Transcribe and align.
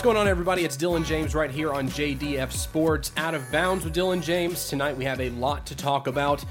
What's 0.00 0.06
going 0.06 0.16
on, 0.16 0.28
everybody? 0.28 0.64
It's 0.64 0.78
Dylan 0.78 1.04
James 1.04 1.34
right 1.34 1.50
here 1.50 1.74
on 1.74 1.86
JDF 1.90 2.52
Sports. 2.52 3.12
Out 3.18 3.34
of 3.34 3.52
bounds 3.52 3.84
with 3.84 3.94
Dylan 3.94 4.22
James. 4.22 4.66
Tonight 4.66 4.96
we 4.96 5.04
have 5.04 5.20
a 5.20 5.28
lot 5.28 5.66
to 5.66 5.76
talk 5.76 6.06
about, 6.06 6.42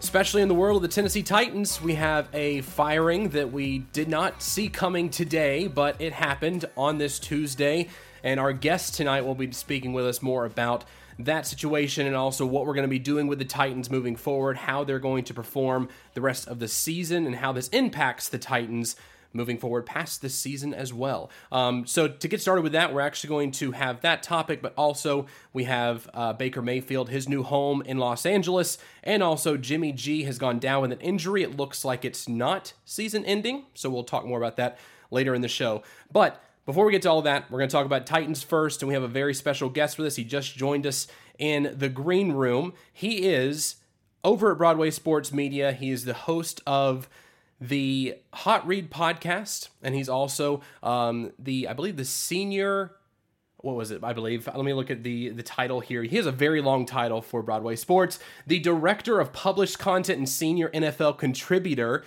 especially 0.00 0.40
in 0.40 0.48
the 0.48 0.54
world 0.54 0.76
of 0.76 0.82
the 0.82 0.94
Tennessee 0.94 1.22
Titans. 1.22 1.78
We 1.82 1.94
have 1.96 2.26
a 2.32 2.62
firing 2.62 3.28
that 3.28 3.52
we 3.52 3.80
did 3.92 4.08
not 4.08 4.40
see 4.40 4.70
coming 4.70 5.10
today, 5.10 5.66
but 5.66 6.00
it 6.00 6.14
happened 6.14 6.64
on 6.74 6.96
this 6.96 7.18
Tuesday. 7.18 7.88
And 8.24 8.40
our 8.40 8.54
guest 8.54 8.94
tonight 8.94 9.26
will 9.26 9.34
be 9.34 9.52
speaking 9.52 9.92
with 9.92 10.06
us 10.06 10.22
more 10.22 10.46
about 10.46 10.86
that 11.18 11.46
situation 11.46 12.06
and 12.06 12.16
also 12.16 12.46
what 12.46 12.64
we're 12.64 12.72
going 12.72 12.84
to 12.84 12.88
be 12.88 12.98
doing 12.98 13.26
with 13.26 13.38
the 13.38 13.44
Titans 13.44 13.90
moving 13.90 14.16
forward, 14.16 14.56
how 14.56 14.84
they're 14.84 14.98
going 14.98 15.24
to 15.24 15.34
perform 15.34 15.90
the 16.14 16.22
rest 16.22 16.48
of 16.48 16.60
the 16.60 16.68
season, 16.68 17.26
and 17.26 17.36
how 17.36 17.52
this 17.52 17.68
impacts 17.68 18.30
the 18.30 18.38
Titans 18.38 18.96
moving 19.36 19.58
forward 19.58 19.86
past 19.86 20.22
this 20.22 20.34
season 20.34 20.74
as 20.74 20.92
well. 20.92 21.30
Um, 21.52 21.86
so 21.86 22.08
to 22.08 22.28
get 22.28 22.40
started 22.40 22.62
with 22.62 22.72
that, 22.72 22.92
we're 22.92 23.00
actually 23.00 23.28
going 23.28 23.50
to 23.52 23.72
have 23.72 24.00
that 24.00 24.22
topic, 24.22 24.62
but 24.62 24.74
also 24.76 25.26
we 25.52 25.64
have 25.64 26.08
uh, 26.14 26.32
Baker 26.32 26.62
Mayfield, 26.62 27.10
his 27.10 27.28
new 27.28 27.42
home 27.42 27.82
in 27.82 27.98
Los 27.98 28.26
Angeles, 28.26 28.78
and 29.04 29.22
also 29.22 29.56
Jimmy 29.56 29.92
G 29.92 30.24
has 30.24 30.38
gone 30.38 30.58
down 30.58 30.82
with 30.82 30.92
an 30.92 31.00
injury. 31.00 31.42
It 31.42 31.56
looks 31.56 31.84
like 31.84 32.04
it's 32.04 32.28
not 32.28 32.72
season 32.84 33.24
ending, 33.24 33.64
so 33.74 33.90
we'll 33.90 34.04
talk 34.04 34.24
more 34.24 34.38
about 34.38 34.56
that 34.56 34.78
later 35.10 35.34
in 35.34 35.42
the 35.42 35.48
show. 35.48 35.82
But 36.10 36.42
before 36.64 36.84
we 36.84 36.92
get 36.92 37.02
to 37.02 37.10
all 37.10 37.22
that, 37.22 37.48
we're 37.50 37.58
going 37.58 37.68
to 37.68 37.72
talk 37.72 37.86
about 37.86 38.06
Titans 38.06 38.42
first, 38.42 38.82
and 38.82 38.88
we 38.88 38.94
have 38.94 39.04
a 39.04 39.08
very 39.08 39.34
special 39.34 39.68
guest 39.68 39.94
for 39.94 40.02
this. 40.02 40.16
He 40.16 40.24
just 40.24 40.56
joined 40.56 40.84
us 40.84 41.06
in 41.38 41.72
the 41.76 41.88
green 41.88 42.32
room. 42.32 42.72
He 42.92 43.28
is 43.28 43.76
over 44.24 44.50
at 44.50 44.58
Broadway 44.58 44.90
Sports 44.90 45.32
Media. 45.32 45.70
He 45.70 45.90
is 45.90 46.04
the 46.04 46.14
host 46.14 46.60
of 46.66 47.08
the 47.60 48.16
Hot 48.32 48.66
Read 48.66 48.90
podcast, 48.90 49.68
and 49.82 49.94
he's 49.94 50.08
also 50.08 50.60
um, 50.82 51.32
the, 51.38 51.68
I 51.68 51.72
believe, 51.72 51.96
the 51.96 52.04
senior. 52.04 52.92
What 53.58 53.76
was 53.76 53.90
it? 53.90 54.04
I 54.04 54.12
believe. 54.12 54.46
Let 54.46 54.64
me 54.64 54.74
look 54.74 54.90
at 54.90 55.02
the 55.02 55.30
the 55.30 55.42
title 55.42 55.80
here. 55.80 56.02
He 56.02 56.16
has 56.16 56.26
a 56.26 56.32
very 56.32 56.60
long 56.60 56.86
title 56.86 57.22
for 57.22 57.42
Broadway 57.42 57.76
Sports. 57.76 58.18
The 58.46 58.58
director 58.58 59.18
of 59.18 59.32
published 59.32 59.78
content 59.78 60.18
and 60.18 60.28
senior 60.28 60.68
NFL 60.70 61.18
contributor. 61.18 62.04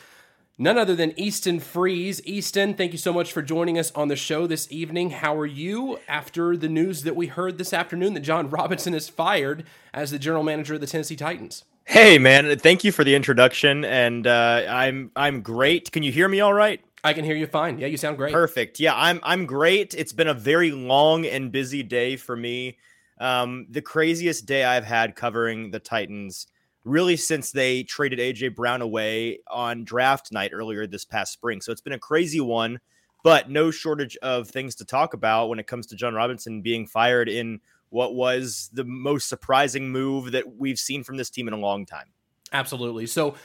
None 0.61 0.77
other 0.77 0.94
than 0.94 1.17
Easton 1.17 1.61
Freeze. 1.61 2.22
Easton, 2.25 2.73
thank 2.73 2.92
you 2.92 2.97
so 2.97 3.14
much 3.14 3.31
for 3.31 3.42
joining 3.42 3.80
us 3.80 3.94
on 3.94 4.09
the 4.09 4.17
show 4.17 4.45
this 4.45 4.70
evening. 4.70 5.11
How 5.11 5.38
are 5.38 5.45
you 5.45 6.00
after 6.05 6.58
the 6.58 6.67
news 6.67 7.03
that 7.03 7.16
we 7.16 7.27
heard 7.27 7.58
this 7.58 7.72
afternoon 7.72 8.14
that 8.16 8.22
Jon 8.22 8.50
Robinson 8.50 8.94
is 8.94 9.08
fired 9.08 9.64
as 9.94 10.11
the 10.11 10.20
general 10.20 10.44
manager 10.44 10.73
of 10.73 10.81
the 10.81 10.88
Tennessee 10.88 11.16
Titans? 11.16 11.64
Hey 11.90 12.20
man, 12.20 12.59
thank 12.59 12.84
you 12.84 12.92
for 12.92 13.04
the 13.04 13.16
introduction, 13.16 13.84
and 13.84 14.28
uh, 14.28 14.64
I'm 14.70 15.09
I'm 15.16 15.42
great. 15.42 15.92
Can 15.92 16.04
you 16.04 16.12
hear 16.12 16.30
me 16.30 16.40
all 16.40 16.54
right? 16.54 16.80
I 17.04 17.14
can 17.14 17.26
hear 17.26 17.36
you 17.36 17.48
fine. 17.48 17.80
Yeah, 17.80 17.88
you 17.88 17.98
sound 17.98 18.18
great. 18.18 18.32
Perfect. 18.32 18.80
Yeah, 18.80 18.94
I'm 18.95 19.20
I'm 19.23 19.48
great. 19.48 19.95
It's 19.95 20.14
been 20.14 20.28
a 20.28 20.36
very 20.36 20.70
long 20.70 21.26
and 21.26 21.52
busy 21.52 21.82
day 21.82 22.16
for 22.16 22.36
me. 22.36 22.78
Um, 23.20 23.66
the 23.72 23.82
craziest 23.82 24.45
day 24.45 24.64
I've 24.66 24.86
had 24.86 25.16
covering 25.16 25.72
the 25.72 25.80
Titans 25.80 26.45
really 26.84 27.17
since 27.17 27.52
they 27.52 27.82
traded 27.82 28.20
AJ 28.20 28.56
Brown 28.56 28.84
away 28.84 29.40
on 29.48 29.84
draft 29.84 30.32
night 30.32 30.52
earlier 30.54 30.86
this 30.86 31.06
past 31.06 31.34
spring. 31.34 31.60
So 31.60 31.72
it's 31.72 31.82
been 31.82 31.94
a 31.94 32.00
crazy 32.00 32.40
one, 32.40 32.80
but 33.23 33.50
no 33.50 33.72
shortage 33.72 34.16
of 34.17 34.48
things 34.48 34.76
to 34.76 34.86
talk 34.86 35.16
about 35.16 35.50
when 35.50 35.58
it 35.58 35.66
comes 35.66 35.88
to 35.88 35.95
Jon 35.95 36.14
Robinson 36.14 36.61
being 36.61 36.86
fired 36.86 37.30
in 37.30 37.61
what 37.89 38.16
was 38.16 38.70
the 38.73 38.83
most 38.83 39.27
surprising 39.27 39.89
move 39.89 40.32
that 40.32 40.58
we've 40.58 40.80
seen 40.80 41.04
from 41.04 41.17
this 41.17 41.30
team 41.30 41.48
in 41.48 41.54
a 41.54 41.58
long 41.58 41.86
time. 41.86 42.14
Absolutely. 42.52 43.05
So 43.05 43.36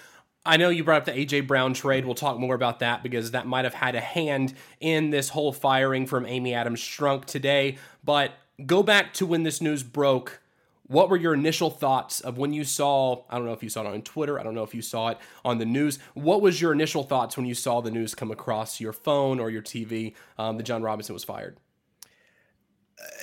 I 0.47 0.59
know 0.59 0.69
you 0.69 0.85
brought 0.85 0.99
up 0.99 1.05
the 1.07 1.13
AJ 1.13 1.47
Brown 1.47 1.73
trade. 1.73 2.05
We'll 2.05 2.15
talk 2.15 2.39
more 2.39 2.55
about 2.55 2.81
that 2.81 3.03
because 3.03 3.31
that 3.31 3.47
might 3.47 3.65
have 3.65 3.75
had 3.75 3.95
a 3.95 4.01
hand 4.01 4.55
in 4.79 5.11
this 5.11 5.31
whole 5.31 5.53
firing 5.53 6.07
from 6.07 6.27
Amy 6.27 6.53
Adams 6.53 6.81
Strunk 6.81 7.25
today. 7.25 7.79
But 8.03 8.33
go 8.67 8.83
back 8.83 9.15
to 9.15 9.27
when 9.27 9.43
this 9.43 9.61
news 9.63 9.83
broke. 9.83 10.43
What 10.87 11.09
were 11.09 11.17
your 11.17 11.33
initial 11.33 11.71
thoughts 11.71 12.21
of 12.21 12.37
when 12.37 12.53
you 12.53 12.63
saw? 12.63 13.23
I 13.31 13.39
don't 13.39 13.47
know 13.47 13.55
if 13.55 13.63
you 13.63 13.71
saw 13.71 13.81
it 13.81 13.87
on 13.87 14.03
Twitter. 14.03 14.39
I 14.39 14.43
don't 14.43 14.55
know 14.55 14.65
if 14.65 14.75
you 14.75 14.83
saw 14.83 15.09
it 15.09 15.19
on 15.43 15.57
the 15.57 15.65
news. 15.65 15.99
What 16.13 16.43
was 16.43 16.61
your 16.61 16.73
initial 16.73 17.05
thoughts 17.05 17.39
when 17.39 17.47
you 17.47 17.55
saw 17.55 17.81
the 17.81 17.91
news 17.91 18.15
come 18.15 18.31
across 18.31 18.81
your 18.81 18.93
phone 18.93 19.41
or 19.41 19.49
your 19.49 19.63
TV 19.63 20.15
um, 20.37 20.59
that 20.59 20.65
Jon 20.65 20.83
Robinson 20.83 21.15
was 21.15 21.25
fired? 21.25 21.57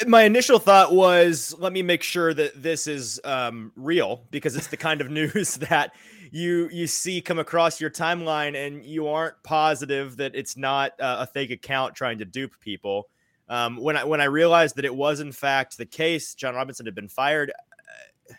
My 0.07 0.23
initial 0.23 0.59
thought 0.59 0.93
was 0.93 1.55
let 1.57 1.73
me 1.73 1.81
make 1.81 2.03
sure 2.03 2.33
that 2.33 2.61
this 2.61 2.87
is 2.87 3.19
um, 3.23 3.71
real 3.75 4.23
because 4.31 4.55
it's 4.55 4.67
the 4.67 4.77
kind 4.77 5.01
of 5.01 5.09
news 5.11 5.55
that 5.55 5.93
you 6.31 6.69
you 6.71 6.87
see 6.87 7.21
come 7.21 7.39
across 7.39 7.79
your 7.79 7.89
timeline 7.89 8.55
and 8.55 8.83
you 8.85 9.07
aren't 9.07 9.41
positive 9.43 10.17
that 10.17 10.33
it's 10.33 10.55
not 10.55 10.93
uh, 10.99 11.17
a 11.19 11.27
fake 11.27 11.51
account 11.51 11.93
trying 11.93 12.17
to 12.19 12.25
dupe 12.25 12.59
people. 12.59 13.09
Um, 13.49 13.75
when 13.75 13.97
i 13.97 14.05
when 14.05 14.21
i 14.21 14.25
realized 14.25 14.77
that 14.77 14.85
it 14.85 14.95
was 14.95 15.19
in 15.19 15.33
fact 15.33 15.77
the 15.77 15.85
case 15.85 16.35
jon 16.35 16.55
robinson 16.55 16.85
had 16.85 16.95
been 16.95 17.09
fired 17.09 17.51
uh, 17.51 18.33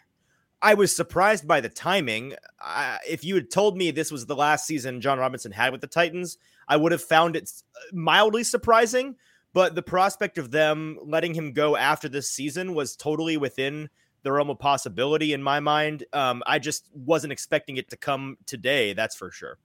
i 0.62 0.72
was 0.72 0.94
surprised 0.96 1.46
by 1.46 1.60
the 1.60 1.68
timing. 1.68 2.34
Uh, 2.64 2.96
if 3.06 3.22
you 3.22 3.34
had 3.34 3.50
told 3.50 3.76
me 3.76 3.90
this 3.90 4.10
was 4.10 4.24
the 4.24 4.34
last 4.34 4.66
season 4.66 5.02
jon 5.02 5.18
robinson 5.18 5.52
had 5.52 5.70
with 5.70 5.82
the 5.82 5.86
titans 5.86 6.38
i 6.66 6.78
would 6.78 6.92
have 6.92 7.02
found 7.02 7.36
it 7.36 7.52
mildly 7.92 8.42
surprising 8.42 9.14
but 9.52 9.74
the 9.74 9.82
prospect 9.82 10.38
of 10.38 10.50
them 10.50 10.98
letting 11.02 11.34
him 11.34 11.52
go 11.52 11.76
after 11.76 12.08
this 12.08 12.28
season 12.28 12.74
was 12.74 12.96
totally 12.96 13.36
within 13.36 13.90
the 14.22 14.32
realm 14.32 14.50
of 14.50 14.58
possibility 14.58 15.32
in 15.32 15.42
my 15.42 15.60
mind. 15.60 16.04
Um, 16.12 16.42
I 16.46 16.58
just 16.58 16.88
wasn't 16.94 17.32
expecting 17.32 17.76
it 17.76 17.90
to 17.90 17.96
come 17.96 18.36
today. 18.46 18.92
That's 18.92 19.16
for 19.16 19.30
sure. 19.30 19.58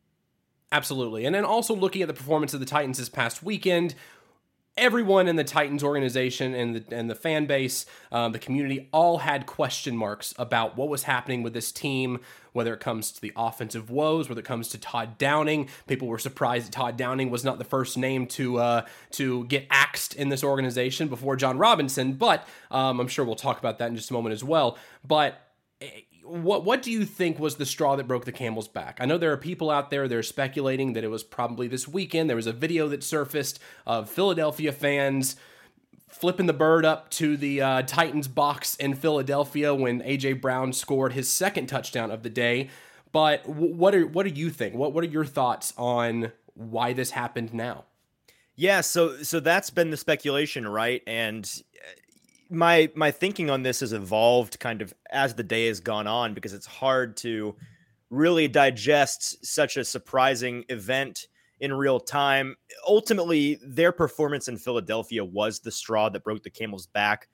Absolutely. 0.72 1.26
And 1.26 1.34
then 1.34 1.46
also 1.46 1.76
looking 1.76 2.02
at 2.02 2.08
the 2.08 2.14
performance 2.14 2.54
of 2.54 2.60
the 2.60 2.66
Titans 2.66 2.98
this 2.98 3.08
past 3.08 3.42
weekend, 3.42 3.96
everyone 4.78 5.28
in 5.28 5.36
the 5.36 5.44
Titans 5.44 5.84
organization 5.84 6.54
and 6.54 6.76
the 6.76 6.96
and 6.96 7.10
the 7.10 7.16
fan 7.16 7.46
base, 7.46 7.86
um, 8.12 8.32
the 8.32 8.40
community, 8.40 8.90
all 8.94 9.20
had 9.20 9.46
question 9.46 9.98
marks 9.98 10.34
about 10.38 10.78
what 10.78 10.90
was 10.90 11.04
happening 11.04 11.44
with 11.44 11.54
this 11.54 11.72
team. 11.72 12.20
Whether 12.54 12.74
it 12.74 12.80
comes 12.80 13.12
to 13.12 13.22
the 13.22 13.32
offensive 13.36 13.92
woes, 13.92 14.30
whether 14.30 14.42
it 14.42 14.46
comes 14.46 14.70
to 14.70 14.80
Todd 14.80 15.18
Downing, 15.20 15.70
people 15.86 16.08
were 16.08 16.18
surprised 16.18 16.68
that 16.68 16.72
Todd 16.72 16.98
Downing 16.98 17.30
was 17.30 17.44
not 17.44 17.60
the 17.60 17.64
first 17.64 17.98
name 17.98 18.26
to 18.28 18.58
uh, 18.58 18.86
to 19.12 19.46
get 19.46 19.68
axed 19.70 20.16
in 20.16 20.30
this 20.30 20.44
organization 20.44 21.08
before 21.08 21.36
Jon 21.36 21.58
Robinson. 21.58 22.14
But 22.14 22.48
um, 22.72 23.00
I'm 23.00 23.08
sure 23.08 23.26
we'll 23.26 23.36
talk 23.36 23.60
about 23.60 23.78
that 23.80 23.90
in 23.90 23.96
just 23.96 24.10
a 24.10 24.14
moment 24.14 24.34
as 24.34 24.44
well. 24.44 24.78
But 25.06 25.40
eh, 25.82 25.90
what 26.28 26.64
what 26.64 26.82
do 26.82 26.92
you 26.92 27.06
think 27.06 27.40
was 27.40 27.56
the 27.56 27.66
straw 27.66 27.96
that 27.96 28.08
broke 28.08 28.26
the 28.26 28.32
camel's 28.32 28.68
back? 28.68 28.98
I 29.00 29.06
know 29.06 29.18
there 29.18 29.32
are 29.32 29.38
people 29.38 29.70
out 29.70 29.90
there 29.90 30.08
that 30.08 30.16
are 30.16 30.24
speculating 30.24 30.94
that 30.94 31.04
it 31.04 31.10
was 31.10 31.24
probably 31.24 31.68
this 31.68 31.88
weekend. 31.88 32.30
There 32.30 32.36
was 32.36 32.48
a 32.48 32.54
video 32.54 32.88
that 32.90 33.04
surfaced 33.04 33.60
of 33.86 34.10
Philadelphia 34.10 34.72
fans 34.72 35.36
flipping 36.08 36.46
the 36.46 36.54
bird 36.54 36.86
up 36.86 37.10
to 37.12 37.38
the 37.38 37.62
uh, 37.62 37.82
Titans 37.84 38.28
box 38.28 38.76
in 38.76 38.96
Philadelphia 38.96 39.74
when 39.76 40.02
AJ 40.02 40.42
Brown 40.42 40.74
scored 40.74 41.14
his 41.14 41.30
second 41.30 41.68
touchdown 41.68 42.12
of 42.12 42.24
the 42.24 42.30
day. 42.30 42.70
But 43.12 43.48
what 43.48 43.96
are 43.96 44.06
what 44.06 44.28
do 44.28 44.34
you 44.34 44.50
think? 44.50 44.76
What 44.76 44.94
what 44.94 45.04
are 45.04 45.08
your 45.08 45.26
thoughts 45.26 45.74
on 45.78 46.32
why 46.54 46.94
this 46.94 47.12
happened 47.12 47.54
now? 47.54 47.86
Yeah, 48.56 48.82
so 48.82 49.22
so 49.24 49.40
that's 49.40 49.70
been 49.70 49.92
the 49.92 49.98
speculation, 49.98 50.68
right? 50.68 51.04
And 51.06 51.50
my 52.50 52.90
my 52.96 53.12
thinking 53.12 53.50
on 53.50 53.64
this 53.64 53.82
has 53.82 53.94
evolved 53.94 54.60
kind 54.60 54.82
of 54.82 54.94
as 55.12 55.36
the 55.36 55.44
day 55.44 55.68
has 55.68 55.80
gone 55.80 56.08
on 56.08 56.34
because 56.34 56.54
it's 56.54 56.66
hard 56.66 57.18
to 57.18 57.56
really 58.10 58.48
digest 58.48 59.46
such 59.46 59.78
a 59.78 59.86
surprising 59.86 60.64
event 60.70 61.28
in 61.60 61.74
real 61.74 62.00
time. 62.00 62.56
Ultimately, 62.88 63.60
their 63.64 63.92
performance 63.92 64.48
in 64.48 64.58
Philadelphia 64.58 65.24
was 65.24 65.60
the 65.60 65.72
straw 65.72 66.10
that 66.10 66.24
broke 66.24 66.44
the 66.44 66.50
camel's 66.50 66.88
back. 66.88 67.28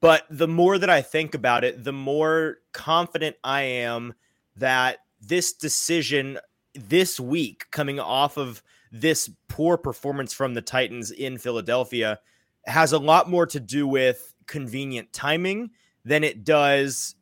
But 0.00 0.24
the 0.30 0.48
more 0.48 0.78
that 0.78 0.90
I 0.90 1.00
think 1.00 1.34
about 1.34 1.64
it, 1.64 1.84
the 1.84 1.92
more 1.92 2.58
confident 2.72 3.36
I 3.44 3.62
am 3.62 4.14
that 4.56 4.98
this 5.20 5.52
decision 5.52 6.38
this 6.74 7.20
week, 7.20 7.66
coming 7.70 8.00
off 8.00 8.36
of 8.36 8.62
this 8.90 9.30
poor 9.48 9.76
performance 9.76 10.32
from 10.32 10.54
the 10.54 10.62
Titans 10.62 11.10
in 11.10 11.38
Philadelphia, 11.38 12.18
has 12.66 12.92
a 12.92 12.98
lot 12.98 13.30
more 13.30 13.46
to 13.46 13.60
do 13.60 13.86
with 13.86 14.34
convenient 14.52 15.10
timing 15.14 15.70
than 16.04 16.22
it 16.22 16.44
does 16.44 17.14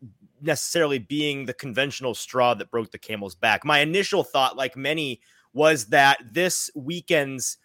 necessarily 0.42 0.98
being 0.98 1.46
the 1.46 1.54
conventional 1.54 2.12
straw 2.12 2.54
that 2.54 2.72
broke 2.72 2.90
the 2.90 2.98
camel's 2.98 3.36
back. 3.36 3.64
My 3.64 3.78
initial 3.78 4.24
thought, 4.24 4.56
like 4.56 4.76
many, 4.76 5.20
was 5.52 5.86
that 5.86 6.18
this 6.32 6.70
weekend's 6.74 7.56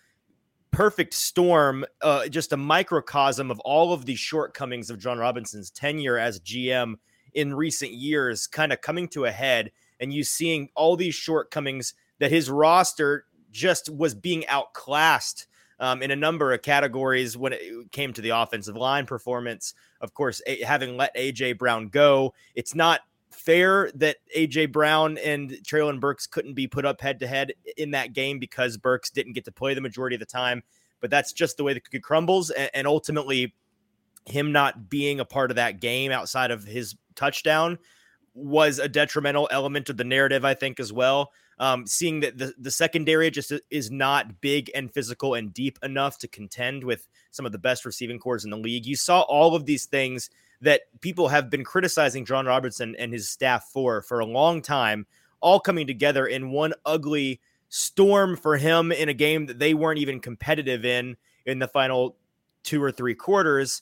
perfect 0.70 1.16
storm, 1.16 1.84
uh, 2.04 2.28
just 2.28 2.54
a 2.54 2.58
microcosm 2.58 3.50
of 3.50 3.60
all 3.62 3.92
of 3.92 4.06
the 4.06 4.16
shortcomings 4.16 4.92
of 4.92 5.00
Jon 5.00 5.18
Robinson's 5.18 5.72
tenure 5.72 6.20
as 6.20 6.40
GM 6.42 6.96
in 7.34 7.56
recent 7.56 7.92
years, 7.92 8.46
kind 8.46 8.72
of 8.72 8.82
coming 8.82 9.08
to 9.10 9.26
a 9.26 9.32
head, 9.32 9.72
and 10.00 10.14
you 10.14 10.24
seeing 10.24 10.70
all 10.76 10.96
these 10.96 11.16
shortcomings 11.16 11.96
that 12.20 12.32
his 12.32 12.52
roster 12.52 13.26
just 13.52 13.90
was 13.90 14.14
being 14.14 14.46
outclassed 14.48 15.48
um, 15.80 16.02
in 16.02 16.12
a 16.12 16.16
number 16.16 16.54
of 16.54 16.62
categories 16.62 17.38
when 17.38 17.54
it 17.54 17.92
came 17.92 18.14
to 18.14 18.22
the 18.22 18.30
offensive 18.30 18.76
line 18.76 19.06
performance. 19.06 19.74
Of 20.02 20.14
course, 20.14 20.42
a- 20.48 20.64
having 20.64 20.98
let 20.98 21.16
AJ 21.16 21.58
Brown 21.58 21.90
go, 21.90 22.34
it's 22.56 22.74
not 22.76 23.02
fair 23.32 23.92
that 23.96 24.18
AJ 24.36 24.72
Brown 24.72 25.18
and 25.18 25.52
Treylon 25.52 26.00
Burks 26.00 26.26
couldn't 26.26 26.54
be 26.54 26.68
put 26.68 26.86
up 26.86 27.02
head 27.02 27.20
to 27.20 27.28
head 27.28 27.54
in 27.76 27.92
that 27.92 28.14
game 28.14 28.40
because 28.40 28.78
Burks 28.78 29.10
didn't 29.10 29.34
get 29.34 29.44
to 29.46 29.52
play 29.52 29.74
the 29.74 29.82
majority 29.82 30.16
of 30.16 30.22
the 30.22 30.26
time. 30.26 30.64
but 31.02 31.12
that's 31.12 31.34
just 31.34 31.58
the 31.58 31.64
way 31.64 31.74
the 31.74 31.80
cookie 31.80 32.00
crumbles. 32.00 32.50
And, 32.50 32.70
and 32.74 32.88
ultimately, 32.88 33.54
him 34.26 34.52
not 34.52 34.90
being 34.90 35.20
a 35.20 35.26
part 35.26 35.52
of 35.52 35.56
that 35.56 35.80
game 35.80 36.12
outside 36.12 36.50
of 36.50 36.64
his 36.64 36.96
touchdown 37.16 37.78
was 38.34 38.80
a 38.80 38.88
detrimental 38.88 39.48
element 39.52 39.90
of 39.90 39.98
the 39.98 40.04
narrative, 40.04 40.44
I 40.44 40.54
think, 40.54 40.80
as 40.80 40.92
well. 40.92 41.32
Um, 41.58 41.88
seeing 41.88 42.20
that 42.20 42.38
the, 42.38 42.54
the 42.58 42.72
secondary 42.72 43.32
just 43.32 43.54
is 43.70 43.90
not 43.90 44.42
big 44.42 44.70
and 44.76 44.92
physical 44.92 45.36
and 45.36 45.54
deep 45.54 45.80
enough 45.84 46.18
to 46.18 46.28
contend 46.28 46.84
with 46.84 47.08
some 47.32 47.46
of 47.46 47.54
the 47.54 47.58
best 47.58 47.86
receiving 47.86 48.20
corps 48.20 48.44
in 48.44 48.50
the 48.50 48.58
league. 48.58 48.86
You 48.86 48.98
saw 48.98 49.22
all 49.22 49.56
of 49.56 49.66
these 49.66 49.86
things 49.86 50.30
that 50.62 50.82
people 51.00 51.30
have 51.30 51.50
been 51.50 51.64
criticizing 51.64 52.26
John 52.26 52.46
Robertson 52.46 52.96
and 52.98 53.14
his 53.14 53.30
staff 53.30 53.70
for 53.72 54.02
for 54.02 54.20
a 54.20 54.26
long 54.26 54.62
time, 54.62 55.06
all 55.40 55.60
coming 55.60 55.88
together 55.88 56.28
in 56.28 56.52
one 56.52 56.74
ugly 56.86 57.40
storm 57.70 58.38
for 58.38 58.58
him 58.58 58.92
in 58.92 59.10
a 59.10 59.14
game 59.14 59.46
that 59.48 59.60
they 59.60 59.74
weren't 59.74 60.00
even 60.00 60.20
competitive 60.20 60.86
in 60.86 61.18
in 61.46 61.60
the 61.60 61.68
final 61.68 62.16
two 62.64 62.82
or 62.82 62.92
three 62.92 63.16
quarters. 63.16 63.82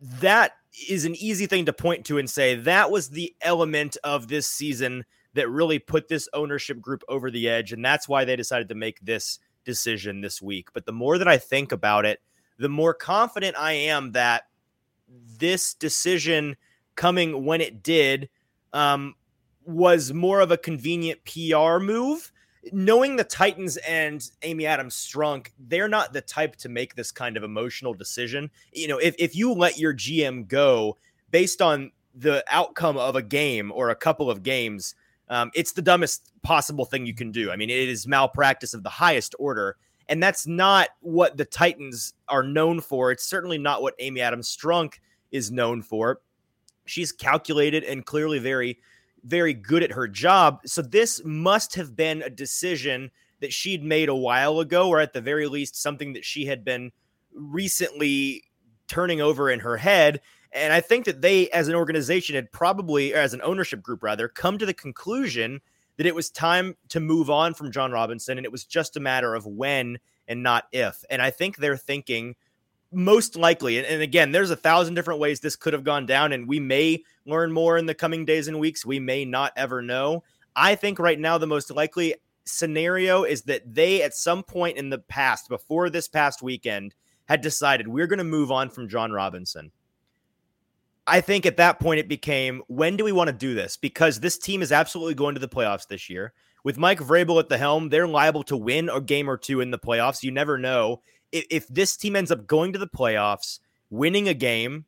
That 0.00 0.52
is 0.88 1.04
an 1.04 1.14
easy 1.16 1.46
thing 1.46 1.66
to 1.66 1.72
point 1.72 2.04
to 2.06 2.18
and 2.18 2.28
say 2.28 2.56
that 2.56 2.90
was 2.90 3.10
the 3.10 3.34
element 3.40 3.96
of 4.04 4.28
this 4.28 4.46
season 4.46 5.04
that 5.34 5.50
really 5.50 5.78
put 5.78 6.08
this 6.08 6.28
ownership 6.32 6.80
group 6.80 7.02
over 7.08 7.30
the 7.30 7.48
edge. 7.48 7.72
And 7.72 7.84
that's 7.84 8.08
why 8.08 8.24
they 8.24 8.36
decided 8.36 8.68
to 8.70 8.74
make 8.74 9.00
this 9.00 9.38
decision 9.64 10.20
this 10.20 10.40
week. 10.40 10.68
But 10.72 10.86
the 10.86 10.92
more 10.92 11.18
that 11.18 11.28
I 11.28 11.38
think 11.38 11.72
about 11.72 12.04
it, 12.04 12.20
the 12.58 12.68
more 12.68 12.94
confident 12.94 13.56
I 13.58 13.72
am 13.72 14.12
that 14.12 14.44
this 15.38 15.74
decision 15.74 16.56
coming 16.94 17.44
when 17.44 17.60
it 17.60 17.82
did 17.82 18.28
um, 18.72 19.14
was 19.64 20.12
more 20.12 20.40
of 20.40 20.50
a 20.50 20.56
convenient 20.56 21.20
PR 21.24 21.78
move. 21.78 22.30
Knowing 22.72 23.16
the 23.16 23.24
Titans 23.24 23.76
and 23.78 24.26
Amy 24.42 24.64
Adams 24.64 24.94
Strunk, 24.94 25.48
they're 25.58 25.88
not 25.88 26.14
the 26.14 26.22
type 26.22 26.56
to 26.56 26.70
make 26.70 26.94
this 26.94 27.12
kind 27.12 27.36
of 27.36 27.42
emotional 27.42 27.92
decision. 27.92 28.50
You 28.72 28.88
know, 28.88 28.98
if, 28.98 29.14
if 29.18 29.36
you 29.36 29.52
let 29.52 29.78
your 29.78 29.92
GM 29.92 30.48
go 30.48 30.96
based 31.30 31.60
on 31.60 31.92
the 32.14 32.42
outcome 32.48 32.96
of 32.96 33.16
a 33.16 33.22
game 33.22 33.70
or 33.70 33.90
a 33.90 33.96
couple 33.96 34.30
of 34.30 34.42
games, 34.42 34.94
um, 35.28 35.50
it's 35.54 35.72
the 35.72 35.82
dumbest 35.82 36.30
possible 36.42 36.84
thing 36.84 37.06
you 37.06 37.14
can 37.14 37.32
do. 37.32 37.50
I 37.50 37.56
mean, 37.56 37.70
it 37.70 37.88
is 37.88 38.06
malpractice 38.06 38.74
of 38.74 38.82
the 38.82 38.90
highest 38.90 39.34
order. 39.38 39.76
And 40.08 40.22
that's 40.22 40.46
not 40.46 40.88
what 41.00 41.36
the 41.36 41.46
Titans 41.46 42.12
are 42.28 42.42
known 42.42 42.80
for. 42.80 43.10
It's 43.10 43.24
certainly 43.24 43.58
not 43.58 43.80
what 43.80 43.94
Amy 43.98 44.20
Adams 44.20 44.54
Strunk 44.54 44.94
is 45.32 45.50
known 45.50 45.82
for. 45.82 46.20
She's 46.84 47.10
calculated 47.10 47.84
and 47.84 48.04
clearly 48.04 48.38
very, 48.38 48.78
very 49.24 49.54
good 49.54 49.82
at 49.82 49.92
her 49.92 50.06
job. 50.06 50.60
So 50.66 50.82
this 50.82 51.22
must 51.24 51.74
have 51.76 51.96
been 51.96 52.20
a 52.20 52.28
decision 52.28 53.10
that 53.40 53.52
she'd 53.52 53.82
made 53.82 54.10
a 54.10 54.14
while 54.14 54.60
ago, 54.60 54.88
or 54.88 55.00
at 55.00 55.14
the 55.14 55.20
very 55.22 55.46
least, 55.46 55.80
something 55.80 56.12
that 56.12 56.24
she 56.24 56.44
had 56.44 56.64
been 56.64 56.92
recently 57.32 58.44
turning 58.86 59.22
over 59.22 59.50
in 59.50 59.60
her 59.60 59.78
head. 59.78 60.20
And 60.54 60.72
I 60.72 60.80
think 60.80 61.04
that 61.04 61.20
they, 61.20 61.50
as 61.50 61.68
an 61.68 61.74
organization, 61.74 62.36
had 62.36 62.52
probably, 62.52 63.12
or 63.12 63.18
as 63.18 63.34
an 63.34 63.42
ownership 63.42 63.82
group 63.82 64.02
rather, 64.02 64.28
come 64.28 64.56
to 64.58 64.66
the 64.66 64.74
conclusion 64.74 65.60
that 65.96 66.06
it 66.06 66.14
was 66.14 66.30
time 66.30 66.76
to 66.88 67.00
move 67.00 67.28
on 67.28 67.54
from 67.54 67.72
Jon 67.72 67.92
Robinson. 67.92 68.38
And 68.38 68.44
it 68.44 68.52
was 68.52 68.64
just 68.64 68.96
a 68.96 69.00
matter 69.00 69.34
of 69.34 69.46
when 69.46 69.98
and 70.28 70.42
not 70.42 70.64
if. 70.72 71.04
And 71.10 71.20
I 71.20 71.30
think 71.30 71.56
they're 71.56 71.76
thinking 71.76 72.36
most 72.92 73.36
likely, 73.36 73.78
and, 73.78 73.86
and 73.86 74.02
again, 74.02 74.32
there's 74.32 74.50
a 74.50 74.56
thousand 74.56 74.94
different 74.94 75.20
ways 75.20 75.40
this 75.40 75.56
could 75.56 75.72
have 75.72 75.84
gone 75.84 76.06
down, 76.06 76.32
and 76.32 76.46
we 76.48 76.60
may 76.60 77.02
learn 77.26 77.52
more 77.52 77.76
in 77.76 77.86
the 77.86 77.94
coming 77.94 78.24
days 78.24 78.48
and 78.48 78.60
weeks. 78.60 78.86
We 78.86 79.00
may 79.00 79.24
not 79.24 79.52
ever 79.56 79.82
know. 79.82 80.22
I 80.54 80.76
think 80.76 80.98
right 80.98 81.18
now, 81.18 81.36
the 81.36 81.46
most 81.46 81.70
likely 81.70 82.14
scenario 82.44 83.24
is 83.24 83.42
that 83.42 83.74
they, 83.74 84.02
at 84.02 84.14
some 84.14 84.42
point 84.42 84.78
in 84.78 84.90
the 84.90 84.98
past, 84.98 85.48
before 85.48 85.90
this 85.90 86.06
past 86.06 86.42
weekend, 86.42 86.94
had 87.26 87.40
decided 87.40 87.88
we're 87.88 88.06
going 88.06 88.18
to 88.18 88.24
move 88.24 88.52
on 88.52 88.70
from 88.70 88.88
Jon 88.88 89.10
Robinson. 89.10 89.72
I 91.06 91.20
think 91.20 91.44
at 91.44 91.58
that 91.58 91.80
point 91.80 92.00
it 92.00 92.08
became 92.08 92.62
when 92.66 92.96
do 92.96 93.04
we 93.04 93.12
want 93.12 93.28
to 93.28 93.32
do 93.32 93.54
this? 93.54 93.76
Because 93.76 94.20
this 94.20 94.38
team 94.38 94.62
is 94.62 94.72
absolutely 94.72 95.14
going 95.14 95.34
to 95.34 95.40
the 95.40 95.48
playoffs 95.48 95.86
this 95.86 96.08
year. 96.08 96.32
With 96.64 96.78
Mike 96.78 97.00
Vrabel 97.00 97.38
at 97.38 97.50
the 97.50 97.58
helm, 97.58 97.90
they're 97.90 98.08
liable 98.08 98.42
to 98.44 98.56
win 98.56 98.88
a 98.88 99.00
game 99.00 99.28
or 99.28 99.36
two 99.36 99.60
in 99.60 99.70
the 99.70 99.78
playoffs. 99.78 100.22
You 100.22 100.30
never 100.30 100.56
know. 100.56 101.02
If, 101.30 101.44
if 101.50 101.68
this 101.68 101.96
team 101.96 102.16
ends 102.16 102.30
up 102.30 102.46
going 102.46 102.72
to 102.72 102.78
the 102.78 102.88
playoffs, 102.88 103.58
winning 103.90 104.28
a 104.28 104.34
game, 104.34 104.86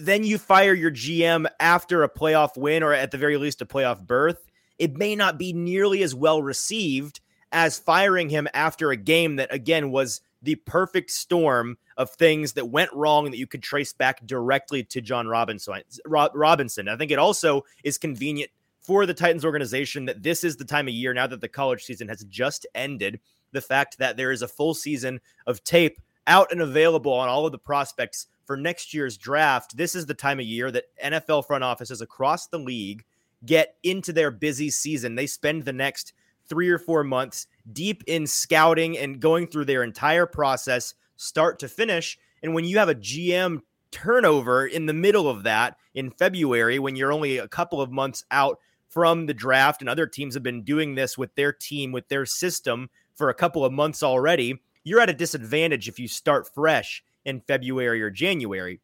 then 0.00 0.24
you 0.24 0.38
fire 0.38 0.72
your 0.72 0.90
GM 0.90 1.46
after 1.60 2.02
a 2.02 2.08
playoff 2.08 2.56
win 2.56 2.82
or 2.82 2.92
at 2.92 3.10
the 3.10 3.18
very 3.18 3.36
least 3.36 3.60
a 3.60 3.66
playoff 3.66 4.00
berth. 4.00 4.50
It 4.78 4.96
may 4.96 5.14
not 5.14 5.38
be 5.38 5.52
nearly 5.52 6.02
as 6.02 6.14
well 6.14 6.42
received 6.42 7.20
as 7.52 7.78
firing 7.78 8.28
him 8.28 8.48
after 8.54 8.90
a 8.90 8.96
game 8.96 9.36
that, 9.36 9.52
again, 9.52 9.90
was 9.90 10.20
the 10.42 10.54
perfect 10.54 11.10
storm 11.10 11.78
of 11.96 12.10
things 12.10 12.52
that 12.52 12.68
went 12.68 12.92
wrong 12.92 13.30
that 13.30 13.38
you 13.38 13.46
could 13.46 13.62
trace 13.62 13.92
back 13.92 14.24
directly 14.26 14.82
to 14.84 15.00
Jon 15.00 15.26
Robinson. 15.26 15.80
Robinson. 16.06 16.88
I 16.88 16.96
think 16.96 17.10
it 17.10 17.18
also 17.18 17.64
is 17.84 17.98
convenient 17.98 18.50
for 18.80 19.06
the 19.06 19.14
Titans 19.14 19.44
organization 19.44 20.04
that 20.04 20.22
this 20.22 20.44
is 20.44 20.56
the 20.56 20.64
time 20.64 20.86
of 20.86 20.94
year 20.94 21.12
now 21.12 21.26
that 21.26 21.40
the 21.40 21.48
college 21.48 21.84
season 21.84 22.08
has 22.08 22.24
just 22.24 22.66
ended. 22.74 23.20
The 23.52 23.60
fact 23.60 23.98
that 23.98 24.16
there 24.16 24.30
is 24.30 24.42
a 24.42 24.48
full 24.48 24.74
season 24.74 25.20
of 25.46 25.64
tape 25.64 26.00
out 26.26 26.52
and 26.52 26.60
available 26.60 27.12
on 27.12 27.28
all 27.28 27.46
of 27.46 27.52
the 27.52 27.58
prospects 27.58 28.26
for 28.44 28.56
next 28.56 28.94
year's 28.94 29.16
draft. 29.16 29.76
This 29.76 29.94
is 29.94 30.06
the 30.06 30.14
time 30.14 30.38
of 30.38 30.46
year 30.46 30.70
that 30.70 30.84
NFL 31.02 31.46
front 31.46 31.64
offices 31.64 32.00
across 32.00 32.46
the 32.46 32.58
league 32.58 33.04
get 33.44 33.76
into 33.82 34.12
their 34.12 34.30
busy 34.30 34.70
season. 34.70 35.14
They 35.14 35.26
spend 35.26 35.64
the 35.64 35.72
next 35.72 36.12
three 36.48 36.68
or 36.68 36.78
four 36.78 37.04
months 37.04 37.46
deep 37.72 38.04
in 38.06 38.26
scouting 38.26 38.96
and 38.98 39.20
going 39.20 39.46
through 39.46 39.64
their 39.64 39.82
entire 39.82 40.26
process, 40.26 40.94
start 41.16 41.58
to 41.58 41.68
finish. 41.68 42.18
And 42.42 42.54
when 42.54 42.64
you 42.64 42.78
have 42.78 42.88
a 42.88 42.94
GM 42.94 43.60
turnover 43.90 44.66
in 44.66 44.86
the 44.86 44.92
middle 44.92 45.28
of 45.28 45.44
that 45.44 45.76
in 45.94 46.10
February, 46.10 46.78
when 46.78 46.96
you're 46.96 47.12
only 47.12 47.38
a 47.38 47.48
couple 47.48 47.80
of 47.80 47.90
months 47.90 48.24
out 48.30 48.58
from 48.88 49.26
the 49.26 49.34
draft, 49.34 49.82
and 49.82 49.88
other 49.88 50.06
teams 50.06 50.34
have 50.34 50.42
been 50.42 50.62
doing 50.62 50.94
this 50.94 51.18
with 51.18 51.34
their 51.34 51.52
team, 51.52 51.92
with 51.92 52.08
their 52.08 52.24
system 52.24 52.88
for 53.14 53.28
a 53.28 53.34
couple 53.34 53.64
of 53.64 53.72
months 53.72 54.02
already, 54.02 54.60
you're 54.84 55.00
at 55.00 55.10
a 55.10 55.14
disadvantage 55.14 55.88
if 55.88 55.98
you 55.98 56.08
start 56.08 56.52
fresh 56.54 57.02
in 57.24 57.40
February 57.40 58.00
or 58.00 58.10
January. 58.10 58.80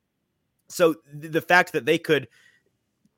So 0.69 0.97
the 1.13 1.41
fact 1.41 1.73
that 1.73 1.87
they 1.87 1.99
could 1.99 2.29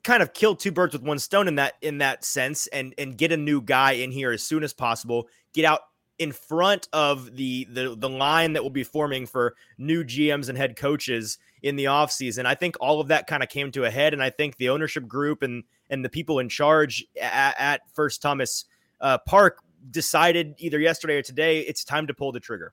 kind 0.04 0.22
of 0.22 0.32
kill 0.34 0.54
two 0.54 0.70
birds 0.70 0.92
with 0.92 1.02
one 1.02 1.18
stone 1.18 1.48
in 1.48 1.56
that 1.56 1.74
in 1.82 1.98
that 1.98 2.24
sense 2.24 2.66
and 2.68 2.94
and 2.98 3.18
get 3.18 3.32
a 3.32 3.36
new 3.36 3.60
guy 3.60 3.92
in 3.92 4.12
here 4.12 4.30
as 4.30 4.42
soon 4.42 4.62
as 4.62 4.72
possible 4.72 5.28
get 5.52 5.64
out 5.64 5.80
in 6.18 6.30
front 6.30 6.88
of 6.92 7.34
the 7.36 7.66
the 7.70 7.96
the 7.96 8.08
line 8.08 8.52
that 8.52 8.62
will 8.62 8.70
be 8.70 8.84
forming 8.84 9.26
for 9.26 9.54
new 9.78 10.04
GMs 10.04 10.48
and 10.48 10.56
head 10.56 10.76
coaches 10.76 11.38
in 11.62 11.76
the 11.76 11.86
offseason. 11.86 12.46
I 12.46 12.54
think 12.54 12.76
all 12.78 13.00
of 13.00 13.08
that 13.08 13.26
kind 13.26 13.42
of 13.42 13.48
came 13.48 13.72
to 13.72 13.84
a 13.84 13.90
head 13.90 14.12
and 14.12 14.22
I 14.22 14.30
think 14.30 14.56
the 14.56 14.68
ownership 14.68 15.08
group 15.08 15.42
and 15.42 15.64
and 15.90 16.04
the 16.04 16.08
people 16.08 16.38
in 16.38 16.48
charge 16.48 17.04
at, 17.20 17.54
at 17.58 17.80
First 17.92 18.22
Thomas 18.22 18.66
uh, 19.00 19.18
Park 19.18 19.58
decided 19.90 20.54
either 20.58 20.78
yesterday 20.78 21.16
or 21.16 21.22
today 21.22 21.60
it's 21.60 21.84
time 21.84 22.06
to 22.06 22.14
pull 22.14 22.30
the 22.30 22.40
trigger. 22.40 22.72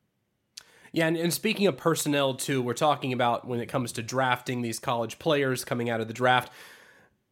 Yeah, 0.94 1.08
and, 1.08 1.16
and, 1.16 1.34
speaking 1.34 1.68
of 1.68 1.78
personnel 1.78 2.34
too, 2.34 2.62
we're 2.62 2.74
talking 2.74 3.14
about 3.14 3.48
when 3.48 3.62
it 3.62 3.68
comes 3.68 3.94
to 3.94 4.04
drafting 4.04 4.62
these 4.62 4.78
college 4.78 5.20
players 5.20 5.64
coming 5.64 5.90
out 5.90 6.02
of 6.02 6.10
the 6.10 6.14
draft. 6.14 6.52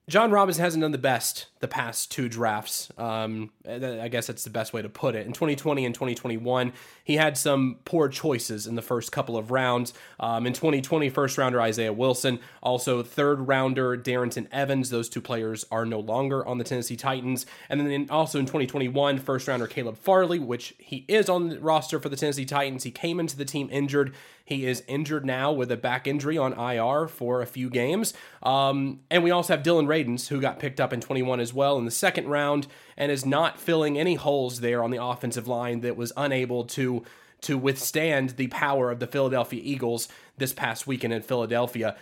Jon 0.09 0.31
Robinson 0.31 0.63
hasn't 0.63 0.81
done 0.81 0.91
the 0.91 0.97
best 0.97 1.45
the 1.59 1.67
past 1.67 2.11
two 2.11 2.27
drafts. 2.27 2.91
Um, 2.97 3.51
I 3.67 4.07
guess 4.07 4.25
that's 4.27 4.43
the 4.43 4.49
best 4.49 4.73
way 4.73 4.81
to 4.81 4.89
put 4.89 5.15
it. 5.15 5.27
In 5.27 5.33
2020 5.33 5.85
and 5.85 5.93
2021, 5.93 6.73
he 7.09 7.15
had 7.15 7.35
some 7.35 7.77
poor 7.85 8.07
choices 8.07 8.67
in 8.67 8.75
the 8.75 8.83
first 8.83 9.11
couple 9.11 9.35
of 9.35 9.49
rounds. 9.49 9.95
Um, 10.19 10.45
in 10.45 10.53
2020, 10.53 11.09
first 11.09 11.39
rounder 11.39 11.59
Isaiah 11.59 11.91
Wilson, 11.91 12.39
also 12.61 13.01
third 13.01 13.47
rounder 13.47 13.97
Darrynton 13.97 14.45
Evans. 14.51 14.91
Those 14.91 15.09
two 15.09 15.19
players 15.19 15.65
are 15.71 15.87
no 15.87 15.99
longer 15.99 16.45
on 16.45 16.59
the 16.59 16.63
Tennessee 16.63 16.95
Titans. 16.95 17.47
And 17.67 17.81
then 17.81 18.05
also 18.11 18.37
in 18.37 18.45
2021, 18.45 19.17
first 19.17 19.47
rounder 19.47 19.65
Caleb 19.65 19.97
Farley, 19.97 20.37
which 20.37 20.75
he 20.77 21.03
is 21.07 21.29
on 21.29 21.49
the 21.49 21.59
roster 21.59 21.99
for 21.99 22.09
the 22.09 22.15
Tennessee 22.15 22.45
Titans. 22.45 22.83
He 22.83 22.91
came 22.91 23.19
into 23.19 23.35
the 23.35 23.43
team 23.43 23.69
injured. 23.71 24.13
He 24.45 24.65
is 24.65 24.83
injured 24.87 25.25
now 25.25 25.51
with 25.51 25.71
a 25.71 25.77
back 25.77 26.07
injury 26.07 26.35
on 26.35 26.53
IR 26.53 27.07
for 27.07 27.41
a 27.41 27.45
few 27.45 27.69
games. 27.69 28.15
Um, 28.41 29.01
and 29.11 29.23
we 29.23 29.29
also 29.29 29.53
have 29.53 29.61
Dillon 29.61 29.85
Radunz, 29.85 30.29
who 30.29 30.41
got 30.41 30.57
picked 30.57 30.79
up 30.79 30.91
in 30.91 31.01
21 31.01 31.39
as 31.39 31.53
well 31.53 31.77
in 31.77 31.85
the 31.85 31.91
second 31.91 32.27
round 32.27 32.65
and 32.97 33.11
is 33.11 33.27
not 33.27 33.59
filling 33.59 33.97
any 33.97 34.15
holes 34.15 34.59
there 34.59 34.83
on 34.83 34.89
the 34.89 35.03
offensive 35.03 35.47
line 35.47 35.81
that 35.81 35.95
was 35.95 36.11
unable 36.17 36.63
to 36.65 36.98
to 37.41 37.57
withstand 37.57 38.31
the 38.31 38.47
power 38.47 38.91
of 38.91 38.99
the 38.99 39.07
Philadelphia 39.07 39.61
Eagles 39.63 40.07
this 40.37 40.53
past 40.53 40.87
weekend 40.87 41.13
in 41.13 41.21
Philadelphia. 41.21 41.95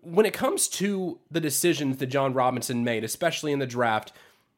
When 0.00 0.26
it 0.26 0.32
comes 0.32 0.68
to 0.68 1.18
the 1.30 1.40
decisions 1.40 1.98
that 1.98 2.06
Jon 2.06 2.32
Robinson 2.32 2.84
made, 2.84 3.04
especially 3.04 3.52
in 3.52 3.58
the 3.58 3.66
draft, 3.66 4.12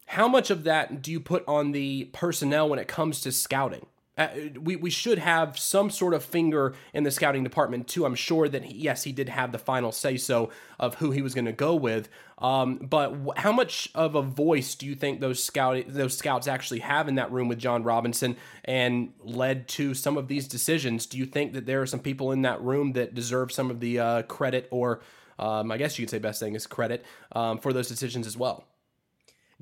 how 0.06 0.28
much 0.28 0.50
of 0.50 0.64
that 0.64 1.02
do 1.02 1.10
you 1.10 1.20
put 1.20 1.46
on 1.46 1.72
the 1.72 2.04
personnel 2.12 2.68
when 2.68 2.78
it 2.78 2.88
comes 2.88 3.20
to 3.20 3.32
scouting? 3.32 3.86
Uh, 4.18 4.28
we, 4.60 4.74
we 4.74 4.90
should 4.90 5.18
have 5.18 5.56
some 5.56 5.88
sort 5.88 6.12
of 6.12 6.24
finger 6.24 6.74
in 6.92 7.04
the 7.04 7.10
scouting 7.10 7.44
department 7.44 7.86
too. 7.86 8.04
I'm 8.04 8.16
sure 8.16 8.48
that 8.48 8.64
he, 8.64 8.74
yes, 8.74 9.04
he 9.04 9.12
did 9.12 9.28
have 9.28 9.52
the 9.52 9.58
final 9.58 9.92
say 9.92 10.16
so 10.16 10.50
of 10.80 10.96
who 10.96 11.12
he 11.12 11.22
was 11.22 11.34
going 11.34 11.44
to 11.44 11.52
go 11.52 11.76
with. 11.76 12.08
Um, 12.38 12.78
but 12.78 13.10
w- 13.10 13.32
how 13.36 13.52
much 13.52 13.90
of 13.94 14.16
a 14.16 14.22
voice 14.22 14.74
do 14.74 14.86
you 14.86 14.96
think 14.96 15.20
those 15.20 15.42
scout 15.42 15.84
those 15.86 16.16
scouts 16.16 16.48
actually 16.48 16.80
have 16.80 17.08
in 17.08 17.14
that 17.14 17.30
room 17.30 17.46
with 17.48 17.58
Jon 17.58 17.84
Robinson 17.84 18.36
and 18.64 19.12
led 19.22 19.68
to 19.68 19.94
some 19.94 20.16
of 20.16 20.26
these 20.26 20.48
decisions? 20.48 21.06
Do 21.06 21.16
you 21.16 21.26
think 21.26 21.52
that 21.52 21.66
there 21.66 21.80
are 21.80 21.86
some 21.86 22.00
people 22.00 22.32
in 22.32 22.42
that 22.42 22.60
room 22.60 22.92
that 22.94 23.14
deserve 23.14 23.52
some 23.52 23.70
of 23.70 23.78
the 23.78 24.00
uh, 24.00 24.22
credit, 24.22 24.66
or 24.70 25.00
um, 25.38 25.70
I 25.70 25.76
guess 25.76 25.98
you 25.98 26.06
could 26.06 26.10
say 26.10 26.18
best 26.18 26.40
thing 26.40 26.54
is 26.54 26.66
credit 26.66 27.04
um, 27.32 27.58
for 27.58 27.72
those 27.72 27.88
decisions 27.88 28.26
as 28.26 28.36
well? 28.36 28.64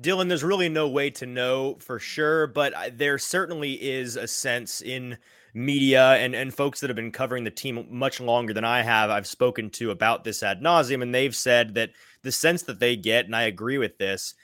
Dylan, 0.01 0.27
there's 0.27 0.43
really 0.43 0.69
no 0.69 0.87
way 0.87 1.09
to 1.11 1.25
know 1.25 1.75
for 1.79 1.97
sure, 1.97 2.47
but 2.47 2.97
there 2.97 3.17
certainly 3.17 3.73
is 3.73 4.15
a 4.15 4.27
sense 4.27 4.81
in 4.81 5.17
media 5.55 6.13
and, 6.13 6.35
and 6.35 6.53
folks 6.53 6.79
that 6.79 6.89
have 6.89 6.95
been 6.95 7.11
covering 7.11 7.43
the 7.43 7.51
team 7.51 7.87
much 7.89 8.19
longer 8.19 8.53
than 8.53 8.63
I 8.63 8.83
have. 8.83 9.09
I've 9.09 9.25
spoken 9.25 9.71
to 9.71 9.89
about 9.89 10.23
this 10.23 10.43
ad 10.43 10.61
nauseum, 10.61 11.01
and 11.01 11.15
they've 11.15 11.35
said 11.35 11.73
that 11.75 11.91
the 12.21 12.31
sense 12.31 12.63
that 12.63 12.79
they 12.79 12.95
get, 12.95 13.25
and 13.25 13.35
I 13.35 13.43
agree 13.43 13.79
with 13.79 13.97
this, 13.97 14.35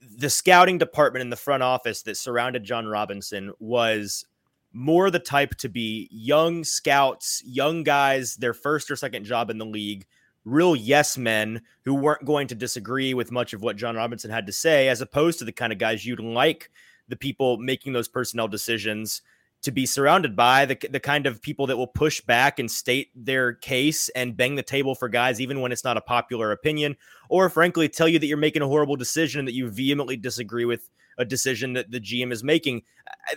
the 0.00 0.30
scouting 0.30 0.78
department 0.78 1.22
in 1.22 1.30
the 1.30 1.36
front 1.36 1.62
office 1.62 2.02
that 2.02 2.16
surrounded 2.16 2.64
Jon 2.64 2.86
Robinson 2.86 3.52
was 3.60 4.24
more 4.72 5.10
the 5.10 5.18
type 5.18 5.54
to 5.56 5.68
be 5.68 6.08
young 6.10 6.64
scouts, 6.64 7.42
young 7.44 7.84
guys, 7.84 8.34
their 8.36 8.54
first 8.54 8.90
or 8.90 8.96
second 8.96 9.24
job 9.24 9.48
in 9.48 9.58
the 9.58 9.64
league 9.64 10.06
real 10.50 10.74
yes 10.74 11.18
men 11.18 11.62
who 11.84 11.94
weren't 11.94 12.24
going 12.24 12.46
to 12.48 12.54
disagree 12.54 13.14
with 13.14 13.32
much 13.32 13.52
of 13.52 13.62
what 13.62 13.76
Jon 13.76 13.96
Robinson 13.96 14.30
had 14.30 14.46
to 14.46 14.52
say, 14.52 14.88
as 14.88 15.00
opposed 15.00 15.38
to 15.38 15.44
the 15.44 15.52
kind 15.52 15.72
of 15.72 15.78
guys 15.78 16.04
you'd 16.04 16.20
like 16.20 16.70
the 17.08 17.16
people 17.16 17.56
making 17.58 17.92
those 17.92 18.08
personnel 18.08 18.48
decisions 18.48 19.22
to 19.62 19.72
be 19.72 19.86
surrounded 19.86 20.36
by 20.36 20.64
the, 20.64 20.78
the 20.90 21.00
kind 21.00 21.26
of 21.26 21.42
people 21.42 21.66
that 21.66 21.76
will 21.76 21.88
push 21.88 22.20
back 22.20 22.58
and 22.58 22.70
state 22.70 23.10
their 23.14 23.54
case 23.54 24.08
and 24.10 24.36
bang 24.36 24.54
the 24.54 24.62
table 24.62 24.94
for 24.94 25.08
guys 25.08 25.40
even 25.40 25.60
when 25.60 25.72
it's 25.72 25.82
not 25.82 25.96
a 25.96 26.02
popular 26.02 26.52
opinion 26.52 26.96
or 27.28 27.50
frankly 27.50 27.88
tell 27.88 28.06
you 28.06 28.20
that 28.20 28.26
you're 28.26 28.36
making 28.36 28.62
a 28.62 28.68
horrible 28.68 28.94
decision 28.94 29.40
and 29.40 29.48
that 29.48 29.54
you 29.54 29.68
vehemently 29.68 30.16
disagree 30.16 30.64
with 30.64 30.88
a 31.18 31.24
decision 31.24 31.72
that 31.72 31.90
the 31.90 32.00
GM 32.00 32.32
is 32.32 32.44
making. 32.44 32.82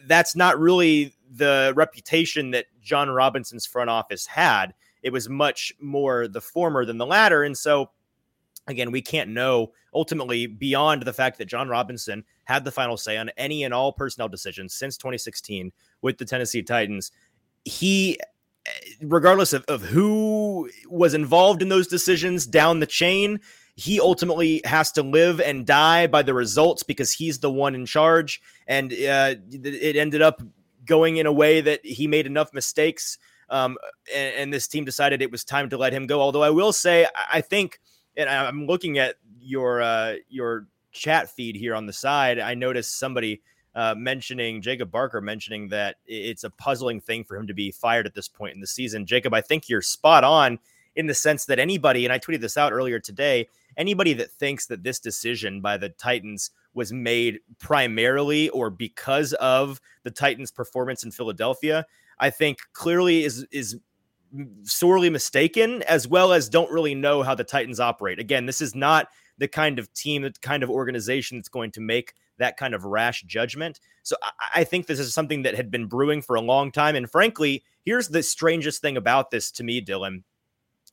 That's 0.06 0.36
not 0.36 0.60
really 0.60 1.16
the 1.32 1.74
reputation 1.76 2.52
that 2.52 2.68
Jon 2.82 3.10
Robinson's 3.10 3.66
front 3.66 3.90
office 3.90 4.28
had 4.28 4.76
it 5.04 5.12
was 5.12 5.30
much 5.30 5.74
more 5.80 6.28
the 6.28 6.42
former 6.42 6.86
than 6.86 6.98
the 6.98 7.06
latter. 7.06 7.44
And 7.44 7.58
so, 7.58 7.92
again, 8.68 8.92
we 8.92 9.02
can't 9.02 9.30
know 9.30 9.72
ultimately 9.94 10.48
beyond 10.48 11.04
the 11.04 11.14
fact 11.14 11.38
that 11.38 11.46
Jon 11.46 11.68
Robinson 11.70 12.24
had 12.46 12.64
the 12.64 12.72
final 12.72 12.98
say 12.98 13.18
on 13.18 13.30
any 13.38 13.64
and 13.64 13.74
all 13.74 13.92
personnel 13.92 14.30
decisions 14.30 14.74
since 14.74 14.98
2016 14.98 15.72
with 16.02 16.18
the 16.18 16.26
Tennessee 16.26 16.64
Titans. 16.64 17.12
He, 17.66 18.20
regardless 19.02 19.54
of, 19.54 19.64
of 19.68 19.82
who 19.82 20.70
was 20.90 21.14
involved 21.14 21.62
in 21.62 21.70
those 21.70 21.88
decisions 21.88 22.46
down 22.46 22.80
the 22.80 22.88
chain, 22.88 23.40
he 23.76 24.00
ultimately 24.00 24.62
has 24.66 24.92
to 24.94 25.02
live 25.02 25.40
and 25.40 25.66
die 25.66 26.08
by 26.08 26.22
the 26.22 26.34
results 26.34 26.84
because 26.84 27.12
he's 27.12 27.40
the 27.40 27.52
one 27.52 27.74
in 27.74 27.86
charge. 27.86 28.42
And 28.68 28.92
uh, 28.92 29.36
it 29.52 29.96
ended 29.96 30.22
up 30.22 30.42
going 30.86 31.18
in 31.18 31.26
a 31.26 31.32
way 31.32 31.62
that 31.62 31.86
he 31.86 32.08
made 32.08 32.26
enough 32.26 32.54
mistakes 32.54 33.18
um, 33.52 33.78
and, 34.14 34.36
and, 34.36 34.54
this 34.54 34.68
team 34.68 34.86
decided 34.86 35.22
it 35.22 35.30
was 35.30 35.44
time 35.44 35.70
to 35.70 35.78
let 35.78 35.92
him 35.92 36.08
go. 36.08 36.22
Although 36.22 36.42
I 36.42 36.50
will 36.50 36.72
say, 36.72 37.06
I 37.32 37.42
think, 37.42 37.80
and 38.16 38.30
I'm 38.30 38.66
looking 38.66 38.98
at 38.98 39.16
your 39.40 39.82
uh, 39.82 40.16
your 40.30 40.68
chat 40.94 41.30
feed 41.30 41.56
here 41.58 41.76
on 41.76 41.86
the 41.86 41.94
side, 41.94 42.40
I 42.40 42.56
noticed 42.56 42.98
somebody 42.98 43.42
uh, 43.76 43.94
mentioning 43.98 44.62
Jacob 44.62 44.90
Barker 44.90 45.22
mentioning 45.22 45.68
that 45.70 45.98
it's 46.06 46.46
a 46.46 46.50
puzzling 46.50 47.02
thing 47.02 47.26
for 47.26 47.36
him 47.36 47.48
to 47.48 47.54
be 47.54 47.72
fired 47.72 48.06
at 48.06 48.14
this 48.14 48.30
point 48.30 48.54
in 48.54 48.62
the 48.62 48.68
season. 48.68 49.06
Jacob, 49.06 49.34
I 49.34 49.42
think 49.42 49.68
you're 49.68 49.82
spot 49.82 50.24
on 50.24 50.58
in 50.96 51.08
the 51.08 51.14
sense 51.14 51.46
that 51.46 51.60
anybody, 51.60 52.06
and 52.06 52.14
I 52.14 52.20
tweeted 52.20 52.42
this 52.42 52.58
out 52.58 52.74
earlier 52.74 53.00
today, 53.00 53.48
anybody 53.78 54.14
that 54.14 54.32
thinks 54.32 54.66
that 54.68 54.84
this 54.84 55.00
decision 55.00 55.62
by 55.62 55.78
the 55.78 55.90
Titans 55.90 56.52
was 56.74 56.94
made 56.94 57.40
primarily 57.60 58.50
or 58.50 58.70
because 58.70 59.34
of 59.34 59.82
the 60.04 60.12
Titans' 60.12 60.52
performance 60.52 61.04
in 61.04 61.12
Philadelphia 61.12 61.86
I 62.22 62.30
think 62.30 62.60
clearly 62.72 63.26
is 63.26 63.46
is 63.52 63.78
sorely 64.64 65.10
mistaken, 65.10 65.82
as 65.84 66.08
well 66.08 66.32
as 66.32 66.48
don't 66.48 66.72
really 66.72 66.96
know 66.96 67.24
how 67.24 67.36
the 67.36 67.44
Titans 67.44 67.82
operate. 67.82 68.20
Again, 68.20 68.46
this 68.46 68.62
is 68.62 68.74
not 68.74 69.10
the 69.40 69.48
kind 69.48 69.80
of 69.80 69.92
team, 69.94 70.22
the 70.22 70.32
kind 70.42 70.64
of 70.64 70.70
organization 70.70 71.38
that's 71.38 71.50
going 71.50 71.72
to 71.72 71.82
make 71.82 72.14
that 72.38 72.56
kind 72.56 72.74
of 72.74 72.86
rash 72.86 73.24
judgment. 73.24 73.82
So 74.04 74.16
I, 74.24 74.62
I 74.62 74.64
think 74.64 74.86
this 74.86 75.00
is 75.00 75.14
something 75.14 75.42
that 75.42 75.56
had 75.56 75.70
been 75.70 75.88
brewing 75.88 76.22
for 76.22 76.36
a 76.36 76.42
long 76.42 76.72
time. 76.72 76.96
And 76.96 77.10
frankly, 77.10 77.64
here's 77.84 78.08
the 78.08 78.24
strangest 78.24 78.82
thing 78.82 78.96
about 78.96 79.32
this 79.32 79.52
to 79.52 79.64
me, 79.64 79.84
Dylan. 79.84 80.24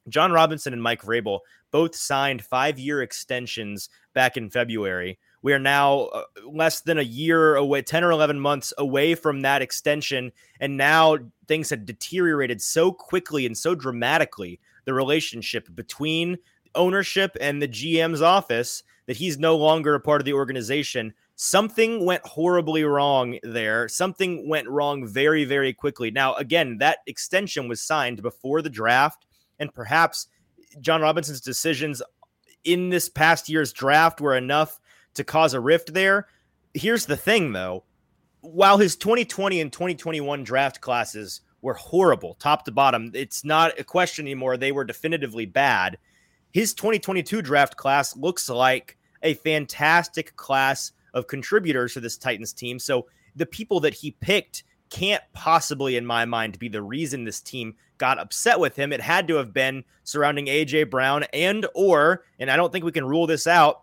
Jon 0.09 0.33
Robinson 0.33 0.73
and 0.73 0.83
Mike 0.83 1.03
Vrabel 1.03 1.41
both 1.71 1.95
signed 1.95 2.43
five 2.43 2.79
year 2.79 3.03
extensions 3.03 3.91
back 4.15 4.39
in 4.39 4.51
February. 4.51 5.19
We 5.43 5.53
are 5.53 5.59
now 5.59 6.01
uh, 6.07 6.25
less 6.47 6.81
than 6.81 6.99
a 6.99 7.03
year 7.03 7.55
away, 7.55 7.83
10 7.83 8.05
or 8.05 8.11
11 8.11 8.41
months 8.41 8.73
away 8.79 9.15
from 9.15 9.43
that 9.43 9.63
extension. 9.63 10.33
And 10.61 10.77
now 10.77 11.19
things 11.47 11.71
have 11.71 11.87
deteriorated 11.87 12.61
so 12.61 12.93
quickly 12.93 13.47
and 13.47 13.57
so 13.57 13.75
dramatically 13.75 14.61
the 14.85 14.95
relationship 14.95 15.69
between 15.75 16.39
ownership 16.75 17.37
and 17.41 17.61
the 17.61 17.69
GM's 17.69 18.23
office 18.23 18.83
that 19.07 19.17
he's 19.17 19.39
no 19.39 19.57
longer 19.57 19.95
a 19.95 20.01
part 20.01 20.21
of 20.21 20.25
the 20.25 20.33
organization. 20.33 21.15
Something 21.35 22.05
went 22.05 22.27
horribly 22.27 22.85
wrong 22.85 23.39
there. 23.43 23.89
Something 23.89 24.49
went 24.49 24.69
wrong 24.69 25.07
very, 25.07 25.45
very 25.45 25.73
quickly. 25.73 26.11
Now, 26.11 26.35
again, 26.35 26.79
that 26.79 26.99
extension 27.07 27.69
was 27.69 27.81
signed 27.81 28.23
before 28.23 28.61
the 28.61 28.71
draft, 28.71 29.25
and 29.59 29.73
perhaps 29.73 30.27
Jon 30.81 31.01
Robinson's 31.01 31.41
decisions 31.41 32.03
in 32.65 32.91
this 32.91 33.09
past 33.09 33.49
year's 33.49 33.73
draft 33.73 34.21
were 34.21 34.37
enough 34.37 34.79
to 35.15 35.25
cause 35.25 35.55
a 35.55 35.61
rift 35.61 35.95
there. 35.95 36.29
Here's 36.75 37.07
the 37.07 37.17
thing, 37.17 37.53
though. 37.53 37.85
While 38.41 38.79
his 38.79 38.97
2020 38.97 39.61
and 39.61 39.73
2021 39.73 40.45
draft 40.45 40.81
classes 40.81 41.41
were 41.61 41.75
horrible, 41.75 42.35
top 42.35 42.65
to 42.65 42.73
bottom, 42.73 43.11
it's 43.15 43.45
not 43.45 43.79
a 43.79 43.85
question 43.85 44.27
anymore. 44.27 44.57
They 44.57 44.73
were 44.73 44.85
definitively 44.85 45.47
bad. 45.47 45.99
His 46.53 46.73
2022 46.75 47.43
draft 47.43 47.77
class 47.77 48.17
looks 48.17 48.49
like 48.49 48.97
a 49.23 49.35
fantastic 49.35 50.37
class 50.37 50.93
of 51.15 51.27
contributors 51.27 51.93
for 51.93 52.01
this 52.01 52.17
Titans 52.17 52.53
team. 52.53 52.79
So 52.79 53.07
the 53.35 53.47
people 53.47 53.81
that 53.81 53.95
he 53.95 54.13
picked 54.13 54.65
can't 54.91 55.23
possibly, 55.33 55.97
in 55.97 56.07
my 56.07 56.25
mind, 56.25 56.59
be 56.59 56.69
the 56.69 56.83
reason 56.83 57.25
this 57.25 57.41
team 57.41 57.75
got 57.99 58.19
upset 58.19 58.59
with 58.59 58.77
him. 58.77 58.93
It 58.93 59.01
had 59.01 59.29
to 59.29 59.35
have 59.35 59.53
been 59.53 59.85
surrounding 60.05 60.47
AJ 60.47 60.91
Brown 60.91 61.25
and 61.33 61.67
or, 61.75 62.25
and 62.39 62.51
I 62.51 62.57
don't 62.57 62.73
think 62.73 62.85
we 62.85 62.93
can 62.93 63.05
rule 63.05 63.27
this 63.27 63.47
out, 63.47 63.83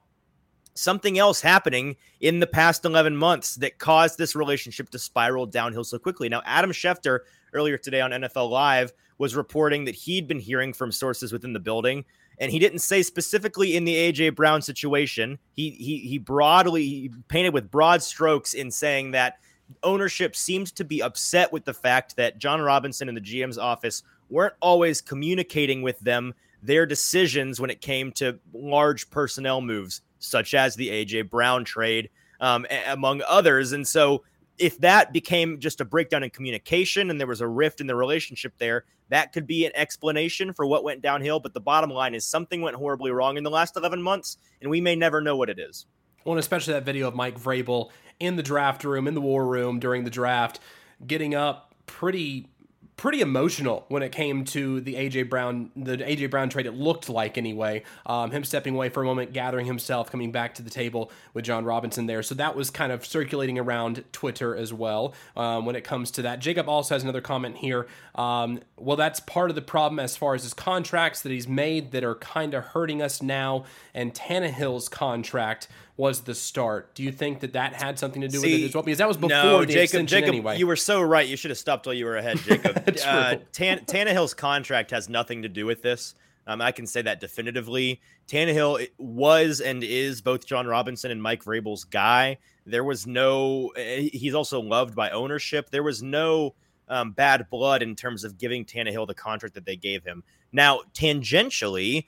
something 0.76 1.18
else 1.18 1.42
happening 1.42 1.96
in 2.20 2.40
the 2.40 2.48
past 2.48 2.86
11 2.86 3.16
months 3.16 3.56
that 3.56 3.80
caused 3.80 4.18
this 4.18 4.36
relationship 4.36 4.90
to 4.90 5.00
spiral 5.00 5.46
downhill 5.46 5.84
so 5.84 5.98
quickly. 5.98 6.30
Now, 6.30 6.42
Adam 6.46 6.72
Schefter 6.72 7.20
earlier 7.54 7.78
today 7.78 8.02
on 8.02 8.12
NFL 8.12 8.50
Live 8.50 8.94
was 9.18 9.36
reporting 9.36 9.86
that 9.86 9.96
he'd 9.96 10.28
been 10.28 10.40
hearing 10.40 10.74
from 10.74 10.92
sources 10.92 11.32
within 11.32 11.54
the 11.54 11.60
building, 11.60 12.04
and 12.40 12.52
he 12.52 12.60
didn't 12.60 12.80
say 12.80 13.02
specifically 13.02 13.78
in 13.78 13.86
the 13.86 13.96
AJ 13.96 14.36
Brown 14.36 14.62
situation. 14.62 15.40
He 15.54 15.70
he 15.72 16.00
he 16.00 16.18
broadly 16.18 17.10
painted 17.30 17.54
with 17.54 17.72
broad 17.72 18.04
strokes 18.04 18.54
in 18.54 18.70
saying 18.70 19.12
that 19.12 19.40
ownership 19.84 20.36
seems 20.36 20.72
to 20.74 20.84
be 20.84 21.02
upset 21.02 21.52
with 21.54 21.64
the 21.64 21.74
fact 21.74 22.18
that 22.18 22.38
Jon 22.38 22.62
Robinson 22.62 23.08
and 23.08 23.18
the 23.18 23.22
GM's 23.22 23.58
office 23.58 24.04
weren't 24.30 24.54
always 24.60 25.02
communicating 25.02 25.82
with 25.82 26.00
them 26.02 26.34
their 26.62 26.86
decisions 26.86 27.62
when 27.62 27.70
it 27.70 27.80
came 27.80 28.12
to 28.12 28.38
large 28.54 29.10
personnel 29.10 29.62
moves 29.62 30.02
such 30.26 30.54
as 30.54 30.76
the 30.76 30.90
AJ 30.90 31.30
Brown 31.30 31.64
trade, 31.64 32.10
um, 32.40 32.66
among 32.88 33.22
others. 33.28 33.72
And 33.72 33.88
so, 33.88 34.24
if 34.58 34.78
that 34.80 35.12
became 35.12 35.60
just 35.60 35.82
a 35.82 35.86
breakdown 35.86 36.24
in 36.24 36.30
communication 36.30 37.10
and 37.10 37.20
there 37.20 37.28
was 37.28 37.42
a 37.42 37.48
rift 37.48 37.82
in 37.82 37.88
the 37.88 37.96
relationship 37.96 38.54
there, 38.58 38.86
that 39.10 39.34
could 39.34 39.46
be 39.46 39.66
an 39.66 39.72
explanation 39.76 40.54
for 40.54 40.66
what 40.66 40.84
went 40.84 41.02
downhill. 41.02 41.40
But 41.40 41.54
the 41.54 41.60
bottom 41.60 41.90
line 41.90 42.16
is 42.16 42.26
something 42.26 42.62
went 42.62 42.78
horribly 42.78 43.12
wrong 43.12 43.38
in 43.38 43.44
the 43.44 43.50
last 43.50 43.76
11 43.76 44.02
months, 44.02 44.38
and 44.62 44.70
we 44.70 44.80
may 44.80 44.96
never 44.96 45.20
know 45.20 45.36
what 45.36 45.50
it 45.50 45.60
is. 45.60 45.86
Well, 46.24 46.34
and 46.34 46.40
especially 46.40 46.74
that 46.74 46.86
video 46.86 47.08
of 47.08 47.16
Mike 47.16 47.40
Vrabel 47.40 47.90
in 48.20 48.36
the 48.36 48.44
draft 48.44 48.84
room, 48.84 49.08
in 49.08 49.14
the 49.14 49.22
war 49.22 49.46
room 49.46 49.80
during 49.80 50.06
the 50.06 50.10
draft, 50.10 50.60
getting 51.06 51.36
up 51.36 51.76
pretty 51.86 52.48
pretty 52.98 53.20
emotional 53.20 53.86
when 53.90 54.02
it 54.04 54.12
came 54.12 54.46
to 54.46 54.80
the 54.82 54.96
AJ 54.96 55.30
Brown 55.30 55.72
the 55.76 55.98
AJ 55.98 56.30
Brown 56.30 56.50
trade. 56.50 56.66
It 56.66 56.74
looked 56.74 57.10
like 57.10 57.38
anyway, 57.38 57.84
um, 58.06 58.32
him 58.32 58.44
stepping 58.44 58.76
away 58.76 58.90
for 58.90 59.04
a 59.04 59.06
moment, 59.06 59.34
gathering 59.34 59.66
himself, 59.66 60.10
coming 60.10 60.32
back 60.32 60.56
to 60.56 60.62
the 60.62 60.70
table 60.70 61.12
with 61.34 61.46
Jon 61.46 61.66
Robinson 61.66 62.06
there. 62.06 62.24
So 62.24 62.36
that 62.36 62.56
was 62.56 62.70
kind 62.70 62.92
of 62.92 63.06
circulating 63.06 63.60
around 63.60 64.04
Twitter 64.12 64.56
as 64.56 64.74
well 64.74 65.14
um, 65.36 65.66
when 65.66 65.76
it 65.76 65.84
comes 65.84 66.12
to 66.12 66.22
that. 66.24 66.40
Jacob 66.40 66.70
also 66.70 66.96
has 66.96 67.04
another 67.04 67.22
comment 67.22 67.58
here. 67.58 67.88
Um, 68.16 68.62
well, 68.78 68.98
that's 68.98 69.20
part 69.20 69.50
of 69.50 69.56
the 69.56 69.62
problem 69.62 70.00
as 70.00 70.16
far 70.16 70.36
as 70.36 70.44
his 70.44 70.54
contracts 70.54 71.22
that 71.22 71.32
he's 71.32 71.48
made 71.48 71.92
that 71.92 72.04
are 72.04 72.16
kind 72.16 72.54
of 72.54 72.64
hurting 72.66 73.02
us 73.02 73.22
now, 73.22 73.66
and 73.94 74.14
Tannehill's 74.14 74.88
contract 74.90 75.68
was 75.98 76.22
the 76.22 76.36
start. 76.36 76.94
Do 76.94 77.04
you 77.04 77.12
think 77.12 77.40
that 77.40 77.54
that 77.54 77.74
had 77.74 77.98
something 77.98 78.22
to 78.22 78.28
do 78.28 78.40
See, 78.40 78.52
with 78.52 78.62
it 78.62 78.66
as 78.66 78.74
well? 78.74 78.84
Because 78.84 78.98
that 78.98 79.08
was 79.08 79.18
before 79.18 79.30
no, 79.30 79.66
the 79.66 79.74
Jacob, 79.74 80.06
Jacob, 80.08 80.30
anyway. 80.30 80.58
You 80.58 80.68
were 80.68 80.76
so 80.76 81.02
right. 81.02 81.28
You 81.28 81.38
should 81.38 81.52
have 81.52 81.58
stopped 81.58 81.86
while 81.86 81.96
you 81.96 82.06
were 82.06 82.18
ahead, 82.18 82.38
Jacob. 82.40 82.84
uh, 83.06 83.38
Tan- 83.54 83.86
Tannehill's 83.86 84.34
contract 84.34 84.92
has 84.92 85.08
nothing 85.08 85.44
to 85.44 85.50
do 85.50 85.66
with 85.66 85.82
this. 85.82 86.16
Um, 86.48 86.62
I 86.62 86.72
can 86.72 86.86
say 86.86 87.02
that 87.02 87.20
definitively. 87.20 88.02
Tannehill 88.28 88.88
was 88.98 89.62
and 89.62 89.84
is 89.84 90.22
both 90.22 90.46
Jon 90.46 90.68
Robinson 90.68 91.12
and 91.12 91.22
Mike 91.22 91.44
Vrabel's 91.44 91.86
guy. 91.86 92.38
There 92.66 92.84
was 92.84 93.08
no. 93.08 93.72
Eh, 93.78 94.10
he's 94.12 94.36
also 94.36 94.62
loved 94.62 94.96
by 94.96 95.10
ownership. 95.12 95.70
There 95.70 95.84
was 95.84 96.04
no 96.04 96.56
um, 96.88 97.12
bad 97.12 97.50
blood 97.50 97.82
in 97.82 97.96
terms 97.96 98.24
of 98.24 98.38
giving 98.38 98.66
Tannehill 98.66 99.08
the 99.08 99.16
contract 99.16 99.56
that 99.56 99.66
they 99.66 99.76
gave 99.76 100.04
him. 100.04 100.24
Now, 100.52 100.82
tangentially, 100.94 102.06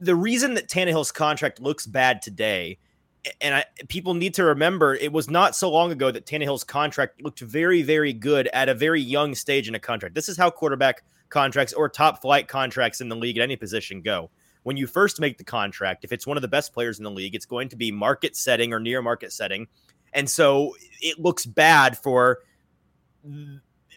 the 0.00 0.14
reason 0.14 0.54
that 0.54 0.68
Tannehill's 0.68 1.12
contract 1.12 1.60
looks 1.60 1.86
bad 1.86 2.22
today 2.22 2.78
and 3.40 3.54
I, 3.54 3.64
people 3.88 4.14
need 4.14 4.34
to 4.34 4.44
remember 4.44 4.94
it 4.94 5.12
was 5.12 5.30
not 5.30 5.56
so 5.56 5.70
long 5.70 5.92
ago 5.92 6.10
that 6.10 6.26
Tannehill's 6.26 6.64
contract 6.64 7.22
looked 7.22 7.40
very, 7.40 7.82
very 7.82 8.12
good 8.12 8.48
at 8.52 8.68
a 8.68 8.74
very 8.74 9.00
young 9.00 9.34
stage 9.34 9.68
in 9.68 9.74
a 9.74 9.78
contract. 9.78 10.14
This 10.14 10.28
is 10.28 10.36
how 10.36 10.50
quarterback 10.50 11.02
contracts 11.28 11.72
or 11.72 11.88
top 11.88 12.22
flight 12.22 12.48
contracts 12.48 13.00
in 13.00 13.08
the 13.08 13.16
league 13.16 13.36
at 13.36 13.42
any 13.42 13.56
position 13.56 14.00
go. 14.00 14.30
When 14.62 14.76
you 14.76 14.86
first 14.86 15.20
make 15.20 15.38
the 15.38 15.44
contract, 15.44 16.04
if 16.04 16.12
it's 16.12 16.26
one 16.26 16.36
of 16.36 16.42
the 16.42 16.48
best 16.48 16.72
players 16.72 16.98
in 16.98 17.04
the 17.04 17.10
league, 17.10 17.34
it's 17.34 17.46
going 17.46 17.68
to 17.68 17.76
be 17.76 17.92
market 17.92 18.36
setting 18.36 18.72
or 18.72 18.80
near 18.80 19.00
market 19.02 19.32
setting. 19.32 19.68
And 20.12 20.28
so 20.28 20.74
it 21.00 21.20
looks 21.20 21.46
bad 21.46 21.96
for 21.98 22.40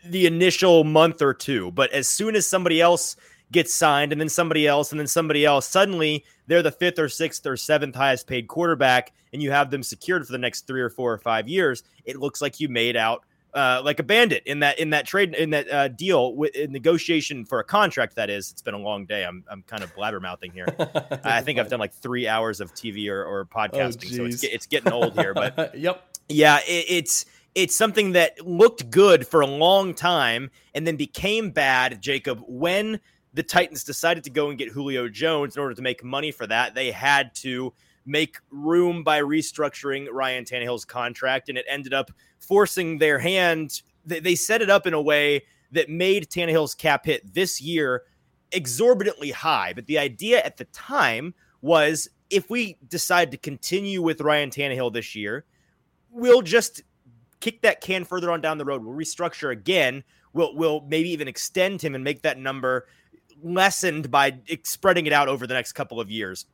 the 0.06 0.26
initial 0.26 0.84
month 0.84 1.22
or 1.22 1.34
two. 1.34 1.72
But 1.72 1.92
as 1.92 2.08
soon 2.08 2.36
as 2.36 2.46
somebody 2.46 2.82
else 2.82 3.16
gets 3.52 3.74
signed 3.74 4.12
and 4.12 4.22
then 4.22 4.30
somebody 4.30 4.68
else 4.68 4.92
and 4.92 5.00
then 5.00 5.08
somebody 5.08 5.46
else, 5.46 5.68
suddenly 5.68 6.24
they're 6.48 6.64
the 6.64 6.72
fifth 6.72 7.00
or 7.00 7.10
sixth 7.10 7.46
or 7.46 7.58
seventh 7.58 7.96
highest 7.96 8.28
paid 8.28 8.48
quarterback 8.48 9.12
and 9.34 9.42
you 9.42 9.52
have 9.52 9.72
them 9.72 9.84
secured 9.84 10.26
for 10.26 10.32
the 10.32 10.38
next 10.38 10.68
three 10.68 10.82
or 10.82 10.90
four 10.90 11.12
or 11.12 11.18
five 11.18 11.48
years. 11.48 11.84
It 12.06 12.18
looks 12.18 12.42
like 12.42 12.60
you 12.60 12.70
made 12.70 12.96
out 12.96 13.24
uh, 13.54 13.82
like 13.84 14.00
a 14.00 14.04
bandit 14.04 14.44
in 14.46 14.60
that 14.60 14.80
in 14.80 14.92
that 14.92 15.08
trade 15.08 15.34
in 15.34 15.50
that 15.50 15.72
uh, 15.72 15.88
deal 15.88 16.36
with 16.36 16.52
negotiation 16.70 17.46
for 17.46 17.60
a 17.60 17.64
contract. 17.64 18.16
That 18.16 18.30
is, 18.30 18.52
it's 18.52 18.62
been 18.62 18.76
a 18.76 18.80
long 18.80 19.06
day. 19.06 19.26
I'm 19.26 19.44
I'm 19.50 19.64
kind 19.64 19.84
of 19.84 19.94
blabbermouthing 19.96 20.54
here. 20.54 20.68
I 21.24 21.42
think 21.42 21.58
I've 21.58 21.70
done 21.70 21.80
like 21.80 21.94
three 21.94 22.28
hours 22.28 22.62
of 22.62 22.74
TV 22.74 23.10
or, 23.10 23.24
or 23.24 23.46
podcasting, 23.46 24.14
oh, 24.14 24.18
so 24.18 24.26
it's 24.26 24.44
it's 24.44 24.68
getting 24.68 24.92
old 24.92 25.14
here. 25.14 25.34
But 25.34 25.76
yep, 25.78 26.04
yeah, 26.28 26.60
it, 26.68 26.86
it's 26.90 27.26
it's 27.56 27.76
something 27.76 28.12
that 28.12 28.46
looked 28.46 28.92
good 28.92 29.26
for 29.26 29.42
a 29.42 29.48
long 29.48 29.96
time 29.96 30.52
and 30.76 30.86
then 30.86 30.96
became 30.96 31.50
bad, 31.50 32.02
Jacob, 32.02 32.44
when 32.48 33.00
the 33.34 33.44
Titans 33.44 33.84
decided 33.84 34.24
to 34.24 34.30
go 34.30 34.50
and 34.50 34.58
get 34.58 34.70
Julio 34.70 35.08
Jones 35.08 35.56
in 35.56 35.62
order 35.62 35.76
to 35.76 35.82
make 35.82 36.04
money 36.04 36.32
for 36.32 36.48
that. 36.48 36.76
They 36.76 36.92
had 36.92 37.34
to 37.36 37.74
make 38.06 38.38
room 38.50 39.04
by 39.04 39.22
restructuring 39.22 40.08
Ryan 40.12 40.46
Tannehill's 40.46 40.86
contract, 40.86 41.50
and 41.50 41.58
it 41.58 41.66
ended 41.70 41.94
up 41.94 42.12
forcing 42.40 42.98
their 42.98 43.20
hand. 43.20 43.82
They 44.06 44.36
set 44.36 44.62
it 44.62 44.70
up 44.70 44.88
in 44.88 44.94
a 44.94 45.02
way 45.02 45.44
that 45.72 45.90
made 45.90 46.30
Tannehill's 46.30 46.74
cap 46.74 47.06
hit 47.06 47.34
this 47.34 47.62
year 47.62 48.04
exorbitantly 48.52 49.32
high. 49.32 49.74
But 49.74 49.86
the 49.86 50.00
idea 50.00 50.42
at 50.42 50.58
the 50.58 50.66
time 50.66 51.36
was 51.62 52.10
if 52.30 52.50
we 52.50 52.78
decide 52.88 53.32
to 53.32 53.38
continue 53.38 54.02
with 54.02 54.22
Ryan 54.22 54.50
Tannehill 54.50 54.94
this 54.94 55.16
year, 55.16 55.46
we'll 56.10 56.42
just 56.42 56.82
kick 57.40 57.62
that 57.62 57.82
can 57.82 58.06
further 58.06 58.32
on 58.32 58.42
down 58.42 58.58
the 58.58 58.66
road. 58.66 58.84
We'll 58.84 58.98
restructure 58.98 59.52
again. 59.52 60.04
We'll, 60.34 60.56
we'll 60.56 60.82
maybe 60.82 61.10
even 61.10 61.28
extend 61.28 61.82
him 61.82 61.96
and 61.96 62.04
make 62.04 62.22
that 62.24 62.38
number 62.38 62.88
lessened 63.44 64.12
by 64.12 64.40
spreading 64.64 65.06
it 65.06 65.14
out 65.14 65.28
over 65.28 65.48
the 65.48 65.54
next 65.54 65.74
couple 65.74 66.00
of 66.00 66.10
years. 66.10 66.46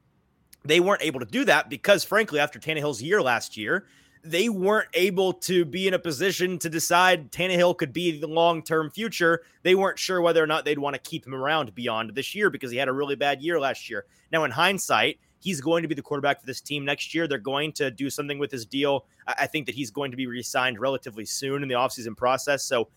They 0.63 0.79
weren't 0.79 1.03
able 1.03 1.19
to 1.19 1.25
do 1.25 1.45
that 1.45 1.69
because, 1.69 2.03
frankly, 2.03 2.39
after 2.39 2.59
Tannehill's 2.59 3.01
year 3.01 3.21
last 3.21 3.55
year, 3.55 3.85
they 4.23 4.49
weren't 4.49 4.89
able 4.95 5.33
to 5.33 5.63
be 5.65 5.87
in 5.87 5.93
a 5.93 5.99
position 5.99 6.57
to 6.57 6.69
decide 6.69 7.31
Tannehill 7.31 7.77
could 7.77 7.93
be 7.93 8.19
the 8.19 8.27
long 8.27 8.63
term 8.63 8.89
future. 8.89 9.43
They 9.61 9.75
weren't 9.75 9.99
sure 9.99 10.21
whether 10.21 10.43
or 10.43 10.47
not 10.47 10.65
they'd 10.65 10.79
want 10.79 10.95
to 10.95 11.01
keep 11.01 11.25
him 11.27 11.35
around 11.35 11.75
beyond 11.75 12.15
this 12.15 12.33
year 12.33 12.49
because 12.49 12.71
he 12.71 12.77
had 12.77 12.87
a 12.87 12.93
really 12.93 13.15
bad 13.15 13.41
year 13.41 13.59
last 13.59 13.89
year. 13.89 14.05
Now, 14.31 14.43
in 14.43 14.51
hindsight, 14.51 15.19
he's 15.39 15.61
going 15.61 15.83
to 15.83 15.87
be 15.87 15.93
the 15.93 16.01
quarterback 16.01 16.39
for 16.39 16.47
this 16.47 16.59
team 16.59 16.83
next 16.83 17.13
year. 17.13 17.27
They're 17.27 17.37
going 17.37 17.71
to 17.73 17.91
do 17.91 18.09
something 18.09 18.39
with 18.39 18.51
his 18.51 18.65
deal. 18.65 19.05
I 19.27 19.45
think 19.45 19.67
that 19.67 19.75
he's 19.75 19.91
going 19.91 20.09
to 20.09 20.17
be 20.17 20.25
re 20.25 20.41
signed 20.41 20.79
relatively 20.79 21.25
soon 21.25 21.61
in 21.61 21.69
the 21.69 21.75
offseason 21.75 22.17
process. 22.17 22.65
So 22.65 22.89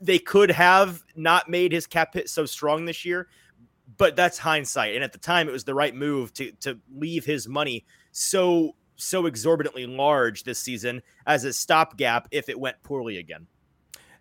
they 0.00 0.18
could 0.18 0.50
have 0.50 1.02
not 1.14 1.48
made 1.48 1.72
his 1.72 1.86
cap 1.86 2.14
hit 2.14 2.28
so 2.28 2.46
strong 2.46 2.84
this 2.84 3.04
year, 3.04 3.28
but 3.96 4.16
that's 4.16 4.38
hindsight. 4.38 4.94
And 4.94 5.04
at 5.04 5.12
the 5.12 5.18
time, 5.18 5.48
it 5.48 5.52
was 5.52 5.64
the 5.64 5.74
right 5.74 5.94
move 5.94 6.32
to 6.34 6.52
to 6.60 6.78
leave 6.94 7.24
his 7.24 7.48
money 7.48 7.84
so 8.12 8.74
so 8.96 9.26
exorbitantly 9.26 9.86
large 9.86 10.44
this 10.44 10.58
season 10.58 11.02
as 11.26 11.44
a 11.44 11.52
stopgap 11.52 12.28
if 12.30 12.48
it 12.48 12.58
went 12.58 12.82
poorly 12.82 13.18
again. 13.18 13.46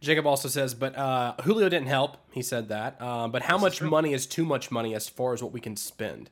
Jacob 0.01 0.27
also 0.27 0.49
says, 0.49 0.75
but 0.75 0.95
uh, 0.97 1.33
Julio 1.43 1.69
didn't 1.69 1.87
help. 1.87 2.17
He 2.31 2.41
said 2.41 2.69
that. 2.69 2.97
Uh, 2.99 3.27
but 3.27 3.41
how 3.41 3.57
much 3.57 3.81
money 3.81 4.13
is 4.13 4.25
too 4.25 4.45
much 4.45 4.69
money 4.69 4.93
as 4.93 5.07
far 5.09 5.33
as 5.33 5.41
what 5.41 5.51
we 5.51 5.59
can 5.59 5.75
spend? 5.75 6.29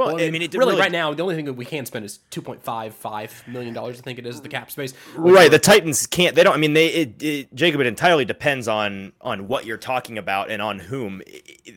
Well, 0.00 0.16
well 0.16 0.24
I 0.24 0.30
mean, 0.30 0.40
it 0.40 0.54
really, 0.54 0.72
really, 0.72 0.80
right 0.80 0.90
now, 0.90 1.12
the 1.12 1.22
only 1.22 1.34
thing 1.34 1.44
that 1.44 1.52
we 1.52 1.66
can 1.66 1.84
spend 1.84 2.06
is 2.06 2.20
two 2.30 2.40
point 2.40 2.62
five 2.62 2.94
five 2.94 3.44
million 3.46 3.74
dollars. 3.74 3.98
I 3.98 4.02
think 4.02 4.18
it 4.18 4.26
is 4.26 4.40
the 4.40 4.48
cap 4.48 4.70
space. 4.70 4.94
Right, 5.14 5.50
the 5.50 5.58
Titans 5.58 6.06
can't. 6.06 6.34
They 6.34 6.42
don't. 6.42 6.54
I 6.54 6.56
mean, 6.56 6.72
they 6.72 6.86
it, 6.88 7.22
it, 7.22 7.54
Jacob. 7.54 7.82
It 7.82 7.86
entirely 7.86 8.24
depends 8.24 8.66
on 8.66 9.12
on 9.20 9.46
what 9.46 9.66
you're 9.66 9.76
talking 9.76 10.16
about 10.16 10.50
and 10.50 10.62
on 10.62 10.78
whom. 10.78 11.20
It, 11.26 11.74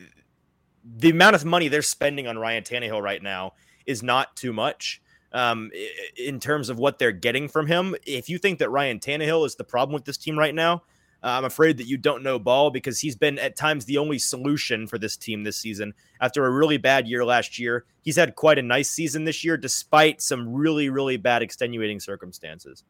the 0.96 1.10
amount 1.10 1.36
of 1.36 1.44
money 1.44 1.68
they're 1.68 1.82
spending 1.82 2.26
on 2.26 2.38
Ryan 2.38 2.62
Tannehill 2.62 3.02
right 3.02 3.22
now 3.22 3.52
is 3.84 4.02
not 4.02 4.36
too 4.36 4.54
much. 4.54 5.02
Um, 5.32 5.70
in 6.16 6.40
terms 6.40 6.68
of 6.70 6.78
what 6.78 6.98
they're 6.98 7.12
getting 7.12 7.48
from 7.48 7.66
him, 7.66 7.94
if 8.06 8.28
you 8.28 8.38
think 8.38 8.58
that 8.60 8.70
Ryan 8.70 9.00
Tannehill 9.00 9.44
is 9.44 9.56
the 9.56 9.64
problem 9.64 9.92
with 9.92 10.04
this 10.04 10.16
team 10.16 10.38
right 10.38 10.54
now, 10.54 10.82
Uh, 11.24 11.38
I'm 11.38 11.46
afraid 11.46 11.78
that 11.78 11.86
you 11.86 11.96
don't 11.96 12.22
know 12.22 12.38
ball 12.38 12.70
because 12.70 13.00
he's 13.00 13.16
been 13.16 13.38
at 13.38 13.56
times 13.56 13.86
the 13.86 13.96
only 13.96 14.18
solution 14.18 14.86
for 14.86 14.98
this 14.98 15.16
team 15.16 15.42
this 15.42 15.56
season. 15.56 15.94
After 16.20 16.44
a 16.44 16.50
really 16.50 16.76
bad 16.76 17.08
year 17.08 17.24
last 17.24 17.58
year, 17.58 17.86
he's 18.02 18.16
had 18.16 18.34
quite 18.34 18.58
a 18.58 18.62
nice 18.62 18.90
season 18.90 19.24
this 19.24 19.42
year, 19.42 19.56
despite 19.56 20.20
some 20.20 20.52
really, 20.52 20.90
really 20.90 21.16
bad 21.16 21.40
extenuating 21.40 21.98
circumstances. 21.98 22.84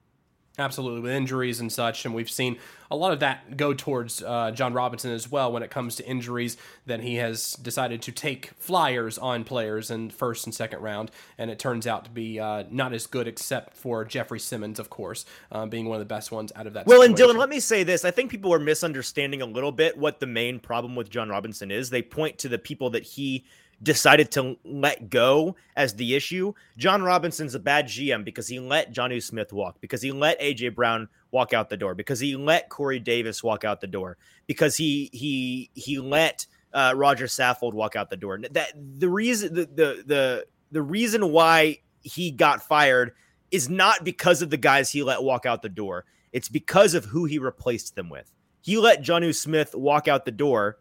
Absolutely, 0.56 1.00
with 1.00 1.10
injuries 1.10 1.58
and 1.58 1.72
such, 1.72 2.04
and 2.04 2.14
we've 2.14 2.30
seen 2.30 2.58
a 2.88 2.94
lot 2.94 3.12
of 3.12 3.18
that 3.18 3.56
go 3.56 3.74
towards 3.74 4.22
uh, 4.22 4.52
Jon 4.52 4.72
Robinson 4.72 5.10
as 5.10 5.28
well 5.28 5.50
when 5.50 5.64
it 5.64 5.70
comes 5.70 5.96
to 5.96 6.06
injuries. 6.06 6.56
That 6.86 7.00
he 7.00 7.16
has 7.16 7.54
decided 7.54 8.02
to 8.02 8.12
take 8.12 8.52
flyers 8.56 9.18
on 9.18 9.42
players 9.42 9.90
in 9.90 10.10
first 10.10 10.46
and 10.46 10.54
second 10.54 10.80
round, 10.80 11.10
and 11.38 11.50
it 11.50 11.58
turns 11.58 11.88
out 11.88 12.04
to 12.04 12.10
be 12.12 12.38
uh, 12.38 12.64
not 12.70 12.92
as 12.92 13.08
good, 13.08 13.26
except 13.26 13.76
for 13.76 14.04
Jeffrey 14.04 14.38
Simmons, 14.38 14.78
of 14.78 14.90
course, 14.90 15.26
uh, 15.50 15.66
being 15.66 15.86
one 15.86 15.96
of 15.96 16.00
the 16.00 16.14
best 16.14 16.30
ones 16.30 16.52
out 16.54 16.68
of 16.68 16.74
that. 16.74 16.86
Well, 16.86 17.02
situation. 17.02 17.26
and 17.26 17.36
Dylan, 17.36 17.40
let 17.40 17.48
me 17.48 17.58
say 17.58 17.82
this: 17.82 18.04
I 18.04 18.12
think 18.12 18.30
people 18.30 18.54
are 18.54 18.60
misunderstanding 18.60 19.42
a 19.42 19.46
little 19.46 19.72
bit 19.72 19.98
what 19.98 20.20
the 20.20 20.26
main 20.28 20.60
problem 20.60 20.94
with 20.94 21.10
Jon 21.10 21.30
Robinson 21.30 21.72
is. 21.72 21.90
They 21.90 22.02
point 22.02 22.38
to 22.38 22.48
the 22.48 22.58
people 22.58 22.90
that 22.90 23.02
he 23.02 23.44
decided 23.84 24.32
to 24.32 24.56
let 24.64 25.10
go 25.10 25.54
as 25.76 25.94
the 25.94 26.14
issue. 26.14 26.52
Jon 26.76 27.02
Robinson's 27.02 27.54
a 27.54 27.60
bad 27.60 27.86
GM 27.86 28.24
because 28.24 28.48
he 28.48 28.58
let 28.58 28.92
Jonnu 28.92 29.22
Smith 29.22 29.52
walk, 29.52 29.80
because 29.80 30.02
he 30.02 30.10
let 30.10 30.40
AJ 30.40 30.74
Brown 30.74 31.08
walk 31.30 31.52
out 31.52 31.68
the 31.68 31.76
door, 31.76 31.94
because 31.94 32.18
he 32.18 32.34
let 32.34 32.68
Corey 32.68 32.98
Davis 32.98 33.42
walk 33.44 33.64
out 33.64 33.80
the 33.80 33.86
door, 33.86 34.16
because 34.46 34.76
he 34.76 35.10
he 35.12 35.70
he 35.74 35.98
let 35.98 36.46
uh, 36.72 36.92
Roger 36.96 37.26
Saffold 37.26 37.74
walk 37.74 37.94
out 37.94 38.10
the 38.10 38.16
door. 38.16 38.40
That 38.50 38.72
the 38.74 39.08
reason 39.08 39.54
the 39.54 39.66
the 39.66 40.02
the 40.06 40.46
the 40.72 40.82
reason 40.82 41.30
why 41.30 41.78
he 42.02 42.30
got 42.30 42.62
fired 42.62 43.12
is 43.50 43.68
not 43.68 44.02
because 44.02 44.42
of 44.42 44.50
the 44.50 44.56
guys 44.56 44.90
he 44.90 45.02
let 45.02 45.22
walk 45.22 45.46
out 45.46 45.62
the 45.62 45.68
door. 45.68 46.04
It's 46.32 46.48
because 46.48 46.94
of 46.94 47.04
who 47.04 47.26
he 47.26 47.38
replaced 47.38 47.94
them 47.94 48.10
with. 48.10 48.32
He 48.60 48.78
let 48.78 49.02
Jonnu 49.02 49.34
Smith 49.34 49.74
walk 49.74 50.08
out 50.08 50.24
the 50.24 50.32
door 50.32 50.78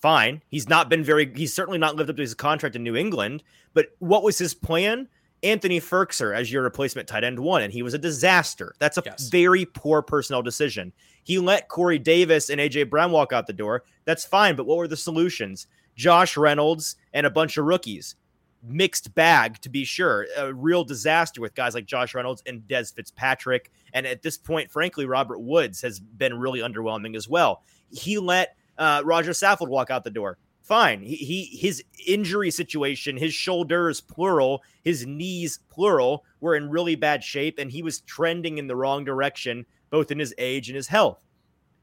fine. 0.00 0.42
He's 0.48 0.68
not 0.68 0.88
been 0.88 1.04
very, 1.04 1.32
he's 1.34 1.54
certainly 1.54 1.78
not 1.78 1.96
lived 1.96 2.10
up 2.10 2.16
to 2.16 2.22
his 2.22 2.34
contract 2.34 2.76
in 2.76 2.82
New 2.82 2.96
England. 2.96 3.42
But 3.74 3.88
what 3.98 4.22
was 4.22 4.38
his 4.38 4.54
plan? 4.54 5.08
Anthony 5.42 5.80
Firkser 5.80 6.36
as 6.36 6.52
your 6.52 6.62
replacement 6.62 7.08
tight 7.08 7.24
end 7.24 7.38
one, 7.38 7.62
and 7.62 7.72
he 7.72 7.82
was 7.82 7.94
a 7.94 7.98
disaster. 7.98 8.74
That's 8.78 8.98
a 8.98 9.02
yes. 9.04 9.28
very 9.28 9.64
poor 9.64 10.02
personnel 10.02 10.42
decision. 10.42 10.92
He 11.22 11.38
let 11.38 11.68
Corey 11.68 11.98
Davis 11.98 12.50
and 12.50 12.60
AJ 12.60 12.90
Brown 12.90 13.10
walk 13.12 13.32
out 13.32 13.46
the 13.46 13.52
door. 13.52 13.84
That's 14.04 14.24
fine, 14.24 14.56
but 14.56 14.66
what 14.66 14.78
were 14.78 14.88
the 14.88 14.96
solutions? 14.96 15.66
Josh 15.96 16.36
Reynolds 16.36 16.96
and 17.12 17.26
a 17.26 17.30
bunch 17.30 17.56
of 17.56 17.64
rookies. 17.64 18.16
Mixed 18.62 19.14
bag, 19.14 19.58
to 19.62 19.70
be 19.70 19.84
sure. 19.84 20.26
A 20.36 20.52
real 20.52 20.84
disaster 20.84 21.40
with 21.40 21.54
guys 21.54 21.74
like 21.74 21.86
Josh 21.86 22.14
Reynolds 22.14 22.42
and 22.46 22.60
Dez 22.62 22.94
Fitzpatrick. 22.94 23.70
And 23.94 24.06
at 24.06 24.22
this 24.22 24.36
point, 24.36 24.70
frankly, 24.70 25.06
Robert 25.06 25.38
Woods 25.38 25.80
has 25.80 25.98
been 25.98 26.38
really 26.38 26.60
underwhelming 26.60 27.16
as 27.16 27.28
well. 27.28 27.62
He 27.90 28.18
let 28.18 28.56
uh, 28.80 29.02
Roger 29.04 29.30
Saffold 29.30 29.68
walk 29.68 29.90
out 29.90 30.02
the 30.02 30.10
door. 30.10 30.38
Fine. 30.62 31.02
He, 31.02 31.16
he 31.16 31.44
his 31.56 31.84
injury 32.06 32.50
situation, 32.50 33.16
his 33.16 33.34
shoulders 33.34 34.00
plural, 34.00 34.62
his 34.82 35.06
knees 35.06 35.60
plural 35.68 36.24
were 36.40 36.56
in 36.56 36.70
really 36.70 36.96
bad 36.96 37.22
shape, 37.22 37.58
and 37.58 37.70
he 37.70 37.82
was 37.82 38.00
trending 38.00 38.58
in 38.58 38.66
the 38.66 38.76
wrong 38.76 39.04
direction, 39.04 39.66
both 39.90 40.10
in 40.10 40.18
his 40.18 40.34
age 40.38 40.68
and 40.68 40.76
his 40.76 40.88
health. 40.88 41.24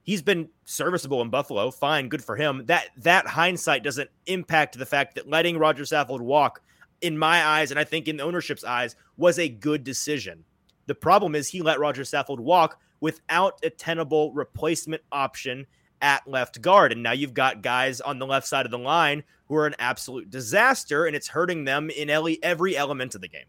He's 0.04 0.22
been 0.22 0.50
serviceable 0.64 1.22
in 1.22 1.30
Buffalo. 1.30 1.70
Fine, 1.70 2.10
good 2.10 2.24
for 2.24 2.36
him. 2.36 2.64
That 2.66 2.88
that 2.98 3.28
hindsight 3.28 3.84
doesn't 3.84 4.10
impact 4.26 4.78
the 4.78 4.86
fact 4.86 5.16
that 5.16 5.30
letting 5.30 5.58
Roger 5.58 5.84
Saffold 5.84 6.22
walk 6.22 6.62
in 7.02 7.18
my 7.18 7.46
eyes, 7.46 7.72
and 7.72 7.80
I 7.80 7.84
think 7.84 8.08
in 8.08 8.18
the 8.18 8.24
ownership's 8.24 8.64
eyes, 8.64 8.96
was 9.18 9.38
a 9.38 9.50
good 9.50 9.84
decision. 9.84 10.44
The 10.88 10.96
problem 10.96 11.36
is 11.36 11.50
he 11.50 11.62
let 11.62 11.80
Roger 11.80 12.04
Saffold 12.04 12.40
walk 12.40 12.80
without 13.02 13.60
a 13.64 13.70
tenable 13.70 14.32
replacement 14.34 15.02
option 15.12 15.68
at 16.02 16.28
left 16.28 16.62
guard. 16.62 16.92
And 16.92 17.04
now 17.04 17.12
you've 17.12 17.34
got 17.34 17.62
guys 17.62 18.02
on 18.02 18.20
the 18.20 18.26
left 18.26 18.48
side 18.48 18.66
of 18.66 18.72
the 18.72 18.78
line 18.78 19.24
who 19.48 19.56
are 19.56 19.68
an 19.68 19.76
absolute 19.80 20.30
disaster, 20.30 21.06
and 21.06 21.16
it's 21.16 21.30
hurting 21.30 21.66
them 21.66 21.90
in 21.90 22.10
every 22.10 22.78
element 22.78 23.16
of 23.16 23.22
the 23.22 23.28
game. 23.28 23.46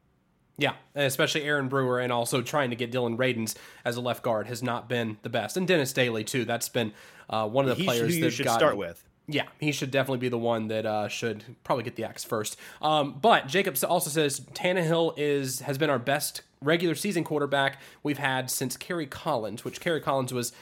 Yeah, 0.56 0.72
especially 0.96 1.44
Aaron 1.44 1.68
Brewer, 1.68 2.00
and 2.00 2.12
also 2.12 2.42
trying 2.42 2.70
to 2.70 2.76
get 2.76 2.90
Dillon 2.90 3.16
Radunz 3.16 3.54
as 3.84 3.96
a 3.96 4.00
left 4.00 4.24
guard 4.24 4.48
has 4.48 4.60
not 4.60 4.88
been 4.88 5.16
the 5.22 5.28
best, 5.28 5.56
and 5.56 5.68
Dennis 5.68 5.92
Daly 5.92 6.24
too. 6.24 6.44
That's 6.44 6.68
been 6.68 6.92
uh, 7.30 7.48
one 7.48 7.68
of 7.68 7.76
the 7.76 7.82
he 7.82 7.84
players 7.84 8.14
that 8.14 8.24
you 8.24 8.30
should 8.30 8.44
gotten, 8.44 8.58
start 8.58 8.76
with. 8.76 9.04
Yeah, 9.28 9.44
he 9.60 9.70
should 9.70 9.92
definitely 9.92 10.18
be 10.18 10.28
the 10.28 10.38
one 10.38 10.66
that 10.68 10.84
uh, 10.84 11.06
should 11.06 11.44
probably 11.62 11.84
get 11.84 11.94
the 11.94 12.02
axe 12.02 12.24
first. 12.24 12.56
Um, 12.82 13.18
but 13.20 13.46
Jacob 13.46 13.76
also 13.88 14.10
says 14.10 14.40
Tannehill 14.52 15.14
is 15.16 15.60
has 15.60 15.78
been 15.78 15.90
our 15.90 15.98
best 15.98 16.42
regular 16.60 16.96
season 16.96 17.22
quarterback 17.22 17.80
we've 18.02 18.18
had 18.18 18.50
since 18.50 18.76
Kerry 18.76 19.06
Collins, 19.06 19.64
which 19.64 19.80
Kerry 19.80 20.00
Collins 20.00 20.32
was 20.32 20.52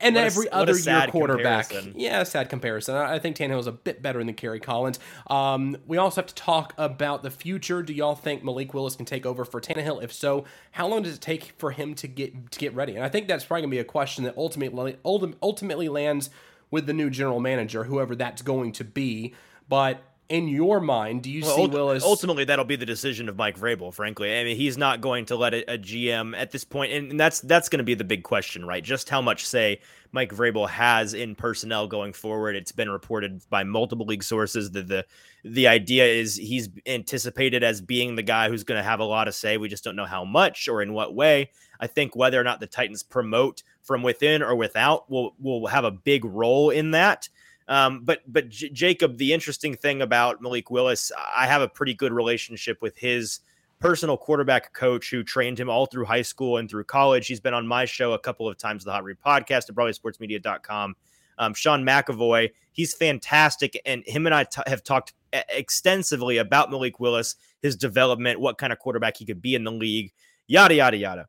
and 0.00 0.16
every 0.16 0.50
other 0.50 0.76
year 0.76 1.06
quarterback. 1.08 1.68
Comparison. 1.68 2.00
Yeah, 2.00 2.22
sad 2.22 2.48
comparison. 2.48 2.96
I 2.96 3.18
think 3.18 3.36
Tannehill 3.36 3.60
is 3.60 3.66
a 3.66 3.72
bit 3.72 4.02
better 4.02 4.22
than 4.22 4.32
Kerry 4.34 4.60
Collins. 4.60 4.98
Um, 5.28 5.76
we 5.86 5.96
also 5.96 6.20
have 6.20 6.26
to 6.26 6.34
talk 6.34 6.74
about 6.76 7.22
the 7.22 7.30
future. 7.30 7.82
Do 7.82 7.92
y'all 7.92 8.14
think 8.14 8.44
Malik 8.44 8.74
Willis 8.74 8.96
can 8.96 9.06
take 9.06 9.26
over 9.26 9.44
for 9.44 9.60
Tannehill? 9.60 10.02
If 10.02 10.12
so, 10.12 10.44
how 10.72 10.86
long 10.86 11.02
does 11.02 11.14
it 11.14 11.20
take 11.20 11.54
for 11.58 11.70
him 11.70 11.94
to 11.96 12.08
get 12.08 12.50
to 12.50 12.58
get 12.58 12.74
ready? 12.74 12.94
And 12.94 13.04
I 13.04 13.08
think 13.08 13.28
that's 13.28 13.44
probably 13.44 13.62
gonna 13.62 13.70
be 13.70 13.78
a 13.78 13.84
question 13.84 14.24
that 14.24 14.36
ultimately 14.36 14.96
ultimately 15.04 15.88
lands 15.88 16.30
with 16.70 16.86
the 16.86 16.92
new 16.92 17.10
general 17.10 17.40
manager, 17.40 17.84
whoever 17.84 18.16
that's 18.16 18.42
going 18.42 18.72
to 18.72 18.84
be. 18.84 19.34
But 19.68 20.02
in 20.28 20.48
your 20.48 20.80
mind, 20.80 21.22
do 21.22 21.30
you 21.30 21.42
well, 21.42 21.56
see 21.56 21.66
Willis? 21.66 22.02
Ultimately, 22.02 22.44
that'll 22.44 22.64
be 22.64 22.76
the 22.76 22.86
decision 22.86 23.28
of 23.28 23.36
Mike 23.36 23.58
Vrabel. 23.58 23.94
Frankly, 23.94 24.36
I 24.36 24.44
mean, 24.44 24.56
he's 24.56 24.76
not 24.76 25.00
going 25.00 25.26
to 25.26 25.36
let 25.36 25.54
a, 25.54 25.74
a 25.74 25.78
GM 25.78 26.36
at 26.36 26.50
this 26.50 26.64
point, 26.64 26.92
and 26.92 27.18
that's 27.18 27.40
that's 27.40 27.68
going 27.68 27.78
to 27.78 27.84
be 27.84 27.94
the 27.94 28.04
big 28.04 28.22
question, 28.22 28.64
right? 28.64 28.82
Just 28.82 29.08
how 29.08 29.22
much 29.22 29.46
say 29.46 29.80
Mike 30.12 30.32
Vrabel 30.32 30.68
has 30.68 31.14
in 31.14 31.34
personnel 31.34 31.86
going 31.86 32.12
forward. 32.12 32.56
It's 32.56 32.72
been 32.72 32.90
reported 32.90 33.42
by 33.50 33.64
multiple 33.64 34.06
league 34.06 34.24
sources 34.24 34.70
that 34.72 34.88
the 34.88 35.04
the 35.44 35.68
idea 35.68 36.06
is 36.06 36.36
he's 36.36 36.68
anticipated 36.86 37.62
as 37.62 37.80
being 37.80 38.16
the 38.16 38.22
guy 38.22 38.48
who's 38.48 38.64
going 38.64 38.78
to 38.78 38.88
have 38.88 39.00
a 39.00 39.04
lot 39.04 39.28
of 39.28 39.34
say. 39.34 39.56
We 39.58 39.68
just 39.68 39.84
don't 39.84 39.96
know 39.96 40.06
how 40.06 40.24
much 40.24 40.68
or 40.68 40.82
in 40.82 40.92
what 40.92 41.14
way. 41.14 41.50
I 41.78 41.86
think 41.86 42.16
whether 42.16 42.40
or 42.40 42.44
not 42.44 42.58
the 42.60 42.66
Titans 42.66 43.02
promote 43.02 43.62
from 43.82 44.02
within 44.02 44.42
or 44.42 44.56
without 44.56 45.10
will 45.10 45.34
will 45.38 45.68
have 45.68 45.84
a 45.84 45.90
big 45.90 46.24
role 46.24 46.70
in 46.70 46.90
that. 46.92 47.28
Um, 47.68 48.02
but 48.04 48.20
but 48.26 48.48
J- 48.48 48.70
Jacob, 48.70 49.16
the 49.16 49.32
interesting 49.32 49.74
thing 49.74 50.02
about 50.02 50.40
Malik 50.40 50.70
Willis, 50.70 51.10
I 51.34 51.46
have 51.46 51.62
a 51.62 51.68
pretty 51.68 51.94
good 51.94 52.12
relationship 52.12 52.80
with 52.80 52.96
his 52.96 53.40
personal 53.80 54.16
quarterback 54.16 54.72
coach 54.72 55.10
who 55.10 55.22
trained 55.22 55.58
him 55.58 55.68
all 55.68 55.86
through 55.86 56.04
high 56.04 56.22
school 56.22 56.58
and 56.58 56.70
through 56.70 56.84
college. 56.84 57.26
He's 57.26 57.40
been 57.40 57.54
on 57.54 57.66
my 57.66 57.84
show 57.84 58.12
a 58.12 58.18
couple 58.18 58.48
of 58.48 58.56
times, 58.56 58.84
the 58.84 58.92
Hot 58.92 59.04
Read 59.04 59.18
podcast 59.24 59.68
at 59.68 59.74
BroadwaySportsMedia.com. 59.74 60.96
Um, 61.38 61.52
Sean 61.52 61.84
McAvoy, 61.84 62.50
he's 62.72 62.94
fantastic, 62.94 63.78
and 63.84 64.02
him 64.06 64.24
and 64.24 64.34
I 64.34 64.44
t- 64.44 64.62
have 64.66 64.82
talked 64.82 65.12
extensively 65.32 66.38
about 66.38 66.70
Malik 66.70 66.98
Willis, 66.98 67.36
his 67.60 67.76
development, 67.76 68.40
what 68.40 68.56
kind 68.56 68.72
of 68.72 68.78
quarterback 68.78 69.18
he 69.18 69.26
could 69.26 69.42
be 69.42 69.54
in 69.54 69.64
the 69.64 69.72
league, 69.72 70.12
yada 70.46 70.74
yada 70.74 70.96
yada 70.96 71.28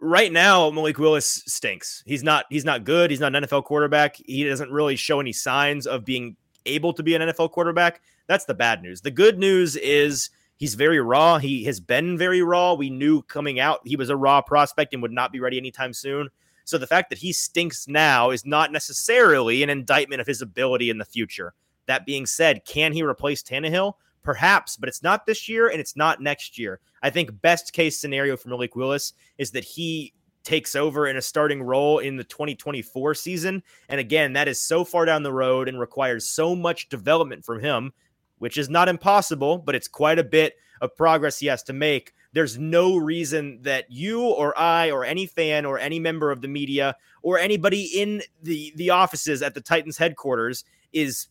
right 0.00 0.32
now 0.32 0.70
Malik 0.70 0.98
Willis 0.98 1.42
stinks. 1.46 2.02
He's 2.06 2.22
not 2.22 2.46
he's 2.50 2.64
not 2.64 2.84
good. 2.84 3.10
He's 3.10 3.20
not 3.20 3.34
an 3.34 3.44
NFL 3.44 3.64
quarterback. 3.64 4.16
He 4.16 4.44
doesn't 4.44 4.70
really 4.70 4.96
show 4.96 5.20
any 5.20 5.32
signs 5.32 5.86
of 5.86 6.04
being 6.04 6.36
able 6.66 6.92
to 6.94 7.02
be 7.02 7.14
an 7.14 7.22
NFL 7.22 7.52
quarterback. 7.52 8.00
That's 8.26 8.44
the 8.44 8.54
bad 8.54 8.82
news. 8.82 9.00
The 9.00 9.10
good 9.10 9.38
news 9.38 9.76
is 9.76 10.30
he's 10.56 10.74
very 10.74 11.00
raw. 11.00 11.38
He 11.38 11.64
has 11.64 11.80
been 11.80 12.16
very 12.16 12.42
raw. 12.42 12.74
We 12.74 12.90
knew 12.90 13.22
coming 13.22 13.60
out 13.60 13.80
he 13.84 13.96
was 13.96 14.10
a 14.10 14.16
raw 14.16 14.40
prospect 14.40 14.92
and 14.92 15.02
would 15.02 15.12
not 15.12 15.32
be 15.32 15.40
ready 15.40 15.58
anytime 15.58 15.92
soon. 15.92 16.28
So 16.64 16.78
the 16.78 16.86
fact 16.86 17.10
that 17.10 17.18
he 17.18 17.32
stinks 17.32 17.88
now 17.88 18.30
is 18.30 18.46
not 18.46 18.70
necessarily 18.70 19.62
an 19.62 19.70
indictment 19.70 20.20
of 20.20 20.26
his 20.26 20.42
ability 20.42 20.90
in 20.90 20.98
the 20.98 21.04
future. 21.04 21.54
That 21.86 22.06
being 22.06 22.26
said, 22.26 22.64
can 22.64 22.92
he 22.92 23.02
replace 23.02 23.42
Tannehill? 23.42 23.94
Perhaps, 24.22 24.76
but 24.76 24.88
it's 24.88 25.02
not 25.02 25.26
this 25.26 25.48
year 25.48 25.68
and 25.68 25.80
it's 25.80 25.96
not 25.96 26.20
next 26.20 26.58
year. 26.58 26.80
I 27.02 27.10
think 27.10 27.40
best 27.40 27.72
case 27.72 27.98
scenario 27.98 28.36
for 28.36 28.48
Malik 28.48 28.76
Willis 28.76 29.14
is 29.38 29.50
that 29.52 29.64
he 29.64 30.12
takes 30.44 30.74
over 30.74 31.06
in 31.06 31.16
a 31.16 31.22
starting 31.22 31.62
role 31.62 31.98
in 31.98 32.16
the 32.16 32.24
2024 32.24 33.14
season. 33.14 33.62
And 33.88 34.00
again, 34.00 34.32
that 34.34 34.48
is 34.48 34.60
so 34.60 34.84
far 34.84 35.04
down 35.04 35.22
the 35.22 35.32
road 35.32 35.68
and 35.68 35.78
requires 35.78 36.28
so 36.28 36.54
much 36.54 36.88
development 36.88 37.44
from 37.44 37.60
him, 37.60 37.92
which 38.38 38.58
is 38.58 38.68
not 38.68 38.88
impossible, 38.88 39.58
but 39.58 39.74
it's 39.74 39.88
quite 39.88 40.18
a 40.18 40.24
bit 40.24 40.56
of 40.80 40.96
progress 40.96 41.38
he 41.38 41.46
has 41.46 41.62
to 41.64 41.72
make. 41.72 42.14
There's 42.32 42.58
no 42.58 42.96
reason 42.96 43.60
that 43.62 43.90
you 43.90 44.22
or 44.22 44.58
I 44.58 44.90
or 44.90 45.04
any 45.04 45.26
fan 45.26 45.66
or 45.66 45.78
any 45.78 45.98
member 45.98 46.30
of 46.30 46.40
the 46.40 46.48
media 46.48 46.96
or 47.22 47.38
anybody 47.38 47.82
in 47.84 48.22
the 48.42 48.72
the 48.76 48.90
offices 48.90 49.42
at 49.42 49.54
the 49.54 49.60
Titans 49.60 49.98
headquarters 49.98 50.64
is 50.92 51.28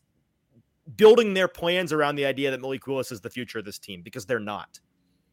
building 0.96 1.34
their 1.34 1.48
plans 1.48 1.92
around 1.92 2.16
the 2.16 2.26
idea 2.26 2.50
that 2.50 2.60
Malik 2.60 2.86
Willis 2.86 3.12
is 3.12 3.20
the 3.20 3.30
future 3.30 3.58
of 3.58 3.64
this 3.64 3.78
team 3.78 4.02
because 4.02 4.26
they're 4.26 4.40
not. 4.40 4.80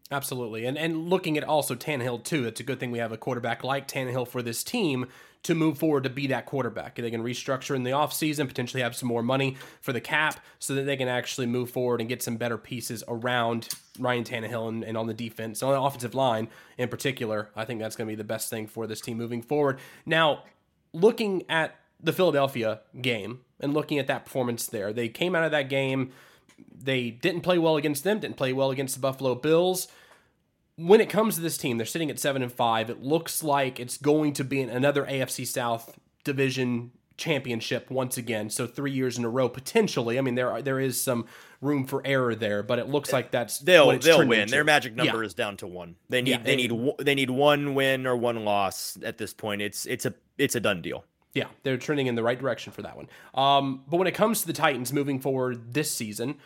Absolutely. 0.10 0.66
And 0.66 0.78
and 0.78 1.10
looking 1.10 1.38
at 1.38 1.44
also 1.44 1.76
Tannehill 1.76 2.24
too, 2.24 2.46
it's 2.46 2.62
a 2.62 2.64
good 2.64 2.80
thing 2.80 2.92
we 2.92 3.00
have 3.00 3.12
a 3.12 3.18
quarterback 3.18 3.64
like 3.64 3.88
Tannehill 3.88 4.28
for 4.28 4.42
this 4.42 4.64
team 4.64 5.08
to 5.44 5.54
move 5.54 5.78
forward 5.78 6.04
to 6.04 6.10
be 6.10 6.28
that 6.28 6.46
quarterback. 6.46 6.96
They 6.96 7.12
can 7.12 7.24
restructure 7.24 7.76
in 7.76 7.84
the 7.84 7.92
offseason, 7.92 8.48
potentially 8.48 8.82
have 8.82 8.96
some 8.96 9.08
more 9.08 9.22
money 9.22 9.58
for 9.82 9.94
the 9.94 10.02
cap 10.02 10.40
so 10.60 10.76
that 10.76 10.84
they 10.84 10.98
can 10.98 11.08
actually 11.08 11.48
move 11.48 11.70
forward 11.70 12.00
and 12.00 12.10
get 12.10 12.24
some 12.24 12.38
better 12.38 12.58
pieces 12.58 13.04
around 13.08 13.70
Ryan 14.00 14.24
Tannehill 14.24 14.70
and, 14.70 14.84
and 14.84 14.98
on 14.98 15.08
the 15.08 15.14
defense, 15.14 15.62
on 15.62 15.74
the 15.74 15.82
offensive 15.82 16.16
line 16.16 16.48
in 16.78 16.90
particular. 16.90 17.50
I 17.56 17.66
think 17.66 17.80
that's 17.80 17.96
going 17.96 18.08
to 18.08 18.12
be 18.12 18.16
the 18.16 18.24
best 18.24 18.50
thing 18.50 18.68
for 18.68 18.88
this 18.88 19.02
team 19.02 19.18
moving 19.18 19.42
forward. 19.42 19.80
Now, 20.06 20.44
looking 20.94 21.44
at 21.50 21.76
the 22.02 22.14
Philadelphia 22.14 22.82
game 23.02 23.42
and 23.60 23.74
looking 23.74 24.00
at 24.00 24.08
that 24.08 24.26
performance 24.26 24.68
there. 24.68 24.94
They 24.94 25.10
came 25.10 25.36
out 25.36 25.44
of 25.44 25.52
that 25.52 25.70
game, 25.70 26.12
they 26.76 27.10
didn't 27.10 27.42
play 27.42 27.58
well 27.58 27.78
against 27.78 28.04
them, 28.04 28.20
didn't 28.20 28.38
play 28.38 28.54
well 28.54 28.72
against 28.72 28.96
the 28.96 29.02
Buffalo 29.02 29.36
Bills. 29.36 29.88
When 30.76 31.02
it 31.02 31.10
comes 31.10 31.36
to 31.36 31.42
this 31.42 31.58
team, 31.58 31.78
they're 31.78 31.86
sitting 31.86 32.12
at 32.12 32.20
7 32.20 32.42
and 32.42 32.52
5. 32.52 32.90
It 32.90 33.02
looks 33.02 33.44
like 33.44 33.80
it's 33.80 33.98
going 33.98 34.34
to 34.34 34.44
be 34.44 34.62
another 34.62 35.06
AFC 35.06 35.48
South 35.48 35.98
division 36.24 36.92
championship 37.18 37.90
once 37.90 38.16
again. 38.16 38.52
So 38.52 38.68
3 38.68 38.92
years 38.92 39.18
in 39.18 39.26
a 39.26 39.30
row 39.30 39.50
potentially. 39.50 40.20
I 40.20 40.22
mean 40.22 40.36
there 40.36 40.52
are, 40.52 40.62
there 40.62 40.80
is 40.80 41.02
some 41.02 41.26
room 41.62 41.88
for 41.88 42.06
error 42.06 42.36
there, 42.36 42.62
but 42.62 42.78
it 42.78 42.88
looks 42.88 43.12
like 43.12 43.32
that's 43.32 43.58
they'll 43.58 43.98
they'll 43.98 44.28
win. 44.28 44.50
Their 44.50 44.64
magic 44.64 44.96
number 44.96 45.24
yeah. 45.24 45.26
is 45.26 45.34
down 45.34 45.58
to 45.58 45.68
1. 45.68 45.96
They 46.10 46.22
need 46.22 46.30
yeah, 46.30 46.44
they 46.44 46.56
need 46.56 46.72
they 47.00 47.16
need 47.16 47.32
one 47.32 47.74
win 47.74 48.06
or 48.06 48.16
one 48.16 48.46
loss 48.46 49.00
at 49.04 49.18
this 49.18 49.34
point. 49.34 49.64
It's 49.64 49.88
it's 49.88 50.06
a 50.06 50.14
it's 50.38 50.56
a 50.56 50.60
done 50.60 50.84
deal. 50.84 51.04
Yeah, 51.38 51.50
they're 51.62 51.78
trending 51.78 52.08
in 52.08 52.16
the 52.16 52.24
right 52.24 52.40
direction 52.40 52.74
for 52.74 52.82
that 52.82 52.98
one. 52.98 53.08
Um, 53.36 53.84
but 53.88 53.98
when 53.98 54.08
it 54.08 54.16
comes 54.16 54.42
to 54.42 54.48
the 54.48 54.54
Titans 54.54 54.92
moving 54.92 55.20
forward 55.20 55.72
this 55.72 55.92
season, 55.92 56.40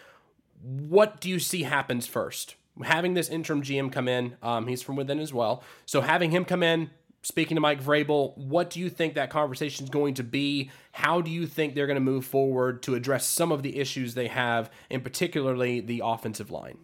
what 0.62 1.22
do 1.22 1.30
you 1.30 1.40
see 1.40 1.64
happens 1.64 2.08
first? 2.08 2.56
Having 2.84 3.14
this 3.14 3.30
interim 3.30 3.62
GM 3.62 3.90
come 3.90 4.10
in, 4.10 4.36
um, 4.44 4.68
he's 4.68 4.82
from 4.82 4.98
within 4.98 5.20
as 5.20 5.34
well. 5.34 5.64
So 5.86 6.02
having 6.02 6.32
him 6.32 6.44
come 6.44 6.62
in, 6.62 6.90
speaking 7.22 7.56
to 7.56 7.62
Mike 7.62 7.82
Vrabel, 7.82 8.38
what 8.38 8.70
do 8.70 8.82
you 8.82 8.90
think 8.90 9.14
that 9.14 9.30
conversation 9.30 9.86
is 9.86 9.90
going 9.90 10.16
to 10.16 10.26
be? 10.26 10.72
How 10.92 11.22
do 11.22 11.32
you 11.32 11.48
think 11.48 11.74
they're 11.74 11.88
going 11.88 11.96
to 11.96 12.02
move 12.02 12.26
forward 12.26 12.84
to 12.84 12.96
address 12.96 13.26
some 13.26 13.54
of 13.54 13.64
the 13.64 13.80
issues 13.80 14.14
they 14.14 14.28
have, 14.28 14.70
and 14.90 15.02
particularly 15.02 15.80
the 15.80 16.02
offensive 16.04 16.52
line? 16.52 16.80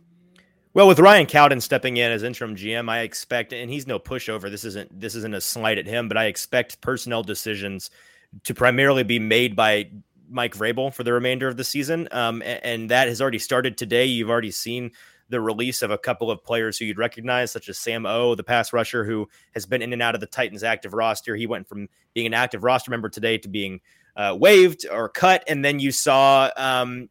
Well, 0.78 0.88
with 0.88 1.00
Ryan 1.00 1.26
Cowden 1.26 1.60
stepping 1.60 1.98
in 1.98 2.12
as 2.12 2.22
interim 2.22 2.56
GM, 2.56 2.88
I 2.88 3.00
expect, 3.00 3.52
and 3.52 3.68
he's 3.68 3.88
no 3.88 3.98
pushover. 3.98 4.48
This 4.48 4.64
isn't 4.64 5.02
this 5.02 5.16
isn't 5.16 5.34
a 5.34 5.42
slight 5.42 5.80
at 5.80 5.88
him, 5.88 6.08
but 6.08 6.18
I 6.18 6.26
expect 6.26 6.82
personnel 6.82 7.24
decisions 7.24 7.90
to 8.44 8.54
primarily 8.54 9.02
be 9.02 9.18
made 9.18 9.56
by 9.56 9.90
Mike 10.30 10.54
Vrabel 10.54 10.94
for 10.94 11.04
the 11.04 11.14
remainder 11.14 11.48
of 11.48 11.58
the 11.58 11.64
season, 11.64 12.08
um, 12.12 12.44
and, 12.44 12.64
and, 12.64 12.92
that 12.92 13.08
has 13.08 13.24
already 13.24 13.40
started 13.40 13.76
today. 13.76 14.06
You've 14.06 14.30
already 14.30 14.52
seen 14.52 14.92
the 15.30 15.42
release 15.42 15.82
of 15.82 15.90
a 15.90 15.98
couple 15.98 16.30
of 16.30 16.44
players 16.44 16.78
who 16.78 16.86
you'd 16.86 17.00
recognize, 17.00 17.52
such 17.52 17.70
as 17.70 17.80
Sam 17.80 18.06
O, 18.06 18.36
the 18.36 18.44
pass 18.44 18.72
rusher 18.72 19.04
who 19.04 19.28
has 19.56 19.66
been 19.66 19.82
in 19.82 19.94
and 19.94 20.02
out 20.04 20.14
of 20.14 20.22
the 20.22 20.28
Titans' 20.28 20.62
active 20.62 20.94
roster. 20.94 21.36
He 21.36 21.48
went 21.48 21.68
from 21.68 21.90
being 22.14 22.28
an 22.28 22.36
active 22.36 22.64
roster 22.64 22.92
member 22.92 23.10
today 23.10 23.40
to 23.40 23.50
being 23.50 23.82
uh, 24.16 24.38
waived 24.40 24.86
or 24.88 25.10
cut, 25.10 25.44
and 25.48 25.66
then 25.66 25.80
you 25.80 25.92
saw 25.92 26.52
um, 26.56 27.10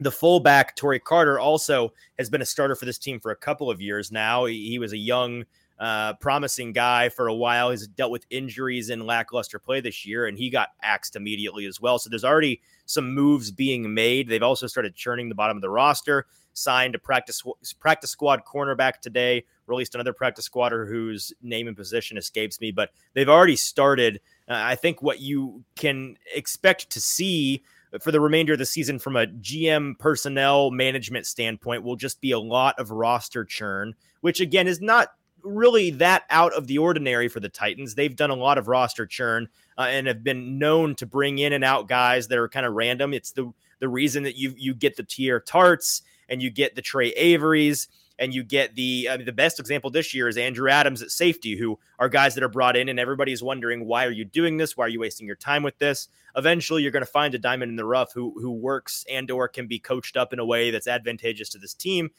the 0.00 0.10
fullback 0.10 0.76
Tory 0.76 0.98
Carter 0.98 1.38
also 1.38 1.92
has 2.18 2.28
been 2.28 2.42
a 2.42 2.46
starter 2.46 2.74
for 2.74 2.84
this 2.84 2.98
team 2.98 3.20
for 3.20 3.30
a 3.30 3.36
couple 3.36 3.70
of 3.70 3.80
years 3.80 4.10
now. 4.10 4.44
He, 4.46 4.68
he 4.68 4.78
was 4.78 4.92
a 4.92 4.98
young, 4.98 5.44
uh, 5.78 6.14
promising 6.14 6.72
guy 6.72 7.08
for 7.08 7.28
a 7.28 7.34
while. 7.34 7.70
He's 7.70 7.86
dealt 7.86 8.12
with 8.12 8.26
injuries 8.30 8.90
and 8.90 9.06
lackluster 9.06 9.58
play 9.58 9.80
this 9.80 10.06
year, 10.06 10.26
and 10.26 10.38
he 10.38 10.50
got 10.50 10.70
axed 10.82 11.16
immediately 11.16 11.66
as 11.66 11.80
well. 11.80 11.98
So 11.98 12.10
there's 12.10 12.24
already 12.24 12.60
some 12.86 13.12
moves 13.12 13.50
being 13.50 13.92
made. 13.92 14.28
They've 14.28 14.42
also 14.42 14.66
started 14.66 14.94
churning 14.94 15.28
the 15.28 15.34
bottom 15.34 15.56
of 15.56 15.62
the 15.62 15.70
roster. 15.70 16.26
Signed 16.56 16.94
a 16.94 17.00
practice 17.00 17.42
practice 17.80 18.10
squad 18.10 18.42
cornerback 18.44 19.00
today. 19.00 19.44
Released 19.66 19.96
another 19.96 20.12
practice 20.12 20.44
squatter 20.44 20.86
whose 20.86 21.32
name 21.42 21.66
and 21.66 21.76
position 21.76 22.16
escapes 22.16 22.60
me, 22.60 22.70
but 22.70 22.90
they've 23.14 23.28
already 23.28 23.56
started. 23.56 24.20
Uh, 24.48 24.52
I 24.54 24.76
think 24.76 25.02
what 25.02 25.20
you 25.20 25.64
can 25.74 26.16
expect 26.32 26.90
to 26.90 27.00
see 27.00 27.64
for 28.00 28.12
the 28.12 28.20
remainder 28.20 28.54
of 28.54 28.58
the 28.58 28.66
season 28.66 28.98
from 28.98 29.16
a 29.16 29.26
GM 29.26 29.98
personnel 29.98 30.70
management 30.70 31.26
standpoint 31.26 31.82
will 31.82 31.96
just 31.96 32.20
be 32.20 32.32
a 32.32 32.38
lot 32.38 32.78
of 32.78 32.90
roster 32.90 33.44
churn, 33.44 33.94
which 34.20 34.40
again 34.40 34.66
is 34.66 34.80
not 34.80 35.08
really 35.42 35.90
that 35.90 36.24
out 36.30 36.52
of 36.54 36.66
the 36.66 36.78
ordinary 36.78 37.28
for 37.28 37.40
the 37.40 37.48
Titans. 37.48 37.94
They've 37.94 38.16
done 38.16 38.30
a 38.30 38.34
lot 38.34 38.58
of 38.58 38.68
roster 38.68 39.06
churn 39.06 39.48
uh, 39.78 39.82
and 39.82 40.06
have 40.06 40.24
been 40.24 40.58
known 40.58 40.94
to 40.96 41.06
bring 41.06 41.38
in 41.38 41.52
and 41.52 41.62
out 41.62 41.88
guys 41.88 42.28
that 42.28 42.38
are 42.38 42.48
kind 42.48 42.66
of 42.66 42.72
random. 42.72 43.12
It's 43.12 43.32
the 43.32 43.52
the 43.80 43.88
reason 43.88 44.22
that 44.22 44.36
you 44.36 44.54
you 44.56 44.74
get 44.74 44.96
the 44.96 45.02
Teair 45.02 45.44
Tarts 45.44 46.02
and 46.28 46.42
you 46.42 46.50
get 46.50 46.74
the 46.74 46.82
Tre 46.82 47.12
Averys 47.12 47.88
and 48.18 48.34
you 48.34 48.42
get 48.44 48.74
the 48.74 49.08
I 49.10 49.16
mean, 49.16 49.26
the 49.26 49.32
best 49.32 49.58
example 49.58 49.90
this 49.90 50.14
year 50.14 50.28
is 50.28 50.36
Andrew 50.36 50.70
Adams 50.70 51.02
at 51.02 51.10
safety, 51.10 51.56
who 51.56 51.78
are 51.98 52.08
guys 52.08 52.34
that 52.34 52.44
are 52.44 52.48
brought 52.48 52.76
in, 52.76 52.88
and 52.88 52.98
everybody's 53.00 53.42
wondering 53.42 53.86
why 53.86 54.06
are 54.06 54.12
you 54.12 54.24
doing 54.24 54.56
this? 54.56 54.76
Why 54.76 54.86
are 54.86 54.88
you 54.88 55.00
wasting 55.00 55.26
your 55.26 55.36
time 55.36 55.62
with 55.62 55.78
this? 55.78 56.08
Eventually, 56.36 56.82
you're 56.82 56.92
going 56.92 57.04
to 57.04 57.10
find 57.10 57.34
a 57.34 57.38
diamond 57.38 57.70
in 57.70 57.76
the 57.76 57.84
rough 57.84 58.12
who 58.12 58.34
who 58.40 58.52
works 58.52 59.04
and 59.10 59.30
or 59.30 59.48
can 59.48 59.66
be 59.66 59.78
coached 59.78 60.16
up 60.16 60.32
in 60.32 60.38
a 60.38 60.46
way 60.46 60.70
that's 60.70 60.86
advantageous 60.86 61.48
to 61.50 61.58
this 61.58 61.74
team. 61.74 62.10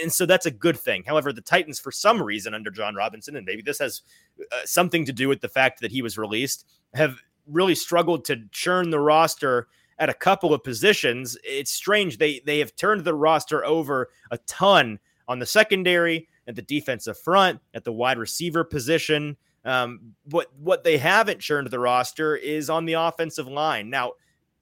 And 0.00 0.12
so 0.12 0.24
that's 0.24 0.46
a 0.46 0.50
good 0.50 0.78
thing. 0.78 1.04
However, 1.06 1.32
the 1.32 1.42
Titans, 1.42 1.78
for 1.78 1.92
some 1.92 2.22
reason, 2.22 2.54
under 2.54 2.70
Jon 2.70 2.94
Robinson, 2.94 3.36
and 3.36 3.44
maybe 3.44 3.62
this 3.62 3.78
has 3.78 4.00
uh, 4.40 4.60
something 4.64 5.04
to 5.04 5.12
do 5.12 5.28
with 5.28 5.40
the 5.40 5.48
fact 5.48 5.80
that 5.82 5.92
he 5.92 6.00
was 6.00 6.16
released, 6.16 6.66
have 6.94 7.18
really 7.46 7.74
struggled 7.74 8.24
to 8.24 8.44
churn 8.50 8.90
the 8.90 8.98
roster 8.98 9.68
at 9.98 10.08
a 10.08 10.14
couple 10.14 10.52
of 10.54 10.64
positions. 10.64 11.36
It's 11.44 11.70
strange. 11.70 12.18
They 12.18 12.40
they 12.44 12.58
have 12.58 12.74
turned 12.76 13.04
the 13.04 13.14
roster 13.14 13.64
over 13.64 14.08
a 14.30 14.38
ton 14.38 14.98
on 15.28 15.38
the 15.38 15.46
secondary, 15.46 16.28
at 16.46 16.56
the 16.56 16.62
defensive 16.62 17.18
front, 17.18 17.60
at 17.74 17.84
the 17.84 17.92
wide 17.92 18.18
receiver 18.18 18.64
position. 18.64 19.36
Um, 19.64 20.14
what 20.24 20.48
what 20.58 20.84
they 20.84 20.98
haven't 20.98 21.40
churned 21.40 21.70
the 21.70 21.78
roster 21.78 22.36
is 22.36 22.68
on 22.68 22.84
the 22.84 22.94
offensive 22.94 23.46
line. 23.46 23.88
Now, 23.88 24.12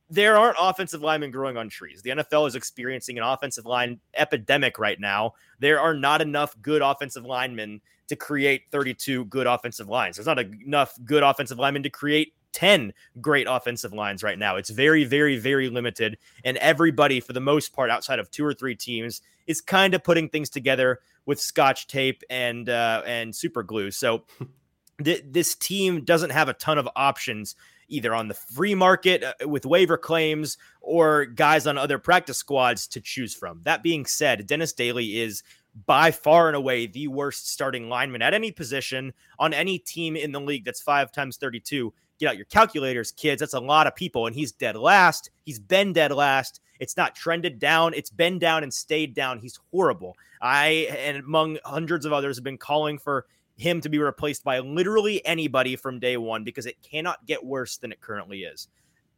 there 0.09 0.37
aren't 0.37 0.57
offensive 0.61 1.03
linemen 1.03 1.31
growing 1.31 1.57
on 1.57 1.69
trees. 1.69 2.03
The 2.03 2.11
NFL 2.11 2.47
is 2.47 2.55
experiencing 2.55 3.19
an 3.19 3.25
offensive 3.25 3.67
line 3.67 3.99
epidemic 4.15 4.79
right 4.79 5.01
now. 5.01 5.33
There 5.59 5.81
are 5.81 5.95
not 5.95 6.21
enough 6.21 6.55
good 6.61 6.83
offensive 6.83 7.25
linemen 7.25 7.81
to 8.09 8.17
create 8.17 8.65
32 8.71 9.25
good 9.25 9.47
offensive 9.47 9.89
lines. 9.89 10.17
There's 10.17 10.27
not 10.27 10.39
enough 10.39 10.93
good 11.05 11.23
offensive 11.23 11.59
linemen 11.59 11.83
to 11.85 11.91
create 11.91 12.35
10 12.53 12.93
great 13.21 13.47
offensive 13.49 13.93
lines 13.93 14.23
right 14.23 14.39
now. 14.39 14.57
It's 14.57 14.71
very, 14.71 15.05
very, 15.05 15.39
very 15.39 15.69
limited. 15.69 16.19
And 16.45 16.57
everybody, 16.59 17.21
for 17.21 17.33
the 17.33 17.41
most 17.41 17.73
part, 17.73 17.91
outside 17.91 18.19
of 18.19 18.31
two 18.31 18.45
or 18.45 18.55
three 18.55 18.75
teams, 18.75 19.21
is 19.47 19.61
kind 19.61 19.95
of 19.95 20.05
putting 20.05 20.29
things 20.29 20.49
together 20.49 21.01
with 21.27 21.41
scotch 21.41 21.87
tape 21.87 22.23
and 22.31 22.69
uh, 22.69 23.03
and 23.07 23.35
super 23.35 23.63
glue. 23.63 23.91
So 23.91 24.25
th- 25.05 25.25
this 25.27 25.55
team 25.55 26.05
doesn't 26.05 26.31
have 26.31 26.49
a 26.49 26.55
ton 26.55 26.79
of 26.79 26.89
options 26.97 27.55
either 27.89 28.15
on 28.15 28.29
the 28.29 28.35
free 28.35 28.75
market 28.75 29.23
uh, 29.23 29.49
with 29.49 29.67
waiver 29.67 29.99
claims 29.99 30.57
or 30.81 31.27
guys 31.27 31.67
on 31.67 31.77
other 31.77 31.99
practice 31.99 32.39
squads 32.39 32.87
to 32.89 33.01
choose 33.01 33.35
from. 33.35 33.61
That 33.65 33.83
being 33.83 34.07
said, 34.07 34.47
Dennis 34.47 34.73
Daly 34.73 35.21
is 35.21 35.43
by 35.87 36.11
far 36.11 36.49
and 36.49 36.57
away 36.57 36.87
the 36.87 37.09
worst 37.09 37.51
starting 37.51 37.89
lineman 37.89 38.23
at 38.23 38.35
any 38.35 38.51
position 38.51 39.13
on 39.39 39.55
any 39.55 39.79
team 39.79 40.17
in 40.17 40.33
the 40.33 40.41
league 40.41 40.65
that's 40.65 40.81
five 40.81 41.13
times 41.13 41.37
32 41.37 41.93
get 42.23 42.31
out 42.31 42.37
your 42.37 42.47
calculators, 42.47 43.13
kids. 43.13 43.41
That's 43.41 43.55
a 43.55 43.61
lot 43.61 43.87
of 43.87 43.97
people. 43.97 44.27
And 44.27 44.35
he's 44.35 44.53
dead 44.53 44.77
last. 44.77 45.31
He's 45.45 45.59
been 45.59 45.93
dead 45.93 46.13
last. 46.13 46.61
It's 46.79 46.97
not 46.97 47.15
trended 47.15 47.59
down. 47.59 47.95
It's 47.95 48.11
been 48.11 48.39
down 48.39 48.63
and 48.63 48.73
stayed 48.73 49.15
down. 49.15 49.39
He's 49.39 49.59
horrible. 49.73 50.17
I, 50.41 50.89
and 50.99 51.19
among 51.19 51.59
hundreds 51.65 52.07
of 52.07 52.13
others, 52.13 52.37
have 52.37 52.45
been 52.45 52.59
calling 52.59 52.99
for 52.99 53.27
him 53.57 53.81
to 53.81 53.89
be 53.89 53.99
replaced 53.99 54.45
by 54.45 54.61
literally 54.61 55.25
anybody 55.27 55.77
from 55.77 55.99
day 55.99 56.17
one 56.17 56.45
because 56.45 56.67
it 56.67 56.77
cannot 56.83 57.25
get 57.27 57.45
worse 57.45 57.77
than 57.77 57.93
it 57.93 58.01
currently 58.01 58.43
is. 58.43 58.69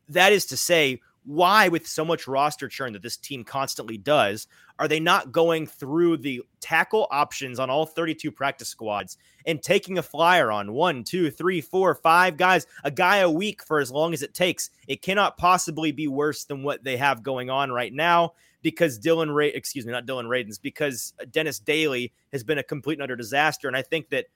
That 0.08 0.32
is 0.32 0.46
to 0.46 0.56
say, 0.56 1.00
why, 1.24 1.68
with 1.68 1.86
so 1.86 2.04
much 2.04 2.28
roster 2.28 2.68
churn 2.68 2.92
that 2.92 3.02
this 3.02 3.16
team 3.16 3.44
constantly 3.44 3.96
does, 3.96 4.46
are 4.78 4.88
they 4.88 5.00
not 5.00 5.32
going 5.32 5.66
through 5.66 6.18
the 6.18 6.42
tackle 6.60 7.06
options 7.10 7.58
on 7.58 7.70
all 7.70 7.86
32 7.86 8.30
practice 8.30 8.68
squads 8.68 9.16
and 9.46 9.62
taking 9.62 9.98
a 9.98 10.02
flyer 10.02 10.50
on 10.50 10.72
one, 10.72 11.04
two, 11.04 11.30
three, 11.30 11.60
four, 11.60 11.94
five 11.94 12.36
guys, 12.36 12.66
a 12.82 12.90
guy 12.90 13.18
a 13.18 13.30
week 13.30 13.64
for 13.64 13.80
as 13.80 13.90
long 13.90 14.12
as 14.12 14.22
it 14.22 14.34
takes? 14.34 14.70
It 14.86 15.02
cannot 15.02 15.38
possibly 15.38 15.92
be 15.92 16.08
worse 16.08 16.44
than 16.44 16.62
what 16.62 16.84
they 16.84 16.96
have 16.96 17.22
going 17.22 17.50
on 17.50 17.70
right 17.70 17.92
now 17.92 18.32
because 18.62 18.98
Dylan 18.98 19.32
Ray, 19.32 19.48
excuse 19.48 19.86
me, 19.86 19.92
not 19.92 20.06
Dillon 20.06 20.26
Radunz, 20.26 20.60
because 20.60 21.12
Dennis 21.30 21.58
Daly 21.58 22.12
has 22.32 22.42
been 22.42 22.58
a 22.58 22.62
complete 22.62 22.94
and 22.94 23.02
utter 23.02 23.14
disaster. 23.14 23.68
And 23.68 23.76
I 23.76 23.82
think 23.82 24.08
that 24.08 24.26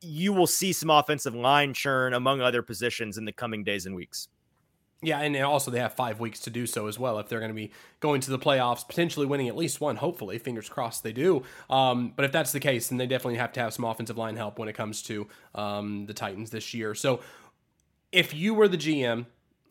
you 0.00 0.32
will 0.32 0.46
see 0.46 0.72
some 0.72 0.90
offensive 0.90 1.34
line 1.34 1.74
churn 1.74 2.14
among 2.14 2.40
other 2.40 2.62
positions 2.62 3.18
in 3.18 3.24
the 3.24 3.32
coming 3.32 3.62
days 3.62 3.86
and 3.86 3.94
weeks. 3.94 4.28
Yeah, 5.04 5.20
and 5.20 5.36
also 5.36 5.70
they 5.70 5.80
have 5.80 5.92
five 5.92 6.18
weeks 6.18 6.40
to 6.40 6.50
do 6.50 6.66
so 6.66 6.86
as 6.86 6.98
well 6.98 7.18
if 7.18 7.28
they're 7.28 7.38
going 7.38 7.50
to 7.50 7.54
be 7.54 7.70
going 8.00 8.20
to 8.22 8.30
the 8.30 8.38
playoffs, 8.38 8.86
potentially 8.86 9.26
winning 9.26 9.48
at 9.48 9.56
least 9.56 9.80
one. 9.80 9.96
Hopefully, 9.96 10.38
fingers 10.38 10.68
crossed 10.68 11.02
they 11.02 11.12
do. 11.12 11.42
Um, 11.68 12.12
but 12.16 12.24
if 12.24 12.32
that's 12.32 12.52
the 12.52 12.60
case, 12.60 12.88
then 12.88 12.98
they 12.98 13.06
definitely 13.06 13.36
have 13.36 13.52
to 13.52 13.60
have 13.60 13.74
some 13.74 13.84
offensive 13.84 14.16
line 14.16 14.36
help 14.36 14.58
when 14.58 14.68
it 14.68 14.74
comes 14.74 15.02
to 15.02 15.26
um, 15.54 16.06
the 16.06 16.14
Titans 16.14 16.50
this 16.50 16.72
year. 16.72 16.94
So, 16.94 17.20
if 18.12 18.32
you 18.32 18.54
were 18.54 18.66
the 18.66 18.78
GM 18.78 19.26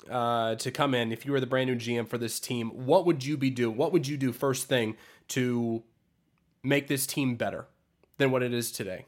uh, 0.09 0.55
to 0.55 0.71
come 0.71 0.93
in, 0.93 1.11
if 1.11 1.25
you 1.25 1.31
were 1.31 1.39
the 1.39 1.47
brand 1.47 1.69
new 1.69 1.75
GM 1.75 2.07
for 2.07 2.17
this 2.17 2.39
team, 2.39 2.85
what 2.85 3.05
would 3.05 3.25
you 3.25 3.35
be 3.35 3.49
do? 3.49 3.71
What 3.71 3.91
would 3.91 4.07
you 4.07 4.17
do 4.17 4.31
first 4.31 4.67
thing 4.67 4.95
to 5.29 5.83
make 6.61 6.87
this 6.87 7.07
team 7.07 7.35
better 7.35 7.65
than 8.17 8.29
what 8.29 8.43
it 8.43 8.53
is 8.53 8.71
today? 8.71 9.05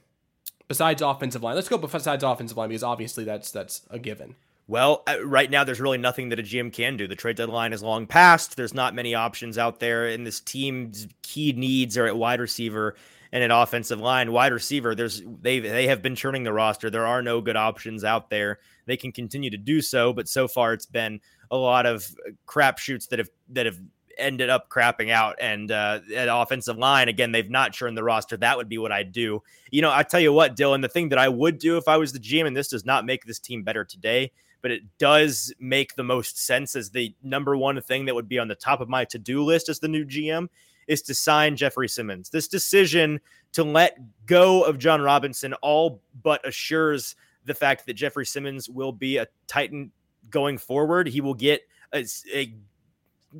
Besides 0.68 1.04
offensive 1.04 1.44
line, 1.44 1.54
let's 1.54 1.70
go 1.70 1.78
besides 1.78 2.24
offensive 2.24 2.58
line 2.58 2.70
because 2.70 2.82
obviously 2.82 3.24
that's 3.24 3.52
that's 3.52 3.82
a 3.92 4.00
given. 4.00 4.36
Well, 4.68 5.04
uh, 5.08 5.24
right 5.24 5.50
now 5.50 5.64
there's 5.64 5.80
really 5.80 6.00
nothing 6.00 6.30
that 6.30 6.40
a 6.40 6.44
GM 6.44 6.74
can 6.74 6.98
do. 6.98 7.08
The 7.08 7.16
trade 7.16 7.36
deadline 7.36 7.72
is 7.72 7.84
long 7.84 8.08
past. 8.08 8.58
There's 8.58 8.74
not 8.74 8.96
many 8.96 9.14
options 9.14 9.58
out 9.58 9.80
there, 9.80 10.08
and 10.08 10.26
this 10.26 10.40
team's 10.40 11.08
key 11.22 11.54
needs 11.54 11.98
are 11.98 12.08
at 12.08 12.18
wide 12.18 12.40
receiver 12.40 12.96
and 13.32 13.44
at 13.44 13.52
offensive 13.52 14.00
line. 14.00 14.32
Wide 14.32 14.54
receiver, 14.54 14.96
there's 14.96 15.22
they 15.42 15.60
they 15.60 15.88
have 15.88 16.02
been 16.02 16.16
churning 16.16 16.44
the 16.44 16.54
roster. 16.54 16.90
There 16.90 17.06
are 17.06 17.22
no 17.22 17.42
good 17.42 17.56
options 17.56 18.04
out 18.04 18.32
there. 18.32 18.60
They 18.88 18.98
can 18.98 19.12
continue 19.12 19.52
to 19.52 19.58
do 19.58 19.82
so, 19.82 20.14
but 20.14 20.28
so 20.28 20.48
far 20.48 20.74
it's 20.74 20.88
been 20.88 21.22
a 21.52 21.58
lot 21.58 21.86
of 21.86 22.08
crapshoots 22.48 23.10
that 23.10 23.20
have 23.20 23.30
that 23.50 23.68
have 23.68 23.80
ended 24.18 24.50
up 24.50 24.70
crapping 24.70 25.12
out. 25.12 25.36
And 25.40 25.72
uh, 25.72 26.00
at 26.16 26.28
offensive 26.32 26.78
line, 26.78 27.08
again, 27.08 27.32
they've 27.32 27.50
not 27.50 27.74
churned 27.74 27.98
the 27.98 28.04
roster. 28.04 28.38
That 28.38 28.58
would 28.58 28.70
be 28.70 28.78
what 28.78 28.92
I'd 28.92 29.12
do. 29.12 29.44
You 29.70 29.82
know, 29.82 29.92
I 29.92 30.04
tell 30.04 30.20
you 30.20 30.34
what, 30.34 30.56
Dylan, 30.56 30.82
the 30.82 30.90
thing 30.90 31.10
that 31.10 31.20
I 31.20 31.30
would 31.30 31.60
do 31.60 31.78
if 31.78 31.88
I 31.88 31.98
was 31.98 32.14
the 32.14 32.20
GM, 32.20 32.48
and 32.48 32.56
this 32.56 32.70
does 32.70 32.86
not 32.86 33.06
make 33.06 33.26
this 33.26 33.40
team 33.40 33.64
better 33.64 33.84
today, 33.84 34.32
but 34.66 34.72
it 34.72 34.82
does 34.98 35.54
make 35.60 35.94
the 35.94 36.04
most 36.04 36.44
sense 36.44 36.76
as 36.76 36.90
the 36.90 37.14
number 37.22 37.56
one 37.56 37.80
thing 37.84 38.06
that 38.06 38.16
would 38.16 38.28
be 38.28 38.40
on 38.40 38.48
the 38.48 38.56
top 38.56 38.82
of 38.82 38.90
my 38.90 39.06
to 39.06 39.20
do 39.20 39.44
list 39.44 39.70
as 39.70 39.78
the 39.78 39.88
new 39.88 40.04
GM 40.04 40.48
is 40.88 41.04
to 41.04 41.14
sign 41.14 41.56
Jeffrey 41.56 41.88
Simmons. 41.88 42.32
This 42.32 42.48
decision 42.48 43.22
to 43.52 43.64
let 43.64 44.00
go 44.26 44.64
of 44.64 44.80
Jon 44.80 45.02
Robinson 45.02 45.54
all 45.62 46.02
but 46.24 46.44
assures 46.48 47.16
the 47.46 47.54
fact 47.54 47.86
that 47.86 47.94
Jeffrey 47.94 48.26
Simmons 48.26 48.68
will 48.68 48.92
be 48.92 49.18
a 49.18 49.28
Titan 49.46 49.92
going 50.32 50.58
forward. 50.58 51.10
He 51.10 51.22
will 51.22 51.36
get 51.36 51.62
a, 51.94 52.04
a 52.34 52.52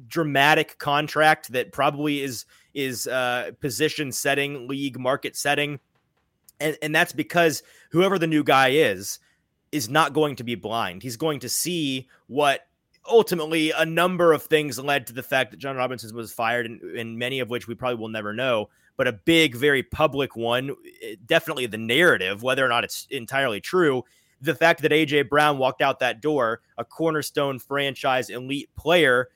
dramatic 0.08 0.78
contract 0.78 1.54
that 1.54 1.72
probably 1.72 2.22
is 2.22 2.46
is 2.76 3.08
uh, 3.08 3.50
position 3.62 4.12
setting, 4.12 4.68
league 4.68 5.00
market 5.00 5.36
setting, 5.36 5.80
and 6.60 6.78
and 6.84 6.94
that's 6.94 7.14
because 7.14 7.64
whoever 7.90 8.20
the 8.20 8.28
new 8.28 8.44
guy 8.44 8.68
is 8.68 9.18
is 9.76 9.90
not 9.90 10.14
going 10.14 10.38
to 10.38 10.44
be 10.44 10.56
blind. 10.56 11.04
He's 11.04 11.18
going 11.18 11.40
to 11.42 11.50
see 11.50 12.08
what 12.28 12.62
ultimately 13.08 13.72
a 13.72 13.86
number 13.86 14.32
of 14.32 14.44
things 14.44 14.80
led 14.80 15.06
to 15.08 15.14
the 15.14 15.22
fact 15.22 15.52
that 15.52 15.58
Jon 15.58 15.76
Robinson 15.76 16.16
was 16.16 16.32
fired, 16.32 16.66
and, 16.66 16.82
and 16.82 17.20
many 17.20 17.40
of 17.40 17.50
which 17.50 17.68
we 17.68 17.76
probably 17.76 18.00
will 18.00 18.08
never 18.10 18.34
know. 18.34 18.70
But 18.98 19.08
a 19.08 19.12
big, 19.12 19.56
very 19.56 19.84
public 19.84 20.36
one, 20.36 20.76
eh, 21.04 21.16
definitely 21.26 21.66
the 21.66 21.78
narrative, 21.78 22.42
whether 22.42 22.66
or 22.66 22.70
not 22.70 22.86
it's 22.86 23.06
entirely 23.12 23.60
true, 23.60 24.04
the 24.42 24.56
fact 24.56 24.82
that 24.82 24.92
AJ 24.92 25.30
Brown 25.30 25.58
walked 25.58 25.82
out 25.82 26.00
that 26.00 26.22
door, 26.22 26.62
a 26.78 26.86
cornerstone 26.86 27.60
franchise 27.60 28.30
elite 28.30 28.70
player, 28.78 29.30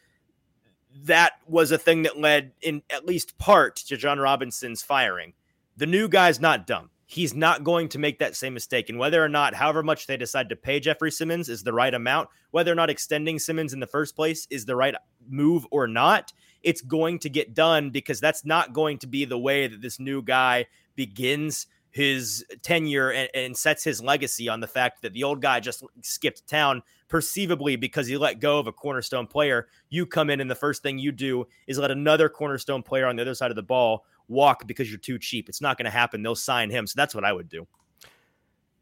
that 1.04 1.34
was 1.47 1.71
a 1.71 1.78
thing 1.78 2.04
that 2.04 2.17
led 2.17 2.54
in 2.62 2.82
at 2.89 3.06
least 3.06 3.38
part 3.38 3.75
to 3.75 3.97
Jon 3.97 4.19
Robinson's 4.19 4.82
firing. 4.82 5.34
The 5.75 5.86
new 5.86 6.08
guy's 6.08 6.39
not 6.39 6.65
dumb 6.65 6.89
he's 7.11 7.33
not 7.33 7.63
going 7.63 7.89
to 7.89 7.97
make 7.97 8.19
that 8.19 8.35
same 8.35 8.53
mistake. 8.53 8.87
And 8.87 8.99
whether 8.99 9.23
or 9.23 9.27
not, 9.27 9.55
however 9.55 9.81
much 9.81 10.05
they 10.05 10.15
decide 10.15 10.47
to 10.49 10.55
pay 10.55 10.79
Jeffrey 10.79 11.11
Simmons 11.11 11.49
is 11.49 11.63
the 11.63 11.73
right 11.73 11.93
amount, 11.95 12.29
whether 12.51 12.71
or 12.71 12.75
not 12.75 12.91
extending 12.91 13.39
Simmons 13.39 13.73
in 13.73 13.79
the 13.79 13.87
first 13.87 14.15
place 14.15 14.45
is 14.51 14.63
the 14.63 14.75
right 14.75 14.93
move 15.27 15.65
or 15.71 15.87
not, 15.87 16.31
it's 16.61 16.81
going 16.81 17.17
to 17.17 17.27
get 17.27 17.55
done 17.55 17.89
because 17.89 18.19
that's 18.19 18.45
not 18.45 18.73
going 18.73 18.99
to 18.99 19.07
be 19.07 19.25
the 19.25 19.39
way 19.39 19.65
that 19.65 19.81
this 19.81 19.99
new 19.99 20.21
guy 20.21 20.67
begins 20.95 21.65
his 21.89 22.45
tenure 22.61 23.09
and, 23.09 23.27
and, 23.33 23.57
sets 23.57 23.83
his 23.83 24.03
legacy 24.03 24.47
on 24.47 24.59
the 24.59 24.67
fact 24.67 25.01
that 25.01 25.13
the 25.13 25.23
old 25.23 25.41
guy 25.41 25.59
just 25.59 25.83
skipped 26.03 26.45
town 26.47 26.83
perceivably 27.07 27.75
because 27.75 28.05
he 28.05 28.17
let 28.17 28.39
go 28.39 28.59
of 28.59 28.67
a 28.67 28.71
cornerstone 28.71 29.25
player. 29.25 29.67
You 29.89 30.05
come 30.05 30.29
in 30.29 30.41
and 30.41 30.51
the 30.51 30.53
first 30.53 30.83
thing 30.83 30.99
you 30.99 31.11
do 31.11 31.47
is 31.65 31.79
let 31.79 31.89
another 31.89 32.29
cornerstone 32.29 32.83
player 32.83 33.07
on 33.07 33.15
the 33.15 33.23
other 33.23 33.33
side 33.33 33.49
of 33.49 33.55
the 33.55 33.63
ball 33.63 34.05
walk 34.29 34.67
because 34.67 34.89
you're 34.89 34.99
too 34.99 35.19
cheap. 35.19 35.49
It's 35.49 35.61
not 35.61 35.77
going 35.77 35.85
to 35.85 35.91
happen. 35.91 36.23
They'll 36.23 36.35
sign 36.35 36.69
him. 36.69 36.87
So 36.87 36.93
that's 36.95 37.13
what 37.13 37.25
I 37.25 37.33
would 37.33 37.49
do. 37.49 37.67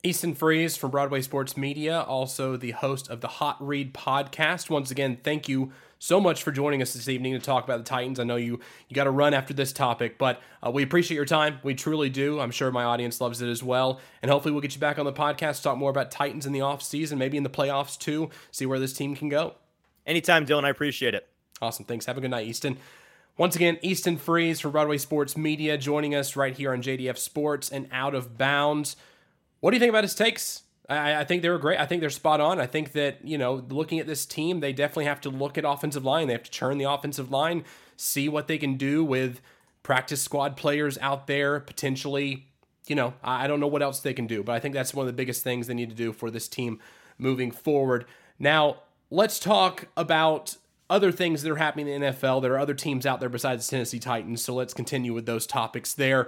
Easton 0.03 0.35
Freeze 0.35 0.77
from 0.77 0.91
Broadway 0.91 1.21
Sports 1.21 1.57
Media, 1.57 2.01
also 2.01 2.55
the 2.55 2.71
host 2.71 3.09
of 3.09 3.21
the 3.21 3.27
Hot 3.27 3.57
Read 3.59 3.93
podcast. 3.93 4.69
Once 4.69 4.91
again, 4.91 5.17
thank 5.23 5.49
you 5.49 5.71
so 5.99 6.21
much 6.21 6.43
for 6.43 6.51
joining 6.51 6.83
us 6.83 6.93
this 6.93 7.09
evening 7.09 7.33
to 7.33 7.39
talk 7.39 7.63
about 7.63 7.79
the 7.79 7.83
Titans. 7.83 8.19
I 8.19 8.23
know 8.23 8.35
you 8.35 8.59
you 8.87 8.95
got 8.95 9.05
to 9.05 9.11
run 9.11 9.33
after 9.33 9.53
this 9.53 9.73
topic, 9.73 10.19
but 10.19 10.39
uh, 10.65 10.69
we 10.69 10.83
appreciate 10.83 11.15
your 11.15 11.25
time. 11.25 11.59
We 11.63 11.73
truly 11.73 12.09
do. 12.09 12.39
I'm 12.39 12.51
sure 12.51 12.71
my 12.71 12.83
audience 12.83 13.19
loves 13.19 13.41
it 13.41 13.49
as 13.49 13.63
well. 13.63 13.99
And 14.21 14.29
hopefully 14.29 14.51
we'll 14.51 14.61
get 14.61 14.75
you 14.75 14.79
back 14.79 14.99
on 14.99 15.05
the 15.05 15.13
podcast 15.13 15.57
to 15.57 15.63
talk 15.63 15.77
more 15.77 15.89
about 15.89 16.11
Titans 16.11 16.45
in 16.45 16.53
the 16.53 16.61
off 16.61 16.83
season, 16.83 17.17
maybe 17.17 17.35
in 17.35 17.43
the 17.43 17.49
playoffs 17.49 17.97
too, 17.97 18.29
see 18.51 18.67
where 18.67 18.79
this 18.79 18.93
team 18.93 19.15
can 19.15 19.29
go. 19.29 19.55
Anytime, 20.05 20.45
Dylan. 20.45 20.63
I 20.63 20.69
appreciate 20.69 21.15
it. 21.15 21.27
Awesome. 21.61 21.85
Thanks. 21.85 22.05
Have 22.05 22.17
a 22.17 22.21
good 22.21 22.31
night, 22.31 22.47
Easton. 22.47 22.77
Once 23.37 23.55
again, 23.55 23.77
Easton 23.83 24.17
Freeze 24.17 24.59
from 24.59 24.71
Broadway 24.71 24.97
Sports 24.97 25.37
Media 25.37 25.77
joining 25.77 26.15
us 26.15 26.35
right 26.35 26.57
here 26.57 26.73
on 26.73 26.81
JDF 26.81 27.19
Sports 27.19 27.69
and 27.69 27.87
Out 27.91 28.15
of 28.15 28.35
Bounds. 28.35 28.95
What 29.59 29.69
do 29.69 29.75
you 29.75 29.79
think 29.79 29.91
about 29.91 30.03
his 30.03 30.15
takes? 30.15 30.63
I, 30.89 31.17
I, 31.17 31.23
think 31.23 31.43
they 31.43 31.49
were 31.49 31.59
great. 31.59 31.79
I 31.79 31.85
think 31.85 32.01
they're 32.01 32.09
spot 32.09 32.41
on. 32.41 32.59
I 32.59 32.65
think 32.65 32.93
that, 32.93 33.23
you 33.23 33.37
know, 33.37 33.63
looking 33.69 33.99
at 33.99 34.07
this 34.07 34.25
team, 34.25 34.59
they 34.59 34.73
definitely 34.73 35.05
have 35.05 35.21
to 35.21 35.29
look 35.29 35.55
at 35.55 35.65
offensive 35.65 36.03
line. 36.03 36.25
They 36.25 36.33
have 36.33 36.43
to 36.43 36.51
churn 36.51 36.79
the 36.79 36.89
offensive 36.89 37.29
line, 37.29 37.63
see 37.95 38.27
what 38.27 38.47
they 38.47 38.57
can 38.57 38.75
do 38.75 39.03
with 39.03 39.39
practice 39.83 40.23
squad 40.23 40.57
players 40.57 40.97
out 40.97 41.27
there, 41.27 41.59
potentially. 41.59 42.47
You 42.87 42.95
know, 42.95 43.13
I 43.23 43.45
don't 43.45 43.59
know 43.59 43.67
what 43.67 43.83
else 43.83 43.99
they 43.99 44.15
can 44.15 44.25
do, 44.25 44.41
but 44.41 44.55
I 44.55 44.59
think 44.59 44.73
that's 44.73 44.95
one 44.95 45.03
of 45.03 45.07
the 45.07 45.17
biggest 45.17 45.43
things 45.43 45.67
they 45.67 45.75
need 45.75 45.89
to 45.89 45.95
do 45.95 46.11
for 46.11 46.31
this 46.31 46.47
team 46.47 46.79
moving 47.19 47.51
forward. 47.51 48.05
Now, 48.39 48.77
let's 49.11 49.39
talk 49.39 49.89
about 49.95 50.57
other 50.89 51.11
things 51.11 51.43
that 51.43 51.51
are 51.51 51.57
happening 51.57 51.87
in 51.87 52.01
the 52.01 52.07
NFL. 52.07 52.41
There 52.41 52.53
are 52.53 52.59
other 52.59 52.73
teams 52.73 53.05
out 53.05 53.19
there 53.19 53.29
besides 53.29 53.65
the 53.67 53.71
Tennessee 53.71 53.99
Titans, 53.99 54.43
so 54.43 54.53
let's 54.53 54.73
continue 54.73 55.13
with 55.13 55.25
those 55.25 55.45
topics 55.45 55.93
there. 55.93 56.27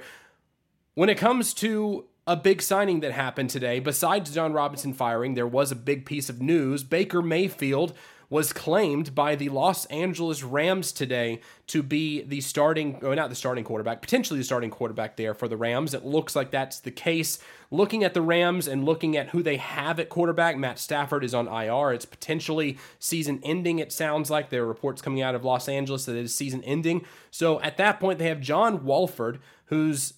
When 0.95 1.10
it 1.10 1.17
comes 1.17 1.54
to 1.56 2.06
a 2.30 2.36
big 2.36 2.62
signing 2.62 3.00
that 3.00 3.12
happened 3.12 3.50
today. 3.50 3.80
Besides 3.80 4.32
Jon 4.32 4.54
Robinson 4.54 4.93
firing, 4.93 5.34
there 5.34 5.48
was 5.48 5.72
a 5.72 5.76
big 5.76 6.06
piece 6.06 6.30
of 6.30 6.39
news. 6.39 6.84
Baker 6.84 7.24
Mayfield 7.24 7.98
was 8.30 8.54
claimed 8.54 9.15
by 9.15 9.36
the 9.36 9.50
Los 9.50 9.86
Angeles 9.86 10.44
Rams 10.44 10.92
today 10.92 11.42
to 11.68 11.82
be 11.82 12.22
the 12.22 12.42
starting, 12.42 13.00
or 13.04 13.15
not 13.15 13.30
the 13.30 13.36
starting 13.36 13.63
quarterback, 13.63 14.02
potentially 14.02 14.39
the 14.39 14.46
starting 14.46 14.70
quarterback 14.70 15.18
there 15.18 15.34
for 15.34 15.48
the 15.48 15.58
Rams. 15.58 15.94
It 15.96 16.06
looks 16.06 16.36
like 16.36 16.52
that's 16.52 16.80
the 16.80 16.92
case. 16.92 17.39
Looking 17.72 18.04
at 18.04 18.13
the 18.13 18.22
Rams 18.22 18.68
and 18.68 18.86
looking 18.86 19.18
at 19.18 19.30
who 19.30 19.42
they 19.42 19.58
have 19.58 20.00
at 20.00 20.10
quarterback, 20.10 20.58
Matt 20.58 20.78
Stafford 20.78 21.24
is 21.24 21.34
on 21.34 21.48
IR. 21.48 21.92
It's 21.94 22.06
potentially 22.06 22.78
season 23.00 23.39
ending, 23.44 23.80
it 23.80 23.92
sounds 23.92 24.30
like. 24.30 24.50
There 24.50 24.63
are 24.63 24.68
reports 24.68 25.02
coming 25.02 25.22
out 25.22 25.34
of 25.34 25.44
Los 25.44 25.68
Angeles 25.68 26.06
that 26.06 26.15
it 26.15 26.26
is 26.26 26.36
season 26.36 26.63
ending. 26.63 27.06
So 27.32 27.60
at 27.62 27.78
that 27.78 28.00
point, 28.00 28.20
they 28.20 28.28
have 28.28 28.42
John 28.42 28.86
Wolford, 28.86 29.39
who's 29.65 30.13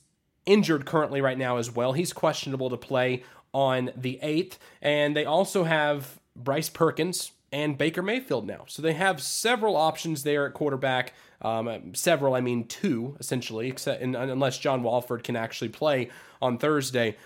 injured 0.46 0.86
currently 0.86 1.22
right 1.22 1.38
now 1.38 1.58
as 1.58 1.72
well. 1.72 1.94
He's 1.94 2.12
questionable 2.12 2.70
to 2.70 2.78
play 2.78 3.24
on 3.54 3.92
the 3.96 4.20
8th. 4.22 4.58
And 4.82 5.16
they 5.16 5.26
also 5.26 5.64
have 5.64 6.20
Bryce 6.36 6.70
Perkins 6.70 7.32
and 7.52 7.78
Baker 7.78 8.02
Mayfield 8.02 8.48
now. 8.48 8.64
So 8.68 8.82
they 8.82 8.94
have 8.94 9.22
several 9.22 9.76
options 9.76 10.24
there 10.24 10.46
at 10.46 10.54
quarterback. 10.54 11.14
Um, 11.42 11.94
several, 11.94 12.34
I 12.34 12.42
mean 12.42 12.66
two, 12.68 13.18
essentially, 13.20 13.68
except 13.68 14.02
unless 14.02 14.58
John 14.58 14.84
Wolford 14.84 15.24
can 15.24 15.36
actually 15.36 15.70
play 15.70 16.10
on 16.42 16.58
Thursday. 16.58 17.18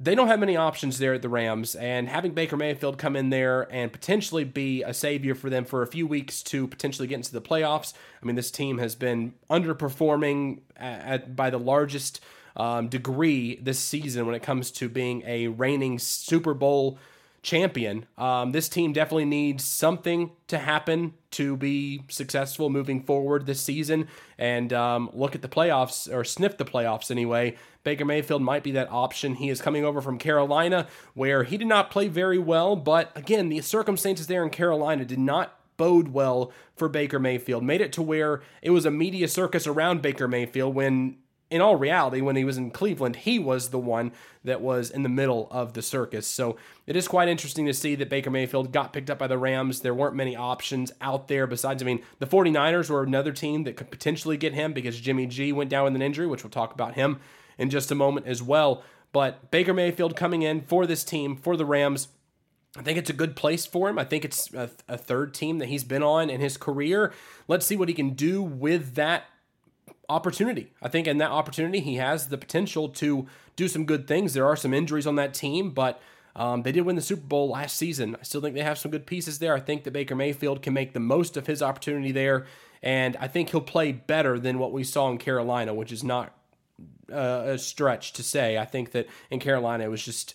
They 0.00 0.14
don't 0.14 0.28
have 0.28 0.38
many 0.38 0.56
options 0.56 0.98
there 0.98 1.14
at 1.14 1.22
the 1.22 1.28
Rams, 1.28 1.74
and 1.74 2.08
having 2.08 2.32
Baker 2.32 2.56
Mayfield 2.56 2.98
come 2.98 3.16
in 3.16 3.30
there 3.30 3.66
and 3.72 3.92
potentially 3.92 4.44
be 4.44 4.84
a 4.84 4.94
savior 4.94 5.34
for 5.34 5.50
them 5.50 5.64
for 5.64 5.82
a 5.82 5.88
few 5.88 6.06
weeks 6.06 6.42
to 6.44 6.68
potentially 6.68 7.08
get 7.08 7.16
into 7.16 7.32
the 7.32 7.40
playoffs. 7.40 7.94
I 8.22 8.26
mean, 8.26 8.36
this 8.36 8.52
team 8.52 8.78
has 8.78 8.94
been 8.94 9.34
underperforming 9.50 10.60
at, 10.76 11.00
at 11.00 11.36
by 11.36 11.50
the 11.50 11.58
largest 11.58 12.20
um, 12.56 12.88
degree 12.88 13.56
this 13.56 13.78
season 13.78 14.24
when 14.24 14.34
it 14.34 14.42
comes 14.42 14.70
to 14.72 14.88
being 14.88 15.22
a 15.26 15.48
reigning 15.48 15.98
Super 15.98 16.54
Bowl 16.54 16.98
champion. 17.48 18.04
Um, 18.18 18.52
this 18.52 18.68
team 18.68 18.92
definitely 18.92 19.24
needs 19.24 19.64
something 19.64 20.32
to 20.48 20.58
happen 20.58 21.14
to 21.30 21.56
be 21.56 22.02
successful 22.10 22.68
moving 22.68 23.02
forward 23.02 23.46
this 23.46 23.62
season 23.62 24.06
and 24.36 24.70
um, 24.74 25.08
look 25.14 25.34
at 25.34 25.40
the 25.40 25.48
playoffs 25.48 26.12
or 26.12 26.24
sniff 26.24 26.58
the 26.58 26.66
playoffs 26.66 27.10
anyway. 27.10 27.56
Baker 27.84 28.04
Mayfield 28.04 28.42
might 28.42 28.62
be 28.62 28.72
that 28.72 28.92
option. 28.92 29.34
He 29.34 29.48
is 29.48 29.62
coming 29.62 29.82
over 29.82 30.02
from 30.02 30.18
Carolina 30.18 30.88
where 31.14 31.44
he 31.44 31.56
did 31.56 31.68
not 31.68 31.90
play 31.90 32.08
very 32.08 32.38
well, 32.38 32.76
but 32.76 33.10
again, 33.16 33.48
the 33.48 33.62
circumstances 33.62 34.26
there 34.26 34.42
in 34.42 34.50
Carolina 34.50 35.06
did 35.06 35.18
not 35.18 35.58
bode 35.78 36.08
well 36.08 36.52
for 36.76 36.90
Baker 36.90 37.18
Mayfield. 37.18 37.64
Made 37.64 37.80
it 37.80 37.94
to 37.94 38.02
where 38.02 38.42
it 38.60 38.72
was 38.72 38.84
a 38.84 38.90
media 38.90 39.26
circus 39.26 39.66
around 39.66 40.02
Baker 40.02 40.28
Mayfield 40.28 40.74
when 40.74 41.16
in 41.50 41.60
all 41.62 41.76
reality, 41.76 42.20
when 42.20 42.36
he 42.36 42.44
was 42.44 42.58
in 42.58 42.70
Cleveland, 42.70 43.16
he 43.16 43.38
was 43.38 43.70
the 43.70 43.78
one 43.78 44.12
that 44.44 44.60
was 44.60 44.90
in 44.90 45.02
the 45.02 45.08
middle 45.08 45.48
of 45.50 45.72
the 45.72 45.80
circus. 45.80 46.26
So 46.26 46.56
it 46.86 46.94
is 46.94 47.08
quite 47.08 47.28
interesting 47.28 47.64
to 47.66 47.74
see 47.74 47.94
that 47.94 48.10
Baker 48.10 48.30
Mayfield 48.30 48.72
got 48.72 48.92
picked 48.92 49.08
up 49.08 49.18
by 49.18 49.26
the 49.26 49.38
Rams. 49.38 49.80
There 49.80 49.94
weren't 49.94 50.14
many 50.14 50.36
options 50.36 50.92
out 51.00 51.28
there 51.28 51.46
besides, 51.46 51.82
I 51.82 51.86
mean, 51.86 52.02
the 52.18 52.26
49ers 52.26 52.90
were 52.90 53.02
another 53.02 53.32
team 53.32 53.64
that 53.64 53.76
could 53.76 53.90
potentially 53.90 54.36
get 54.36 54.52
him 54.52 54.72
because 54.72 55.00
Jimmy 55.00 55.26
G 55.26 55.52
went 55.52 55.70
down 55.70 55.84
with 55.84 55.94
an 55.94 56.02
injury, 56.02 56.26
which 56.26 56.44
we'll 56.44 56.50
talk 56.50 56.74
about 56.74 56.94
him 56.94 57.18
in 57.56 57.70
just 57.70 57.90
a 57.90 57.94
moment 57.94 58.26
as 58.26 58.42
well. 58.42 58.82
But 59.12 59.50
Baker 59.50 59.72
Mayfield 59.72 60.16
coming 60.16 60.42
in 60.42 60.60
for 60.60 60.86
this 60.86 61.02
team, 61.02 61.36
for 61.36 61.56
the 61.56 61.64
Rams, 61.64 62.08
I 62.76 62.82
think 62.82 62.98
it's 62.98 63.10
a 63.10 63.14
good 63.14 63.36
place 63.36 63.64
for 63.64 63.88
him. 63.88 63.98
I 63.98 64.04
think 64.04 64.24
it's 64.24 64.52
a, 64.52 64.70
a, 64.86 64.98
third 64.98 65.32
team 65.32 65.58
that 65.58 65.68
he's 65.68 65.84
been 65.84 66.02
on 66.02 66.28
in 66.28 66.40
his 66.40 66.58
career. 66.58 67.12
Let's 67.48 67.64
see 67.64 67.76
what 67.76 67.88
he 67.88 67.94
can 67.94 68.10
do 68.10 68.42
with 68.42 68.94
that 68.94 69.24
opportunity. 70.08 70.72
I 70.82 70.88
think 70.88 71.06
in 71.06 71.18
that 71.18 71.30
opportunity, 71.30 71.80
he 71.80 71.96
has 71.96 72.28
the 72.28 72.38
potential 72.38 72.88
to 72.90 73.26
do 73.56 73.68
some 73.68 73.84
good 73.84 74.06
things. 74.06 74.34
There 74.34 74.46
are 74.46 74.56
some 74.56 74.72
injuries 74.72 75.06
on 75.06 75.16
that 75.16 75.34
team, 75.34 75.70
but 75.70 76.00
um, 76.34 76.62
they 76.62 76.72
did 76.72 76.82
win 76.82 76.96
the 76.96 77.02
Super 77.02 77.22
Bowl 77.22 77.50
last 77.50 77.76
season. 77.76 78.16
I 78.18 78.22
still 78.22 78.40
think 78.40 78.54
they 78.54 78.62
have 78.62 78.78
some 78.78 78.90
good 78.90 79.06
pieces 79.06 79.38
there. 79.38 79.54
I 79.54 79.60
think 79.60 79.84
that 79.84 79.92
Baker 79.92 80.14
Mayfield 80.14 80.62
can 80.62 80.72
make 80.72 80.92
the 80.92 81.00
most 81.00 81.36
of 81.36 81.46
his 81.46 81.62
opportunity 81.62 82.12
there, 82.12 82.46
and 82.82 83.16
I 83.18 83.28
think 83.28 83.50
he'll 83.50 83.60
play 83.60 83.92
better 83.92 84.38
than 84.38 84.58
what 84.58 84.72
we 84.72 84.84
saw 84.84 85.10
in 85.10 85.18
Carolina, 85.18 85.74
which 85.74 85.92
is 85.92 86.04
not 86.04 86.32
uh, 87.12 87.42
a 87.46 87.58
stretch 87.58 88.12
to 88.14 88.22
say. 88.22 88.56
I 88.56 88.64
think 88.64 88.92
that 88.92 89.08
in 89.30 89.40
Carolina, 89.40 89.84
it 89.84 89.90
was 89.90 90.04
just 90.04 90.34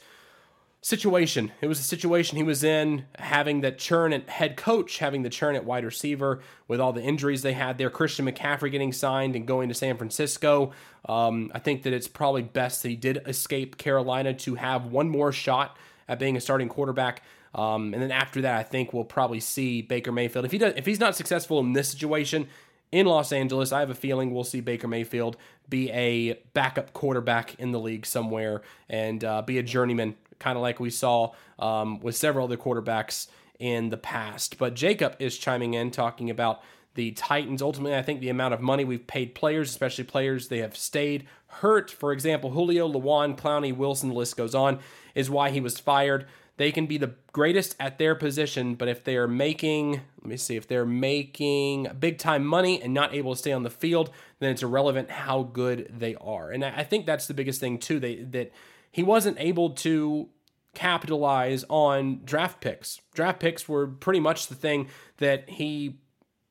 situation. 0.83 1.53
It 1.61 1.67
was 1.67 1.79
a 1.79 1.83
situation 1.83 2.35
he 2.35 2.43
was 2.43 2.61
in, 2.61 3.05
having 3.17 3.61
the 3.61 3.71
churn 3.71 4.11
at 4.11 4.29
head 4.29 4.57
coach, 4.57 4.97
having 4.97 5.23
the 5.23 5.29
churn 5.29 5.55
at 5.55 5.63
wide 5.63 5.85
receiver 5.85 6.41
with 6.67 6.81
all 6.81 6.91
the 6.91 7.01
injuries 7.01 7.41
they 7.41 7.53
had 7.53 7.77
there. 7.77 7.89
Christian 7.89 8.25
McCaffrey 8.25 8.69
getting 8.69 8.91
signed 8.91 9.35
and 9.37 9.47
going 9.47 9.69
to 9.69 9.75
San 9.75 9.95
Francisco. 9.95 10.73
Um, 11.07 11.51
I 11.55 11.59
think 11.59 11.83
that 11.83 11.93
it's 11.93 12.09
probably 12.09 12.41
best 12.41 12.83
that 12.83 12.89
he 12.89 12.97
did 12.97 13.21
escape 13.25 13.77
Carolina 13.77 14.33
to 14.33 14.55
have 14.55 14.85
one 14.85 15.09
more 15.09 15.31
shot 15.31 15.77
at 16.09 16.19
being 16.19 16.35
a 16.35 16.41
starting 16.41 16.67
quarterback. 16.67 17.23
Um, 17.55 17.93
and 17.93 18.03
then 18.03 18.11
after 18.11 18.41
that, 18.41 18.59
I 18.59 18.63
think 18.63 18.91
we'll 18.91 19.05
probably 19.05 19.39
see 19.39 19.81
Baker 19.81 20.11
Mayfield. 20.11 20.43
If 20.43 20.51
he 20.51 20.57
does, 20.57 20.73
if 20.75 20.85
he's 20.85 20.99
not 20.99 21.15
successful 21.15 21.59
in 21.59 21.71
this 21.71 21.87
situation 21.87 22.47
in 22.91 23.05
Los 23.05 23.31
Angeles, 23.31 23.71
I 23.71 23.79
have 23.79 23.89
a 23.89 23.95
feeling 23.95 24.33
we'll 24.33 24.43
see 24.43 24.59
Baker 24.59 24.87
Mayfield 24.87 25.37
be 25.69 25.89
a 25.91 26.33
backup 26.53 26.93
quarterback 26.93 27.55
in 27.59 27.71
the 27.71 27.79
league 27.79 28.05
somewhere 28.05 28.61
and 28.89 29.23
uh, 29.23 29.41
be 29.41 29.57
a 29.57 29.63
journeyman 29.63 30.15
kind 30.43 30.57
of 30.57 30.61
like 30.61 30.79
we 30.79 30.89
saw 30.89 31.31
um, 31.57 32.01
with 32.01 32.15
several 32.17 32.45
other 32.45 32.57
quarterbacks 32.57 33.27
in 33.59 33.89
the 33.89 33.97
past. 33.97 34.57
But 34.57 34.73
Jacob 34.73 35.15
is 35.19 35.37
chiming 35.37 35.73
in 35.73 35.89
talking 35.89 36.29
about 36.29 36.61
the 36.95 37.11
Titans. 37.11 37.61
Ultimately, 37.61 37.97
I 37.97 38.01
think 38.01 38.19
the 38.19 38.29
amount 38.29 38.53
of 38.53 38.61
money 38.61 38.83
we've 38.83 39.07
paid 39.07 39.33
players, 39.33 39.69
especially 39.69 40.03
players 40.03 40.49
they 40.49 40.59
have 40.59 40.75
stayed 40.75 41.25
hurt, 41.47 41.89
for 41.89 42.11
example, 42.11 42.51
Julio, 42.51 42.91
Lewan, 42.91 43.37
Clowney, 43.37 43.75
Wilson, 43.75 44.09
the 44.09 44.15
list 44.15 44.35
goes 44.35 44.53
on, 44.53 44.79
is 45.15 45.29
why 45.29 45.49
he 45.49 45.61
was 45.61 45.79
fired. 45.79 46.25
They 46.57 46.71
can 46.71 46.85
be 46.85 46.97
the 46.97 47.15
greatest 47.31 47.75
at 47.79 47.97
their 47.97 48.13
position, 48.13 48.75
but 48.75 48.87
if 48.87 49.03
they 49.03 49.15
are 49.17 49.27
making, 49.27 50.01
let 50.21 50.25
me 50.25 50.37
see, 50.37 50.55
if 50.55 50.67
they're 50.67 50.85
making 50.85 51.87
big 51.99 52.19
time 52.19 52.45
money 52.45 52.81
and 52.81 52.93
not 52.93 53.13
able 53.13 53.33
to 53.33 53.39
stay 53.39 53.51
on 53.51 53.63
the 53.63 53.71
field, 53.71 54.11
then 54.39 54.51
it's 54.51 54.61
irrelevant 54.61 55.09
how 55.09 55.43
good 55.43 55.87
they 55.89 56.15
are. 56.15 56.51
And 56.51 56.63
I 56.63 56.83
think 56.83 57.05
that's 57.05 57.27
the 57.27 57.33
biggest 57.33 57.59
thing 57.59 57.79
too. 57.79 57.99
They 57.99 58.17
that 58.17 58.51
he 58.93 59.03
wasn't 59.03 59.35
able 59.39 59.71
to 59.71 60.29
capitalize 60.73 61.65
on 61.69 62.21
draft 62.23 62.61
picks. 62.61 63.01
Draft 63.13 63.39
picks 63.39 63.67
were 63.67 63.87
pretty 63.87 64.21
much 64.21 64.47
the 64.47 64.55
thing 64.55 64.87
that 65.17 65.49
he 65.49 65.97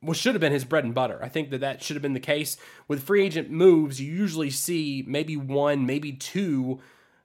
well, 0.02 0.14
should 0.14 0.35
have 0.35 0.40
been 0.40 0.52
his 0.52 0.64
bread 0.64 0.85
and 0.85 0.94
butter. 0.94 1.21
I 1.23 1.29
think 1.29 1.50
that 1.50 1.60
that 1.60 1.83
should 1.83 1.94
have 1.94 2.02
been 2.02 2.12
the 2.12 2.21
case. 2.21 2.56
With 2.88 3.04
free 3.04 3.25
agent 3.25 3.50
moves, 3.50 4.00
you 4.00 4.12
usually 4.12 4.50
see 4.50 5.04
maybe 5.06 5.37
one, 5.37 5.87
maybe 5.87 6.12
two 6.12 6.81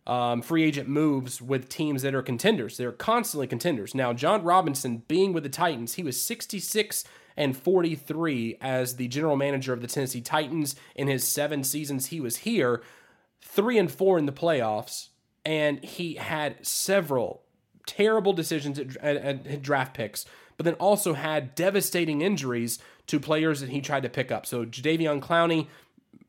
um, 0.06 0.44
free 0.44 0.64
agent 0.64 0.88
moves 0.88 1.42
with 1.42 1.70
teams 1.70 2.04
that 2.04 2.14
are 2.14 2.22
contenders. 2.22 2.78
They're 2.78 2.92
constantly 2.92 3.48
contenders. 3.48 3.96
Now, 3.96 4.14
Jon 4.14 4.44
Robinson 4.44 5.04
being 5.08 5.34
with 5.34 5.42
the 5.42 5.50
Titans, 5.50 5.96
he 5.96 6.04
was 6.04 6.22
66 6.22 7.04
and 7.36 7.58
43 7.58 8.58
as 8.62 8.96
the 8.96 9.08
general 9.08 9.36
manager 9.36 9.74
of 9.74 9.82
the 9.82 9.88
Tennessee 9.88 10.22
Titans 10.22 10.76
in 10.96 11.08
his 11.08 11.24
seven 11.24 11.64
seasons 11.64 12.08
he 12.08 12.22
was 12.22 12.38
here 12.38 12.84
three 13.42 13.78
and 13.78 13.92
four 13.92 14.18
in 14.18 14.26
the 14.26 14.32
playoffs, 14.32 15.10
and 15.46 15.84
he 15.84 16.16
had 16.16 16.66
several 16.66 17.44
terrible 17.86 18.34
decisions 18.34 18.78
at, 18.78 18.98
at, 18.98 19.48
at, 19.48 19.62
draft 19.62 19.94
picks, 19.94 20.26
but 20.58 20.66
then 20.66 20.74
also 20.76 21.14
had 21.14 21.56
devastating 21.56 22.22
injuries 22.22 22.80
to 23.08 23.20
players 23.20 23.62
that 23.62 23.70
he 23.70 23.82
tried 23.82 24.04
to 24.04 24.10
pick 24.10 24.32
up. 24.32 24.46
So 24.46 24.66
Jadeveon 24.66 25.22
Clowney 25.22 25.68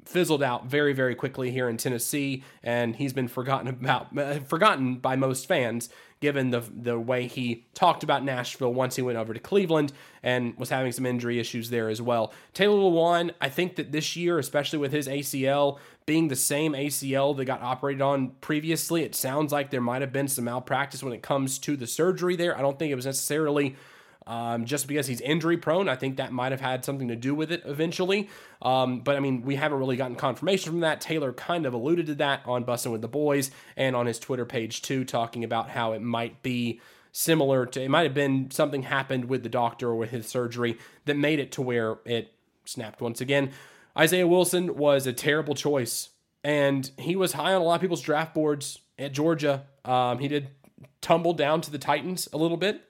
fizzled 0.05 0.43
out 0.43 0.65
very 0.65 0.95
very 0.95 1.15
quickly 1.15 1.51
here 1.51 1.69
in 1.69 1.77
Tennessee 1.77 2.43
and 2.63 2.97
he's 2.97 3.13
been 3.13 3.29
forgotten 3.29 3.69
about 3.69 4.09
forgotten 4.49 4.97
by 4.97 5.17
most 5.17 5.47
fans 5.47 5.91
given 6.21 6.51
the 6.51 6.61
the 6.61 6.99
way 6.99 7.27
he 7.27 7.67
talked 7.75 8.03
about 8.03 8.25
Nashville 8.25 8.73
once 8.73 8.97
he 8.97 9.03
went 9.03 9.19
over 9.19 9.33
to 9.33 9.41
Cleveland 9.41 9.93
and 10.23 10.57
was 10.59 10.71
having 10.71 10.93
some 10.93 11.07
injury 11.07 11.39
issues 11.39 11.71
there 11.71 11.89
as 11.89 12.03
well. 12.03 12.33
Taylor 12.55 12.77
Lewan, 12.79 13.33
I 13.41 13.49
think 13.49 13.77
that 13.77 13.93
this 13.93 14.17
year 14.17 14.39
especially 14.39 14.79
with 14.79 14.93
his 14.93 15.09
ACL 15.09 15.79
being 16.07 16.29
the 16.29 16.37
same 16.37 16.73
ACL 16.73 17.37
that 17.37 17.45
got 17.45 17.63
operated 17.63 18.01
on 18.01 18.31
previously, 18.41 19.03
it 19.03 19.15
sounds 19.15 19.53
like 19.53 19.71
there 19.71 19.81
might 19.81 20.01
have 20.01 20.13
been 20.13 20.29
some 20.29 20.45
malpractice 20.45 21.03
when 21.03 21.13
it 21.13 21.23
comes 21.23 21.59
to 21.59 21.77
the 21.77 21.87
surgery 21.87 22.35
there. 22.35 22.57
I 22.57 22.63
don't 22.63 22.79
think 22.79 22.91
it 22.91 22.97
was 22.97 23.07
necessarily 23.07 23.77
um, 24.29 24.67
just 24.67 24.87
because 24.87 25.07
he's 25.07 25.21
injury 25.23 25.57
prone. 25.57 25.89
I 25.89 25.97
think 25.97 26.19
that 26.19 26.33
might 26.33 26.53
have 26.53 26.61
had 26.61 26.85
something 26.85 27.09
to 27.09 27.17
do 27.17 27.35
with 27.35 27.51
it 27.51 27.63
eventually. 27.65 28.29
Um, 28.61 29.01
but 29.01 29.17
I 29.17 29.21
mean, 29.21 29.43
we 29.43 29.57
haven't 29.57 29.79
really 29.79 29.97
gotten 29.97 30.17
confirmation 30.17 30.71
from 30.71 30.81
that. 30.81 31.01
Taylor 31.01 31.33
kind 31.33 31.65
of 31.65 31.73
alluded 31.73 32.07
to 32.07 32.15
that 32.17 32.43
on 32.45 32.65
Bussin' 32.65 32.93
with 32.93 33.01
the 33.01 33.09
Boys 33.09 33.51
and 33.77 33.97
on 33.97 34.07
his 34.07 34.19
Twitter 34.19 34.45
page 34.45 34.83
too, 34.83 35.05
talking 35.05 35.43
about 35.43 35.71
how 35.71 35.93
it 35.93 36.03
might 36.03 36.43
be 36.43 36.81
similar 37.11 37.65
to 37.65 37.83
it 37.83 37.89
might 37.89 38.03
have 38.03 38.15
been 38.15 38.51
something 38.51 38.83
happened 38.83 39.25
with 39.25 39.43
the 39.43 39.49
doctor 39.49 39.89
or 39.89 39.97
with 39.97 40.11
his 40.11 40.29
surgery 40.29 40.79
that 41.07 41.17
made 41.17 41.41
it 41.41 41.51
to 41.51 41.63
where 41.63 41.99
it 42.05 42.33
snapped 42.67 43.01
once 43.01 43.21
again. 43.21 43.51
Isaiah 43.97 44.29
Wilson 44.29 44.77
was 44.77 45.07
a 45.07 45.13
terrible 45.13 45.55
choice, 45.55 46.11
and 46.45 46.89
he 46.99 47.17
was 47.17 47.33
high 47.33 47.55
on 47.55 47.63
a 47.63 47.65
lot 47.65 47.77
of 47.77 47.81
people's 47.81 48.03
draft 48.03 48.35
boards 48.35 48.79
at 48.99 49.13
Georgia. 49.13 49.65
Um, 49.85 50.19
he 50.19 50.29
did 50.29 50.51
tumble 51.01 51.33
down 51.33 51.61
to 51.63 51.71
the 51.71 51.79
Titans 51.79 52.29
a 52.33 52.37
little 52.37 52.57
bit, 52.57 52.83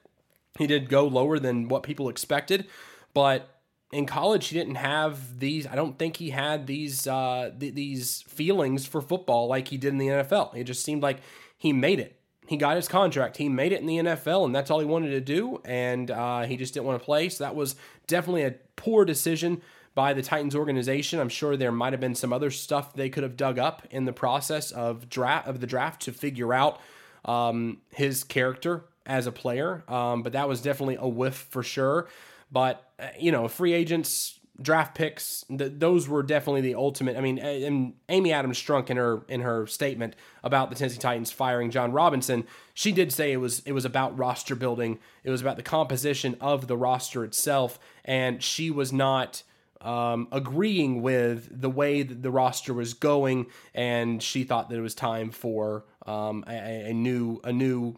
he 0.57 0.67
did 0.67 0.89
go 0.89 1.07
lower 1.07 1.39
than 1.39 1.69
what 1.69 1.83
people 1.83 2.09
expected, 2.09 2.67
but 3.15 3.59
in 3.93 4.07
college 4.07 4.49
he 4.49 4.59
didn't 4.59 4.77
have 4.77 5.39
these. 5.39 5.67
I 5.67 5.75
don't 5.75 5.99
think 5.99 6.17
he 6.17 6.31
had 6.31 6.67
these 6.67 7.07
uh, 7.07 7.53
th- 7.59 7.75
these 7.75 8.23
feelings 8.23 8.87
for 8.87 9.01
football 9.01 9.49
like 9.49 9.69
he 9.69 9.77
did 9.77 9.89
in 9.89 9.99
the 9.99 10.09
NFL. 10.09 10.55
It 10.55 10.65
just 10.65 10.85
seemed 10.85 11.03
like 11.03 11.19
he 11.57 11.73
made 11.73 12.01
it. 12.01 12.21
He 12.47 12.57
got 12.57 12.77
his 12.77 12.89
contract. 12.89 13.37
He 13.37 13.49
made 13.49 13.73
it 13.73 13.81
in 13.81 13.87
the 13.87 13.99
NFL, 13.99 14.47
and 14.47 14.55
that's 14.55 14.71
all 14.71 14.81
he 14.81 14.87
wanted 14.87 15.11
to 15.11 15.21
do. 15.21 15.61
And 15.67 16.11
uh, 16.11 16.43
he 16.43 16.57
just 16.57 16.73
didn't 16.73 16.87
want 16.87 16.99
to 16.99 17.05
play. 17.05 17.29
So 17.29 17.45
that 17.45 17.55
was 17.55 17.77
definitely 18.07 18.45
a 18.45 18.55
poor 18.77 19.05
decision 19.05 19.61
by 19.95 20.15
the 20.15 20.23
Titans 20.23 20.55
organization. 20.55 21.21
I'm 21.21 21.29
sure 21.29 21.57
there 21.57 21.73
might 21.73 21.93
have 21.93 22.01
been 22.01 22.15
some 22.15 22.33
other 22.33 22.51
stuff 22.51 22.95
they 22.95 23.11
could 23.11 23.23
have 23.23 23.37
dug 23.37 23.59
up 23.59 23.87
in 23.91 24.07
the 24.07 24.13
process 24.13 24.71
of 24.71 25.11
draft 25.11 25.47
of 25.47 25.61
the 25.61 25.67
draft 25.67 26.03
to 26.03 26.13
figure 26.13 26.55
out 26.55 26.81
um, 27.25 27.83
his 27.91 28.25
character 28.25 28.85
as 29.09 29.27
a 29.27 29.33
player, 29.33 29.83
um, 29.89 30.23
but 30.23 30.35
that 30.35 30.49
was 30.49 30.61
definitely 30.61 30.99
a 31.01 31.09
whiff 31.09 31.49
for 31.51 31.63
sure. 31.63 32.09
But 32.53 32.93
uh, 33.01 33.09
you 33.19 33.33
know, 33.33 33.49
free 33.49 33.73
agents, 33.73 34.39
draft 34.61 34.95
picks, 34.95 35.45
th- 35.49 35.73
those 35.77 36.09
were 36.09 36.23
definitely 36.23 36.61
the 36.61 36.75
ultimate. 36.75 37.17
I 37.17 37.23
mean, 37.23 37.39
and 37.39 37.95
Amy 38.11 38.33
Adams 38.33 38.63
Strunk 38.63 38.91
in 38.91 38.99
her 38.99 39.23
in 39.29 39.41
her 39.41 39.67
statement 39.67 40.15
about 40.45 40.69
the 40.69 40.77
Tennessee 40.77 40.99
Titans 40.99 41.33
firing 41.33 41.71
Jon 41.71 41.91
Robinson, 41.91 42.47
she 42.75 42.93
did 42.93 43.13
say 43.13 43.33
it 43.33 43.39
was 43.39 43.61
it 43.61 43.73
was 43.73 43.87
about 43.87 44.17
roster 44.17 44.55
building. 44.55 44.99
It 45.25 45.31
was 45.31 45.41
about 45.41 45.57
the 45.57 45.63
composition 45.63 46.37
of 46.41 46.67
the 46.67 46.77
roster 46.77 47.25
itself, 47.25 47.81
and 48.05 48.43
she 48.43 48.71
was 48.71 48.93
not. 48.93 49.43
Um, 49.81 50.27
agreeing 50.33 51.03
with 51.03 51.49
the 51.53 51.71
way 51.71 52.03
that 52.03 52.21
the 52.21 52.33
roster 52.33 52.75
was 52.75 52.95
going, 52.95 53.47
and 53.73 54.21
she 54.21 54.43
thought 54.43 54.71
that 54.71 54.77
it 54.77 54.81
was 54.81 54.97
time 54.97 55.31
for 55.31 55.85
um, 56.05 56.43
a, 56.49 56.91
a, 56.91 56.93
new 56.93 57.41
a 57.45 57.53
new 57.53 57.95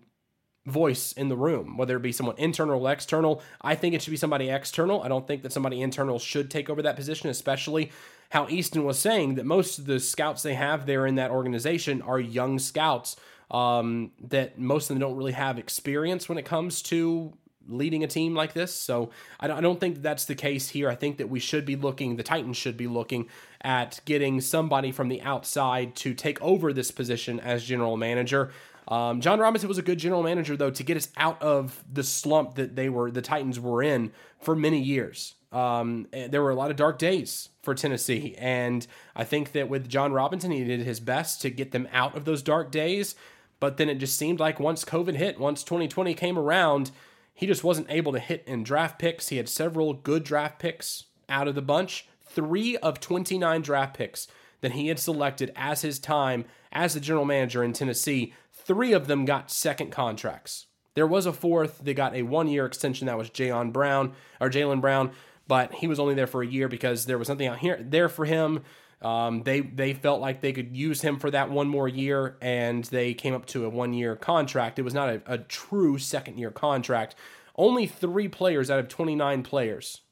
voice 0.66 1.12
in 1.12 1.28
the 1.28 1.36
room, 1.36 1.76
whether 1.76 1.96
it 1.96 2.02
be 2.02 2.12
someone 2.12 2.36
internal 2.38 2.86
or 2.86 2.92
external. 2.92 3.42
I 3.62 3.74
think 3.74 3.94
it 3.94 4.02
should 4.02 4.10
be 4.10 4.16
somebody 4.16 4.50
external. 4.50 5.02
I 5.02 5.08
don't 5.08 5.26
think 5.26 5.42
that 5.42 5.52
somebody 5.52 5.80
internal 5.80 6.18
should 6.18 6.50
take 6.50 6.68
over 6.68 6.82
that 6.82 6.96
position, 6.96 7.30
especially 7.30 7.90
how 8.30 8.48
Easton 8.48 8.84
was 8.84 8.98
saying 8.98 9.34
that 9.36 9.46
most 9.46 9.78
of 9.78 9.86
the 9.86 9.98
scouts 9.98 10.42
they 10.42 10.54
have 10.54 10.86
there 10.86 11.06
in 11.06 11.16
that 11.16 11.30
organization 11.30 12.02
are 12.02 12.20
young 12.20 12.58
scouts 12.58 13.16
um, 13.50 14.12
that 14.28 14.58
most 14.58 14.90
of 14.90 14.94
them 14.94 15.00
don't 15.00 15.16
really 15.16 15.32
have 15.32 15.58
experience 15.58 16.28
when 16.28 16.38
it 16.38 16.44
comes 16.44 16.82
to 16.82 17.32
leading 17.68 18.02
a 18.02 18.06
team 18.06 18.34
like 18.34 18.52
this. 18.52 18.74
So 18.74 19.10
I 19.38 19.46
don't 19.46 19.80
think 19.80 20.02
that's 20.02 20.24
the 20.24 20.34
case 20.34 20.68
here. 20.70 20.88
I 20.88 20.94
think 20.94 21.18
that 21.18 21.28
we 21.28 21.40
should 21.40 21.64
be 21.64 21.76
looking, 21.76 22.16
the 22.16 22.22
Titans 22.22 22.56
should 22.56 22.76
be 22.76 22.86
looking 22.86 23.28
at 23.62 24.00
getting 24.04 24.40
somebody 24.40 24.92
from 24.92 25.08
the 25.08 25.22
outside 25.22 25.94
to 25.96 26.14
take 26.14 26.40
over 26.42 26.72
this 26.72 26.90
position 26.90 27.38
as 27.40 27.64
general 27.64 27.96
manager. 27.96 28.50
Um, 28.90 29.20
Jon 29.20 29.38
Robinson 29.38 29.68
was 29.68 29.78
a 29.78 29.82
good 29.82 29.98
general 29.98 30.22
manager 30.22 30.56
though 30.56 30.70
to 30.70 30.82
get 30.82 30.96
us 30.96 31.08
out 31.16 31.40
of 31.40 31.84
the 31.90 32.02
slump 32.02 32.56
that 32.56 32.74
they 32.74 32.88
were 32.88 33.10
the 33.10 33.22
Titans 33.22 33.60
were 33.60 33.82
in 33.82 34.10
for 34.40 34.56
many 34.56 34.80
years. 34.80 35.34
Um, 35.52 36.08
eh, 36.12 36.28
there 36.28 36.42
were 36.42 36.50
a 36.50 36.56
lot 36.56 36.70
of 36.70 36.76
dark 36.76 36.98
days 36.98 37.48
for 37.62 37.74
Tennessee, 37.74 38.34
and 38.38 38.86
I 39.14 39.24
think 39.24 39.52
that 39.52 39.68
with 39.68 39.88
Jon 39.88 40.12
Robinson, 40.12 40.50
he 40.50 40.64
did 40.64 40.80
his 40.80 41.00
best 41.00 41.40
to 41.42 41.50
get 41.50 41.72
them 41.72 41.88
out 41.92 42.16
of 42.16 42.24
those 42.24 42.42
dark 42.42 42.70
days. 42.70 43.14
But 43.60 43.76
then 43.76 43.88
it 43.88 43.98
just 43.98 44.16
seemed 44.16 44.40
like 44.40 44.58
once 44.58 44.84
COVID 44.84 45.16
hit, 45.16 45.38
once 45.38 45.62
2020 45.62 46.14
came 46.14 46.38
around, 46.38 46.90
he 47.34 47.46
just 47.46 47.62
wasn't 47.62 47.90
able 47.90 48.12
to 48.12 48.18
hit 48.18 48.42
in 48.46 48.62
draft 48.64 48.98
picks. 48.98 49.28
He 49.28 49.36
had 49.36 49.48
several 49.48 49.92
good 49.92 50.24
draft 50.24 50.58
picks 50.58 51.04
out 51.28 51.46
of 51.46 51.54
the 51.54 51.62
bunch, 51.62 52.08
three 52.24 52.76
of 52.78 53.00
29 53.00 53.60
draft 53.60 53.96
picks 53.96 54.28
that 54.62 54.72
he 54.72 54.88
had 54.88 54.98
selected 54.98 55.52
as 55.56 55.82
his 55.82 55.98
time 55.98 56.44
as 56.72 56.94
the 56.94 57.00
general 57.00 57.24
manager 57.24 57.62
in 57.62 57.72
Tennessee 57.72 58.32
Three 58.64 58.92
of 58.92 59.06
them 59.06 59.24
got 59.24 59.50
second 59.50 59.90
contracts. 59.90 60.66
There 60.94 61.06
was 61.06 61.26
a 61.26 61.32
fourth 61.32 61.78
that 61.84 61.94
got 61.94 62.14
a 62.14 62.22
one 62.22 62.48
year 62.48 62.66
extension. 62.66 63.06
That 63.06 63.18
was 63.18 63.30
Jayon 63.30 63.72
Brown 63.72 64.12
or 64.40 64.50
Jaylen 64.50 64.80
Brown, 64.80 65.12
but 65.46 65.74
he 65.74 65.86
was 65.86 66.00
only 66.00 66.14
there 66.14 66.26
for 66.26 66.42
a 66.42 66.46
year 66.46 66.68
because 66.68 67.06
there 67.06 67.18
was 67.18 67.26
something 67.26 67.46
out 67.46 67.58
here 67.58 67.78
there 67.80 68.08
for 68.08 68.24
him. 68.24 68.62
Um, 69.02 69.42
they 69.44 69.60
they 69.60 69.94
felt 69.94 70.20
like 70.20 70.40
they 70.40 70.52
could 70.52 70.76
use 70.76 71.00
him 71.00 71.18
for 71.18 71.30
that 71.30 71.50
one 71.50 71.68
more 71.68 71.88
year, 71.88 72.36
and 72.42 72.84
they 72.84 73.14
came 73.14 73.34
up 73.34 73.46
to 73.46 73.64
a 73.64 73.68
one 73.70 73.94
year 73.94 74.14
contract. 74.16 74.78
It 74.78 74.82
was 74.82 74.94
not 74.94 75.08
a, 75.08 75.22
a 75.26 75.38
true 75.38 75.96
second 75.98 76.38
year 76.38 76.50
contract. 76.50 77.14
Only 77.56 77.86
three 77.86 78.28
players 78.28 78.70
out 78.70 78.78
of 78.78 78.88
29 78.88 79.42
players 79.42 80.02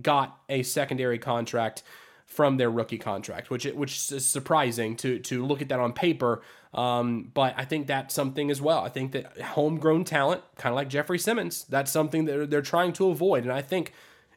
got 0.00 0.40
a 0.48 0.62
secondary 0.62 1.18
contract 1.18 1.82
from 2.34 2.56
their 2.56 2.70
rookie 2.70 2.98
contract, 2.98 3.48
which 3.48 3.64
which 3.64 4.10
is 4.10 4.26
surprising 4.26 4.96
to 4.96 5.20
to 5.20 5.46
look 5.46 5.62
at 5.62 5.68
that 5.68 5.78
on 5.78 5.92
paper. 5.92 6.42
Um, 6.74 7.30
but 7.32 7.54
I 7.56 7.64
think 7.64 7.86
that's 7.86 8.12
something 8.12 8.50
as 8.50 8.60
well. 8.60 8.80
I 8.80 8.88
think 8.88 9.12
that 9.12 9.40
homegrown 9.40 10.04
talent, 10.04 10.42
kind 10.56 10.72
of 10.72 10.76
like 10.76 10.88
Jeffrey 10.88 11.20
Simmons, 11.20 11.64
that's 11.68 11.92
something 11.92 12.24
that 12.24 12.32
they're, 12.32 12.46
they're 12.46 12.62
trying 12.62 12.92
to 12.94 13.10
avoid. 13.10 13.44
And 13.44 13.52
I 13.52 13.62
think 13.62 13.92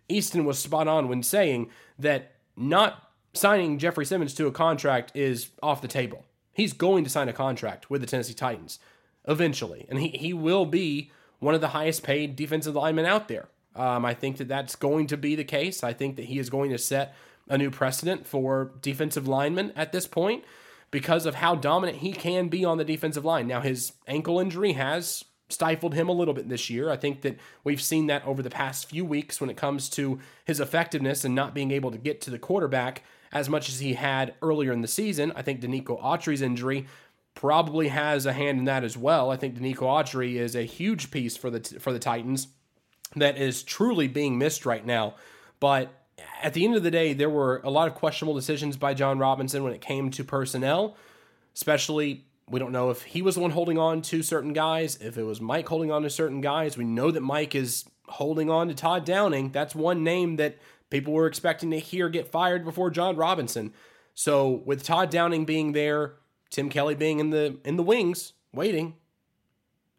Easton 0.08 0.46
was 0.46 0.60
spot 0.60 0.88
on 0.88 1.08
when 1.08 1.24
saying 1.24 1.72
that 1.98 2.34
not 2.56 3.10
signing 3.34 3.80
Jeffrey 3.80 4.06
Simmons 4.06 4.36
to 4.36 4.46
a 4.46 4.52
contract 4.52 5.12
is 5.16 5.50
off 5.64 5.82
the 5.82 5.88
table. 5.88 6.26
He's 6.54 6.74
going 6.74 7.04
to 7.04 7.10
sign 7.10 7.28
a 7.28 7.34
contract 7.34 7.90
with 7.90 8.02
the 8.02 8.08
Tennessee 8.08 8.36
Titans 8.36 8.78
eventually, 9.28 9.88
and 9.90 9.98
he, 10.00 10.10
he 10.10 10.34
will 10.34 10.68
be 10.68 11.12
one 11.40 11.56
of 11.56 11.62
the 11.62 11.70
highest 11.70 12.04
paid 12.04 12.36
defensive 12.36 12.76
linemen 12.76 13.06
out 13.06 13.28
there. 13.28 13.48
Um, 13.76 14.06
I 14.06 14.14
think 14.14 14.38
that 14.38 14.48
that's 14.48 14.76
going 14.76 15.08
to 15.08 15.18
be 15.18 15.36
the 15.36 15.44
case. 15.44 15.84
I 15.84 15.94
think 15.94 16.16
that 16.16 16.26
he 16.26 16.38
is 16.38 16.50
going 16.52 16.70
to 16.70 16.78
set 16.78 17.16
a 17.50 17.58
new 17.58 17.72
precedent 17.72 18.26
for 18.26 18.72
defensive 18.82 19.28
linemen 19.28 19.72
at 19.76 19.92
this 19.92 20.08
point 20.08 20.44
because 20.92 21.26
of 21.26 21.36
how 21.36 21.56
dominant 21.56 22.00
he 22.00 22.14
can 22.14 22.48
be 22.48 22.64
on 22.64 22.78
the 22.78 22.86
defensive 22.86 23.26
line. 23.26 23.48
Now, 23.48 23.62
his 23.62 23.94
ankle 24.08 24.40
injury 24.40 24.74
has 24.74 25.26
stifled 25.50 25.94
him 25.94 26.10
a 26.10 26.14
little 26.14 26.34
bit 26.34 26.50
this 26.50 26.70
year. 26.70 26.90
I 26.90 26.98
think 26.98 27.22
that 27.22 27.38
we've 27.64 27.82
seen 27.82 28.08
that 28.08 28.26
over 28.26 28.42
the 28.42 28.50
past 28.50 28.90
few 28.90 29.06
weeks 29.06 29.40
when 29.40 29.50
it 29.50 29.58
comes 29.58 29.90
to 29.92 30.20
his 30.46 30.60
effectiveness 30.60 31.24
and 31.24 31.34
not 31.36 31.54
being 31.54 31.72
able 31.72 31.92
to 31.92 31.98
get 31.98 32.22
to 32.22 32.30
the 32.30 32.40
quarterback 32.40 33.04
as 33.32 33.50
much 33.50 33.70
as 33.70 33.80
he 33.80 33.94
had 33.94 34.34
earlier 34.42 34.72
in 34.72 34.82
the 34.82 34.88
season. 34.88 35.32
I 35.36 35.42
think 35.42 35.62
Denico 35.62 36.02
Autry's 36.02 36.42
injury 36.42 36.86
probably 37.34 37.90
has 37.90 38.26
a 38.26 38.34
hand 38.34 38.60
in 38.60 38.66
that 38.66 38.84
as 38.84 38.98
well. 38.98 39.30
I 39.30 39.38
think 39.38 39.56
Denico 39.56 39.82
Autry 39.82 40.36
is 40.36 40.56
a 40.56 40.64
huge 40.64 41.12
piece 41.12 41.38
for 41.38 41.50
the 41.50 41.60
for 41.80 41.94
the 41.94 42.00
Titans 42.00 42.48
that 43.16 43.38
is 43.38 43.64
truly 43.64 44.08
being 44.08 44.38
missed 44.38 44.66
right 44.66 44.86
now. 44.86 45.16
But 45.60 45.94
at 46.42 46.54
the 46.54 46.66
end 46.66 46.76
of 46.76 46.84
the 46.84 46.92
day, 46.92 47.14
there 47.14 47.30
were 47.30 47.62
a 47.64 47.70
lot 47.70 47.88
of 47.88 47.96
questionable 47.96 48.36
decisions 48.36 48.78
by 48.78 48.94
Jon 48.94 49.20
Robinson 49.20 49.64
when 49.64 49.74
it 49.74 49.82
came 49.82 50.10
to 50.12 50.24
personnel, 50.24 50.96
especially. 51.56 52.26
We 52.50 52.60
don't 52.60 52.72
know 52.72 52.92
if 52.92 53.02
he 53.02 53.22
was 53.22 53.36
the 53.36 53.42
one 53.42 53.52
holding 53.52 53.78
on 53.78 54.02
to 54.04 54.24
certain 54.24 54.54
guys, 54.54 54.96
if 55.02 55.18
it 55.18 55.24
was 55.24 55.42
Mike 55.42 55.68
holding 55.68 55.92
on 55.92 56.04
to 56.04 56.10
certain 56.10 56.40
guys. 56.40 56.78
We 56.78 56.86
know 56.86 57.12
that 57.12 57.20
Mike 57.20 57.54
is 57.54 57.84
holding 58.08 58.50
on 58.50 58.70
to 58.70 58.74
Todd 58.74 59.04
Downing. 59.04 59.52
That's 59.52 59.76
one 59.76 60.02
name 60.02 60.38
that 60.38 60.58
people 60.90 61.12
were 61.14 61.28
expecting 61.28 61.72
to 61.72 61.80
hear 61.80 62.08
get 62.08 62.28
fired 62.32 62.64
before 62.64 62.90
Jon 62.90 63.18
Robinson. 63.18 63.74
So 64.14 64.64
with 64.66 64.84
Todd 64.84 65.10
Downing 65.10 65.46
being 65.46 65.74
there, 65.74 66.14
Tim 66.50 66.70
Kelly 66.70 66.96
being 66.96 67.20
in 67.20 67.32
the 67.32 67.58
in 67.66 67.76
the 67.76 67.84
wings 67.84 68.34
waiting. 68.54 68.96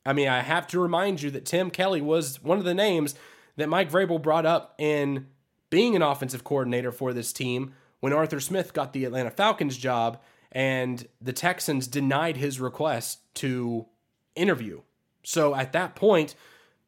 I 0.06 0.12
mean, 0.12 0.28
I 0.28 0.40
have 0.40 0.66
to 0.68 0.80
remind 0.80 1.20
you 1.20 1.30
that 1.32 1.44
Tim 1.44 1.70
Kelly 1.70 2.00
was 2.00 2.42
one 2.42 2.58
of 2.58 2.64
the 2.64 2.74
names 2.74 3.14
that 3.56 3.68
Mike 3.68 3.90
Vrabel 3.90 4.22
brought 4.22 4.46
up 4.46 4.74
in 4.78 5.26
being 5.70 5.96
an 5.96 6.02
offensive 6.02 6.44
coordinator 6.44 6.92
for 6.92 7.12
this 7.12 7.32
team 7.32 7.74
when 8.00 8.12
Arthur 8.12 8.40
Smith 8.40 8.72
got 8.72 8.92
the 8.92 9.04
Atlanta 9.04 9.30
Falcons 9.30 9.76
job 9.76 10.20
and 10.52 11.06
the 11.20 11.32
Texans 11.32 11.86
denied 11.86 12.36
his 12.36 12.60
request 12.60 13.20
to 13.34 13.86
interview. 14.34 14.80
So 15.22 15.54
at 15.54 15.72
that 15.72 15.94
point, 15.94 16.34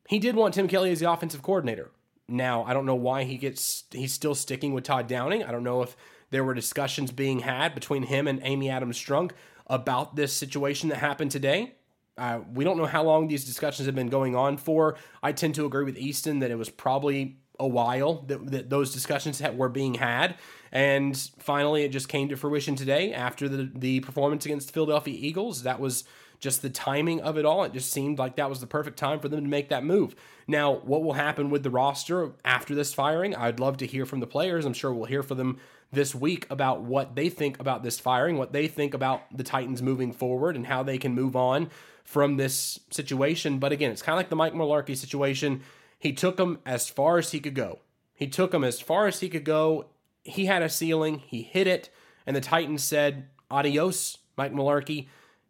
he 0.09 0.19
did 0.19 0.35
want 0.35 0.55
Tim 0.55 0.69
Kelly 0.69 0.91
as 0.93 1.01
the 1.01 1.11
offensive 1.11 1.43
coordinator. 1.43 1.91
Now, 2.29 2.65
I 2.65 2.73
don't 2.73 2.87
know 2.87 2.95
why 2.95 3.25
he 3.25 3.37
gets 3.37 3.85
he's 3.91 4.13
still 4.13 4.35
sticking 4.35 4.73
with 4.73 4.85
Todd 4.85 5.09
Downing. 5.09 5.43
I 5.43 5.51
don't 5.51 5.65
know 5.65 5.83
if 5.83 5.97
there 6.31 6.45
were 6.45 6.55
discussions 6.55 7.11
being 7.11 7.41
had 7.41 7.75
between 7.75 8.05
him 8.05 8.29
and 8.29 8.41
Amy 8.45 8.71
Adams 8.71 8.97
Strunk 8.97 9.33
about 9.67 10.17
this 10.17 10.33
situation 10.33 10.89
that 10.89 10.99
happened 10.99 11.33
today. 11.33 11.75
Uh, 12.17 12.41
we 12.53 12.65
don't 12.65 12.77
know 12.77 12.87
how 12.87 13.03
long 13.03 13.29
these 13.29 13.45
discussions 13.45 13.87
have 13.87 13.95
been 13.95 14.09
going 14.09 14.37
on 14.37 14.57
for. 14.57 14.97
I 15.23 15.33
tend 15.33 15.55
to 15.57 15.65
agree 15.65 15.85
with 15.85 15.97
Easton 15.97 16.41
that 16.41 16.51
it 16.51 16.57
was 16.57 16.69
probably 16.69 17.40
a 17.61 17.67
while 17.67 18.23
that, 18.23 18.51
that 18.51 18.71
those 18.71 18.93
discussions 18.93 19.41
were 19.55 19.69
being 19.69 19.95
had. 19.95 20.37
And 20.73 21.17
finally, 21.39 21.85
it 21.85 21.91
just 21.91 22.09
came 22.09 22.29
to 22.29 22.37
fruition 22.37 22.75
today 22.75 23.13
after 23.13 23.49
the, 23.49 23.71
the 23.75 24.01
performance 24.01 24.47
against 24.47 24.69
the 24.69 24.73
Philadelphia 24.73 25.17
Eagles. 25.19 25.63
That 25.63 25.79
was 25.79 26.05
just 26.41 26.63
the 26.63 26.71
timing 26.71 27.21
of 27.21 27.37
it 27.37 27.45
all. 27.45 27.65
It 27.65 27.73
just 27.73 27.93
seemed 27.93 28.19
like 28.19 28.37
that 28.37 28.49
was 28.49 28.61
the 28.61 28.67
perfect 28.67 28.99
time 28.99 29.21
for 29.21 29.29
them 29.29 29.43
to 29.43 29.49
make 29.49 29.69
that 29.69 29.85
move. 29.85 30.17
Now, 30.49 30.73
what 30.73 31.03
will 31.03 31.13
happen 31.13 31.51
with 31.51 31.63
the 31.63 31.71
roster 31.71 32.33
after 32.45 32.75
this 32.75 32.95
firing? 32.95 33.37
I'd 33.37 33.61
love 33.61 33.77
to 33.79 33.87
hear 33.87 34.07
from 34.07 34.21
the 34.21 34.27
players. 34.27 34.65
I'm 34.65 34.73
sure 34.73 34.93
we'll 34.93 35.05
hear 35.05 35.23
from 35.23 35.39
them 35.39 35.61
this 35.93 36.15
week 36.15 36.47
about 36.51 36.83
what 36.83 37.15
they 37.15 37.29
think 37.29 37.61
about 37.61 37.83
this 37.83 37.99
firing, 37.99 38.39
what 38.39 38.53
they 38.53 38.69
think 38.69 38.95
about 38.95 39.37
the 39.37 39.45
Titans 39.45 39.83
moving 39.83 40.13
forward, 40.13 40.57
and 40.57 40.67
how 40.67 40.83
they 40.83 40.99
can 40.99 41.15
move 41.15 41.37
on 41.37 41.69
from 42.05 42.37
this 42.37 42.81
situation. 42.91 43.59
But 43.59 43.73
again, 43.73 43.91
it's 43.91 44.03
kind 44.03 44.15
of 44.15 44.19
like 44.19 44.31
the 44.31 44.37
Mike 44.37 44.55
Mularkey 44.55 44.97
situation. 44.97 45.63
He 46.01 46.13
took 46.13 46.39
them 46.39 46.59
as 46.67 46.89
far 46.89 47.19
as 47.19 47.31
he 47.31 47.39
could 47.39 47.55
go. 47.55 47.79
He 48.15 48.27
took 48.27 48.51
them 48.51 48.65
as 48.65 48.81
far 48.81 49.07
as 49.07 49.21
he 49.21 49.29
could 49.29 49.45
go. 49.45 49.87
He 50.25 50.47
had 50.47 50.63
a 50.63 50.69
ceiling, 50.69 51.19
he 51.19 51.43
hit 51.43 51.67
it, 51.67 51.91
and 52.27 52.35
the 52.35 52.41
Titans 52.41 52.83
said, 52.83 53.29
Adios, 53.51 54.19
Mike 54.37 54.53
Mularkey. 54.53 55.09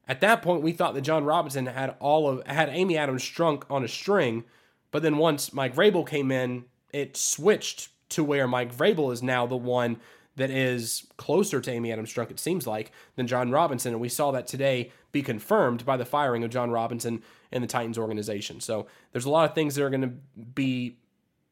At 0.08 0.20
that 0.20 0.42
point, 0.42 0.62
we 0.62 0.72
thought 0.72 0.94
that 0.94 1.02
Jon 1.02 1.24
Robinson 1.24 1.66
had 1.66 1.94
all 2.00 2.28
of 2.28 2.46
had 2.46 2.68
Amy 2.68 2.98
Adams 2.98 3.22
Strunk 3.22 3.62
on 3.70 3.84
a 3.84 3.88
string, 3.88 4.44
but 4.90 5.02
then 5.02 5.18
once 5.18 5.52
Mike 5.52 5.74
Vrabel 5.74 6.06
came 6.06 6.32
in, 6.32 6.64
it 6.92 7.16
switched 7.16 7.88
to 8.10 8.24
where 8.24 8.48
Mike 8.48 8.74
Vrabel 8.74 9.12
is 9.12 9.22
now 9.22 9.46
the 9.46 9.56
one 9.56 9.98
that 10.34 10.50
is 10.50 11.06
closer 11.16 11.60
to 11.60 11.70
Amy 11.70 11.92
Adams 11.92 12.12
Strunk, 12.12 12.30
it 12.30 12.40
seems 12.40 12.66
like, 12.66 12.90
than 13.14 13.28
Jon 13.28 13.52
Robinson. 13.52 13.92
And 13.92 14.00
we 14.00 14.08
saw 14.08 14.32
that 14.32 14.48
today 14.48 14.90
be 15.12 15.22
confirmed 15.22 15.84
by 15.84 15.96
the 15.96 16.04
firing 16.04 16.44
of 16.44 16.50
Jon 16.50 16.70
Robinson 16.70 17.22
in 17.50 17.62
the 17.62 17.68
Titans 17.68 17.98
organization. 17.98 18.60
So 18.60 18.86
there's 19.12 19.24
a 19.24 19.30
lot 19.30 19.48
of 19.48 19.54
things 19.54 19.74
that 19.74 19.84
are 19.84 19.90
going 19.90 20.02
to 20.02 20.42
be 20.54 20.96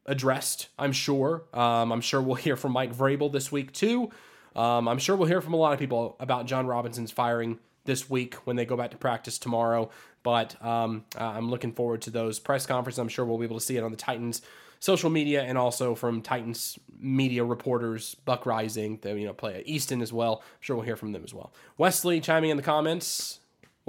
addressed, 0.05 0.69
I'm 0.77 0.91
sure. 0.91 1.43
Um, 1.53 1.91
I'm 1.91 2.01
sure 2.01 2.21
we'll 2.21 2.35
hear 2.35 2.55
from 2.55 2.71
Mike 2.71 2.95
Vrabel 2.95 3.31
this 3.31 3.51
week, 3.51 3.71
too. 3.73 4.11
Um, 4.55 4.87
I'm 4.87 4.97
sure 4.97 5.15
we'll 5.15 5.27
hear 5.27 5.41
from 5.41 5.53
a 5.53 5.57
lot 5.57 5.73
of 5.73 5.79
people 5.79 6.15
about 6.19 6.45
Jon 6.45 6.65
Robinson's 6.65 7.11
firing 7.11 7.59
this 7.85 8.09
week 8.09 8.35
when 8.45 8.55
they 8.55 8.65
go 8.65 8.75
back 8.75 8.91
to 8.91 8.97
practice 8.97 9.37
tomorrow. 9.37 9.89
But 10.23 10.63
um, 10.63 11.05
I'm 11.17 11.49
looking 11.49 11.71
forward 11.71 12.01
to 12.03 12.09
those 12.09 12.39
press 12.39 12.65
conferences. 12.65 12.99
I'm 12.99 13.07
sure 13.07 13.25
we'll 13.25 13.37
be 13.37 13.45
able 13.45 13.59
to 13.59 13.65
see 13.65 13.77
it 13.77 13.83
on 13.83 13.91
the 13.91 13.97
Titans 13.97 14.41
social 14.79 15.09
media 15.09 15.43
and 15.43 15.57
also 15.57 15.93
from 15.95 16.21
Titans 16.21 16.79
media 16.99 17.43
reporters, 17.43 18.15
Buck 18.25 18.43
Reising, 18.43 19.01
the, 19.01 19.17
you 19.17 19.25
know, 19.25 19.33
play 19.33 19.55
at 19.55 19.67
Easton 19.67 20.01
as 20.01 20.11
well. 20.11 20.41
I'm 20.41 20.57
sure 20.61 20.75
we'll 20.75 20.85
hear 20.85 20.95
from 20.95 21.11
them 21.11 21.23
as 21.23 21.33
well. 21.33 21.53
Wesley 21.77 22.19
chiming 22.21 22.49
in 22.49 22.57
the 22.57 22.63
comments. 22.63 23.39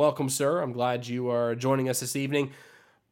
Welcome, 0.00 0.30
sir. 0.30 0.62
I'm 0.62 0.72
glad 0.72 1.06
you 1.06 1.28
are 1.28 1.54
joining 1.54 1.90
us 1.90 2.00
this 2.00 2.16
evening. 2.16 2.52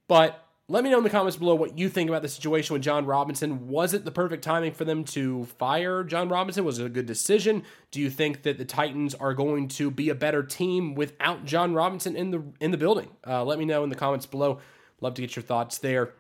But 0.07 0.43
let 0.69 0.83
me 0.83 0.89
know 0.89 0.97
in 0.97 1.05
the 1.05 1.11
comments 1.11 1.37
below 1.37 1.55
what 1.55 1.77
you 1.77 1.91
think 1.91 2.09
about 2.09 2.23
the 2.23 2.31
situation 2.31 2.73
with 2.73 2.81
Jon 2.81 3.05
Robinson. 3.05 3.69
Was 3.69 3.93
it 3.93 4.07
the 4.07 4.11
perfect 4.11 4.43
timing 4.43 4.73
for 4.73 4.87
them 4.87 5.05
to 5.05 5.45
fire 5.59 6.03
Jon 6.03 6.31
Robinson? 6.31 6.65
Was 6.65 6.79
it 6.79 6.87
a 6.87 6.89
good 6.89 7.05
decision? 7.05 7.65
Do 7.91 8.01
you 8.01 8.09
think 8.09 8.43
that 8.45 8.57
the 8.57 8.65
Titans 8.65 9.15
are 9.15 9.35
going 9.35 9.69
to 9.69 9.91
be 9.91 10.09
a 10.09 10.15
better 10.15 10.43
team 10.43 10.95
without 10.95 11.45
Jon 11.45 11.75
Robinson 11.75 12.17
in 12.17 12.31
the 12.31 12.43
in 12.59 12.71
the 12.71 12.79
building? 12.79 13.11
Uh, 13.27 13.45
let 13.45 13.59
me 13.59 13.67
know 13.67 13.85
in 13.85 13.91
the 13.91 13.95
comments 13.95 14.25
below. 14.25 14.59
Love 15.03 15.13
to 15.13 15.21
get 15.21 15.37
your 15.37 15.43
thoughts 15.43 15.77
there. 15.77 16.15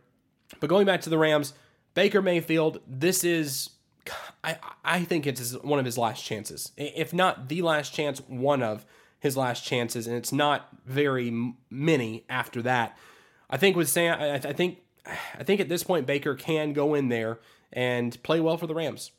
But 0.61 0.69
going 0.69 0.85
back 0.85 1.01
to 1.01 1.09
the 1.09 1.16
Rams, 1.16 1.55
Baker 1.95 2.21
Mayfield, 2.21 2.81
this 2.87 3.25
is 3.25 3.71
I 4.45 4.59
I 4.85 5.05
think 5.05 5.27
it's 5.27 5.55
one 5.62 5.79
of 5.79 5.87
his 5.87 5.97
last 5.97 6.23
chances. 6.23 6.73
If 6.77 7.14
not 7.14 7.49
the 7.49 7.62
last 7.62 7.95
chance, 7.95 8.21
one 8.29 8.62
of 8.62 8.85
his 9.19 9.37
last 9.37 9.64
chances, 9.64 10.07
and 10.07 10.16
it's 10.16 10.33
not 10.33 10.69
very 10.87 11.55
many 11.71 12.25
after 12.29 12.62
that. 12.62 12.97
I 13.51 13.57
think 13.57 13.77
with 13.77 13.89
Sam, 13.89 14.19
I, 14.21 14.35
I 14.35 14.53
think 14.53 14.79
I 15.07 15.43
think 15.43 15.61
at 15.61 15.69
this 15.69 15.83
point 15.83 16.07
Baker 16.07 16.35
can 16.35 16.73
go 16.73 16.95
in 16.95 17.09
there 17.09 17.39
and 17.73 18.21
play 18.23 18.41
well 18.41 18.57
for 18.57 18.66
the 18.66 18.75
Rams. 18.75 19.11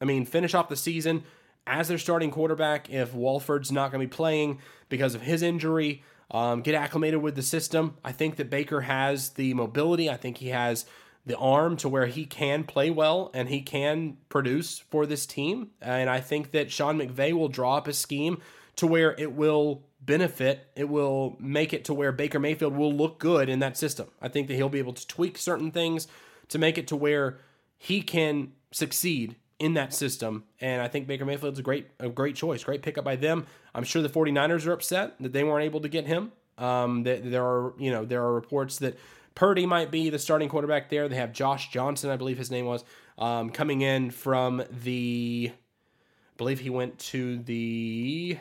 I 0.00 0.04
mean, 0.04 0.26
finish 0.26 0.54
off 0.54 0.68
the 0.68 0.76
season 0.76 1.24
as 1.66 1.88
their 1.88 1.98
starting 1.98 2.30
quarterback 2.30 2.90
if 2.90 3.14
Wolford's 3.14 3.72
not 3.72 3.90
going 3.90 4.00
to 4.00 4.06
be 4.06 4.16
playing 4.16 4.60
because 4.88 5.14
of 5.14 5.22
his 5.22 5.42
injury 5.42 6.02
um, 6.30 6.62
get 6.62 6.74
acclimated 6.74 7.22
with 7.22 7.36
the 7.36 7.42
system. 7.42 7.96
I 8.04 8.12
think 8.12 8.36
that 8.36 8.50
Baker 8.50 8.82
has 8.82 9.30
the 9.30 9.54
mobility. 9.54 10.10
I 10.10 10.16
think 10.16 10.38
he 10.38 10.48
has 10.48 10.86
the 11.24 11.36
arm 11.36 11.76
to 11.78 11.88
where 11.88 12.06
he 12.06 12.24
can 12.24 12.64
play 12.64 12.90
well 12.90 13.30
and 13.34 13.48
he 13.48 13.60
can 13.60 14.16
produce 14.28 14.78
for 14.78 15.06
this 15.06 15.26
team. 15.26 15.70
And 15.80 16.08
I 16.08 16.20
think 16.20 16.52
that 16.52 16.70
Sean 16.70 16.98
McVay 16.98 17.32
will 17.32 17.48
draw 17.48 17.76
up 17.76 17.88
a 17.88 17.92
scheme 17.92 18.40
to 18.76 18.86
where 18.86 19.14
it 19.18 19.32
will 19.32 19.82
benefit, 20.00 20.70
it 20.76 20.88
will 20.88 21.36
make 21.40 21.72
it 21.72 21.84
to 21.86 21.94
where 21.94 22.12
Baker 22.12 22.38
Mayfield 22.38 22.76
will 22.76 22.92
look 22.92 23.18
good 23.18 23.48
in 23.48 23.58
that 23.58 23.76
system. 23.76 24.08
I 24.22 24.28
think 24.28 24.48
that 24.48 24.54
he'll 24.54 24.68
be 24.68 24.78
able 24.78 24.92
to 24.92 25.06
tweak 25.06 25.38
certain 25.38 25.70
things 25.70 26.06
to 26.48 26.58
make 26.58 26.78
it 26.78 26.86
to 26.88 26.96
where 26.96 27.38
he 27.78 28.02
can 28.02 28.52
succeed 28.70 29.36
in 29.58 29.74
that 29.74 29.92
system. 29.92 30.44
And 30.60 30.82
I 30.82 30.88
think 30.88 31.06
Baker 31.06 31.24
Mayfield's 31.24 31.58
a 31.58 31.62
great 31.62 31.88
a 31.98 32.08
great 32.08 32.36
choice, 32.36 32.62
great 32.62 32.82
pickup 32.82 33.04
by 33.04 33.16
them. 33.16 33.46
I'm 33.74 33.84
sure 33.84 34.02
the 34.02 34.08
49ers 34.08 34.66
are 34.66 34.72
upset 34.72 35.14
that 35.20 35.32
they 35.32 35.44
weren't 35.44 35.64
able 35.64 35.80
to 35.80 35.88
get 35.88 36.06
him. 36.06 36.32
Um, 36.58 37.02
that 37.02 37.30
there 37.30 37.44
are, 37.44 37.74
you 37.78 37.90
know, 37.90 38.06
there 38.06 38.22
are 38.22 38.32
reports 38.32 38.78
that 38.78 38.96
Purdy 39.34 39.66
might 39.66 39.90
be 39.90 40.08
the 40.08 40.18
starting 40.18 40.48
quarterback 40.48 40.88
there. 40.88 41.08
They 41.08 41.16
have 41.16 41.32
Josh 41.32 41.68
Johnson, 41.70 42.08
I 42.08 42.16
believe 42.16 42.38
his 42.38 42.50
name 42.50 42.64
was, 42.64 42.82
um, 43.18 43.50
coming 43.50 43.82
in 43.82 44.10
from 44.10 44.64
the, 44.70 45.52
I 45.52 46.36
believe 46.38 46.60
he 46.60 46.70
went 46.70 46.98
to 46.98 47.36
the, 47.40 48.38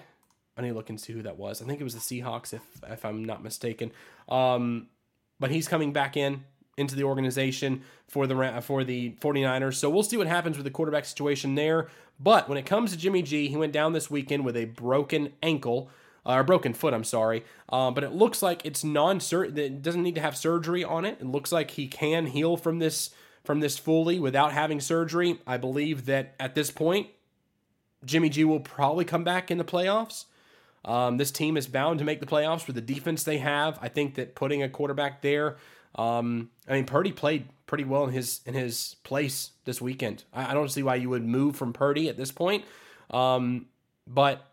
I 0.58 0.62
need 0.62 0.70
to 0.70 0.74
look 0.74 0.90
and 0.90 1.00
see 1.00 1.14
who 1.14 1.22
that 1.24 1.38
was. 1.38 1.62
I 1.62 1.66
think 1.66 1.82
it 1.82 1.84
was 1.84 1.96
the 1.96 2.00
Seahawks, 2.00 2.54
if 2.54 2.62
if 2.88 3.06
I'm 3.06 3.26
not 3.26 3.44
mistaken. 3.44 3.92
Um, 4.30 4.88
but 5.40 5.52
he's 5.52 5.68
coming 5.68 5.92
back 5.92 6.16
in 6.16 6.44
into 6.78 6.96
the 6.96 7.04
organization 7.04 7.82
for 8.08 8.28
the 8.28 8.62
for 8.62 8.84
the 8.84 9.12
49ers. 9.22 9.76
So 9.76 9.90
we'll 9.90 10.04
see 10.04 10.18
what 10.18 10.28
happens 10.28 10.58
with 10.58 10.66
the 10.66 10.72
quarterback 10.72 11.06
situation 11.06 11.56
there. 11.56 11.88
But 12.20 12.48
when 12.48 12.58
it 12.58 12.66
comes 12.66 12.92
to 12.92 12.98
Jimmy 12.98 13.22
G, 13.22 13.48
he 13.48 13.58
went 13.58 13.74
down 13.74 13.94
this 13.94 14.10
weekend 14.10 14.46
with 14.46 14.56
a 14.56 14.66
broken 14.66 15.34
ankle 15.44 15.90
uh, 16.26 16.36
or 16.36 16.44
broken 16.44 16.74
foot. 16.74 16.94
I'm 16.94 17.04
sorry, 17.04 17.44
um, 17.70 17.94
but 17.94 18.04
it 18.04 18.14
looks 18.14 18.42
like 18.42 18.66
it's 18.66 18.84
non 18.84 19.20
certain. 19.20 19.58
It 19.58 19.82
doesn't 19.82 20.04
need 20.04 20.16
to 20.16 20.22
have 20.22 20.38
surgery 20.38 20.84
on 20.84 21.06
it. 21.06 21.18
It 21.20 21.28
looks 21.28 21.52
like 21.52 21.72
he 21.72 21.88
can 21.88 22.28
heal 22.28 22.58
from 22.58 22.80
this 22.80 23.12
from 23.44 23.60
this 23.60 23.78
fully 23.78 24.20
without 24.20 24.54
having 24.54 24.80
surgery. 24.80 25.40
I 25.46 25.58
believe 25.58 26.06
that 26.06 26.34
at 26.40 26.56
this 26.56 26.72
point, 26.72 27.08
Jimmy 28.04 28.30
G 28.30 28.44
will 28.44 28.60
probably 28.60 29.06
come 29.06 29.24
back 29.24 29.52
in 29.52 29.58
the 29.58 29.66
playoffs. 29.66 30.26
Um, 30.86 31.18
this 31.18 31.32
team 31.32 31.58
is 31.58 31.68
bound 31.68 32.00
to 32.00 32.06
make 32.06 32.20
the 32.20 32.26
playoffs 32.26 32.68
with 32.68 32.76
the 32.76 32.82
defense 32.82 33.24
they 33.24 33.40
have. 33.40 33.78
I 33.82 33.90
think 33.90 34.16
that 34.16 34.36
putting 34.36 34.64
a 34.64 34.70
quarterback 34.70 35.22
there 35.22 35.58
um, 35.96 36.50
I 36.68 36.74
mean, 36.74 36.86
Purdy 36.86 37.12
played 37.12 37.48
pretty 37.68 37.84
well 37.84 38.04
in 38.04 38.12
his 38.12 38.42
in 38.46 38.54
his 38.54 38.96
place 39.04 39.52
this 39.64 39.82
weekend. 39.82 40.24
I, 40.34 40.52
I 40.52 40.54
don't 40.54 40.70
see 40.70 40.84
why 40.84 40.96
you 40.96 41.10
would 41.10 41.26
move 41.26 41.56
from 41.56 41.74
Purdy 41.74 42.10
at 42.10 42.18
this 42.18 42.32
point. 42.32 42.66
Um, 43.10 43.68
but 44.06 44.46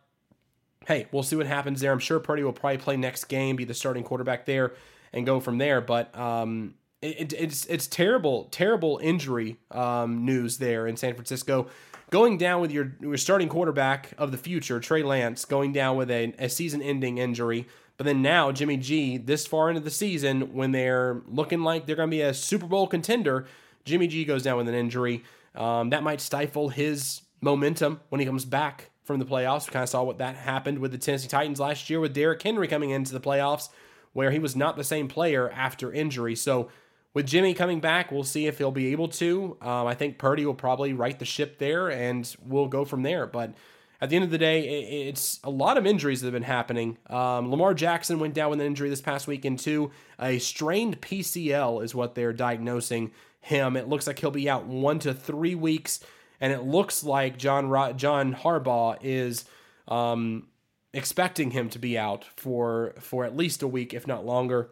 hey, 0.86 1.06
we'll 1.12 1.22
see 1.22 1.36
what 1.36 1.46
happens 1.46 1.80
there. 1.80 1.92
I'm 1.92 1.98
sure 1.98 2.20
Purdy 2.20 2.42
will 2.42 2.52
probably 2.52 2.78
play 2.78 2.96
next 2.96 3.24
game, 3.24 3.56
be 3.56 3.64
the 3.64 3.74
starting 3.74 4.04
quarterback 4.04 4.46
there, 4.46 4.72
and 5.12 5.26
go 5.26 5.40
from 5.40 5.58
there. 5.58 5.80
But 5.80 6.16
um, 6.16 6.74
it, 7.00 7.32
it's 7.32 7.66
it's 7.66 7.86
terrible, 7.88 8.44
terrible 8.50 9.00
injury 9.02 9.56
um, 9.72 10.24
news 10.24 10.58
there 10.58 10.86
in 10.86 10.96
San 10.96 11.14
Francisco. 11.14 11.66
Going 12.12 12.36
down 12.36 12.60
with 12.60 12.70
your 12.70 12.92
your 13.00 13.16
starting 13.16 13.48
quarterback 13.48 14.12
of 14.18 14.32
the 14.32 14.36
future, 14.36 14.78
Trey 14.80 15.02
Lance, 15.02 15.46
going 15.46 15.72
down 15.72 15.96
with 15.96 16.10
a, 16.10 16.34
a 16.38 16.50
season-ending 16.50 17.16
injury. 17.16 17.66
But 17.96 18.04
then 18.04 18.20
now, 18.20 18.52
Jimmy 18.52 18.76
G, 18.76 19.16
this 19.16 19.46
far 19.46 19.70
into 19.70 19.80
the 19.80 19.90
season, 19.90 20.52
when 20.52 20.72
they're 20.72 21.22
looking 21.26 21.62
like 21.62 21.86
they're 21.86 21.96
going 21.96 22.10
to 22.10 22.14
be 22.14 22.20
a 22.20 22.34
Super 22.34 22.66
Bowl 22.66 22.86
contender, 22.86 23.46
Jimmy 23.86 24.08
G 24.08 24.26
goes 24.26 24.42
down 24.42 24.58
with 24.58 24.68
an 24.68 24.74
injury. 24.74 25.24
Um, 25.54 25.88
that 25.88 26.02
might 26.02 26.20
stifle 26.20 26.68
his 26.68 27.22
momentum 27.40 28.00
when 28.10 28.20
he 28.20 28.26
comes 28.26 28.44
back 28.44 28.90
from 29.04 29.18
the 29.18 29.24
playoffs. 29.24 29.66
We 29.66 29.72
kind 29.72 29.82
of 29.82 29.88
saw 29.88 30.02
what 30.02 30.18
that 30.18 30.36
happened 30.36 30.80
with 30.80 30.92
the 30.92 30.98
Tennessee 30.98 31.28
Titans 31.28 31.60
last 31.60 31.88
year 31.88 31.98
with 31.98 32.12
Derrick 32.12 32.42
Henry 32.42 32.68
coming 32.68 32.90
into 32.90 33.14
the 33.14 33.20
playoffs, 33.20 33.70
where 34.12 34.30
he 34.30 34.38
was 34.38 34.54
not 34.54 34.76
the 34.76 34.84
same 34.84 35.08
player 35.08 35.48
after 35.48 35.90
injury. 35.90 36.36
So 36.36 36.68
with 37.14 37.26
Jimmy 37.26 37.54
coming 37.54 37.80
back, 37.80 38.10
we'll 38.10 38.24
see 38.24 38.46
if 38.46 38.58
he'll 38.58 38.70
be 38.70 38.92
able 38.92 39.08
to. 39.08 39.56
Um, 39.60 39.86
I 39.86 39.94
think 39.94 40.18
Purdy 40.18 40.46
will 40.46 40.54
probably 40.54 40.92
right 40.92 41.18
the 41.18 41.24
ship 41.24 41.58
there, 41.58 41.90
and 41.90 42.34
we'll 42.44 42.68
go 42.68 42.84
from 42.84 43.02
there. 43.02 43.26
But 43.26 43.52
at 44.00 44.10
the 44.10 44.16
end 44.16 44.24
of 44.24 44.30
the 44.30 44.38
day, 44.38 45.06
it's 45.08 45.38
a 45.44 45.50
lot 45.50 45.76
of 45.76 45.86
injuries 45.86 46.20
that 46.20 46.26
have 46.26 46.32
been 46.32 46.42
happening. 46.42 46.98
Um, 47.08 47.50
Lamar 47.50 47.74
Jackson 47.74 48.18
went 48.18 48.34
down 48.34 48.50
with 48.50 48.60
an 48.60 48.66
injury 48.66 48.88
this 48.88 49.00
past 49.00 49.28
weekend 49.28 49.58
too. 49.58 49.90
A 50.18 50.38
strained 50.38 51.00
PCL 51.00 51.84
is 51.84 51.94
what 51.94 52.14
they're 52.14 52.32
diagnosing 52.32 53.12
him. 53.40 53.76
It 53.76 53.88
looks 53.88 54.06
like 54.06 54.18
he'll 54.18 54.30
be 54.30 54.48
out 54.48 54.66
one 54.66 54.98
to 55.00 55.12
three 55.12 55.54
weeks, 55.54 56.00
and 56.40 56.52
it 56.52 56.62
looks 56.62 57.04
like 57.04 57.36
John 57.36 57.68
John 57.96 58.34
Harbaugh 58.34 58.98
is 59.02 59.44
um, 59.86 60.48
expecting 60.94 61.50
him 61.50 61.68
to 61.70 61.78
be 61.78 61.98
out 61.98 62.24
for 62.36 62.94
for 62.98 63.24
at 63.24 63.36
least 63.36 63.62
a 63.62 63.68
week, 63.68 63.92
if 63.92 64.06
not 64.06 64.24
longer. 64.24 64.70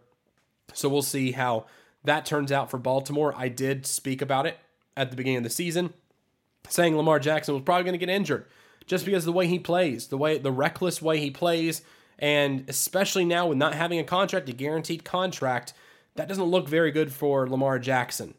So 0.72 0.88
we'll 0.88 1.02
see 1.02 1.32
how 1.32 1.66
that 2.04 2.26
turns 2.26 2.50
out 2.50 2.70
for 2.70 2.78
Baltimore. 2.78 3.34
I 3.36 3.48
did 3.48 3.86
speak 3.86 4.22
about 4.22 4.46
it 4.46 4.58
at 4.96 5.10
the 5.10 5.16
beginning 5.16 5.38
of 5.38 5.44
the 5.44 5.50
season, 5.50 5.92
saying 6.68 6.96
Lamar 6.96 7.18
Jackson 7.18 7.54
was 7.54 7.62
probably 7.62 7.84
going 7.84 7.98
to 7.98 8.04
get 8.04 8.08
injured 8.08 8.46
just 8.86 9.04
because 9.04 9.22
of 9.22 9.26
the 9.26 9.32
way 9.32 9.46
he 9.46 9.58
plays, 9.58 10.08
the 10.08 10.18
way 10.18 10.38
the 10.38 10.50
reckless 10.50 11.00
way 11.00 11.18
he 11.18 11.30
plays, 11.30 11.82
and 12.18 12.64
especially 12.68 13.24
now 13.24 13.46
with 13.46 13.58
not 13.58 13.74
having 13.74 13.98
a 13.98 14.04
contract, 14.04 14.48
a 14.48 14.52
guaranteed 14.52 15.04
contract, 15.04 15.72
that 16.16 16.28
doesn't 16.28 16.44
look 16.44 16.68
very 16.68 16.90
good 16.90 17.12
for 17.12 17.48
Lamar 17.48 17.78
Jackson. 17.78 18.34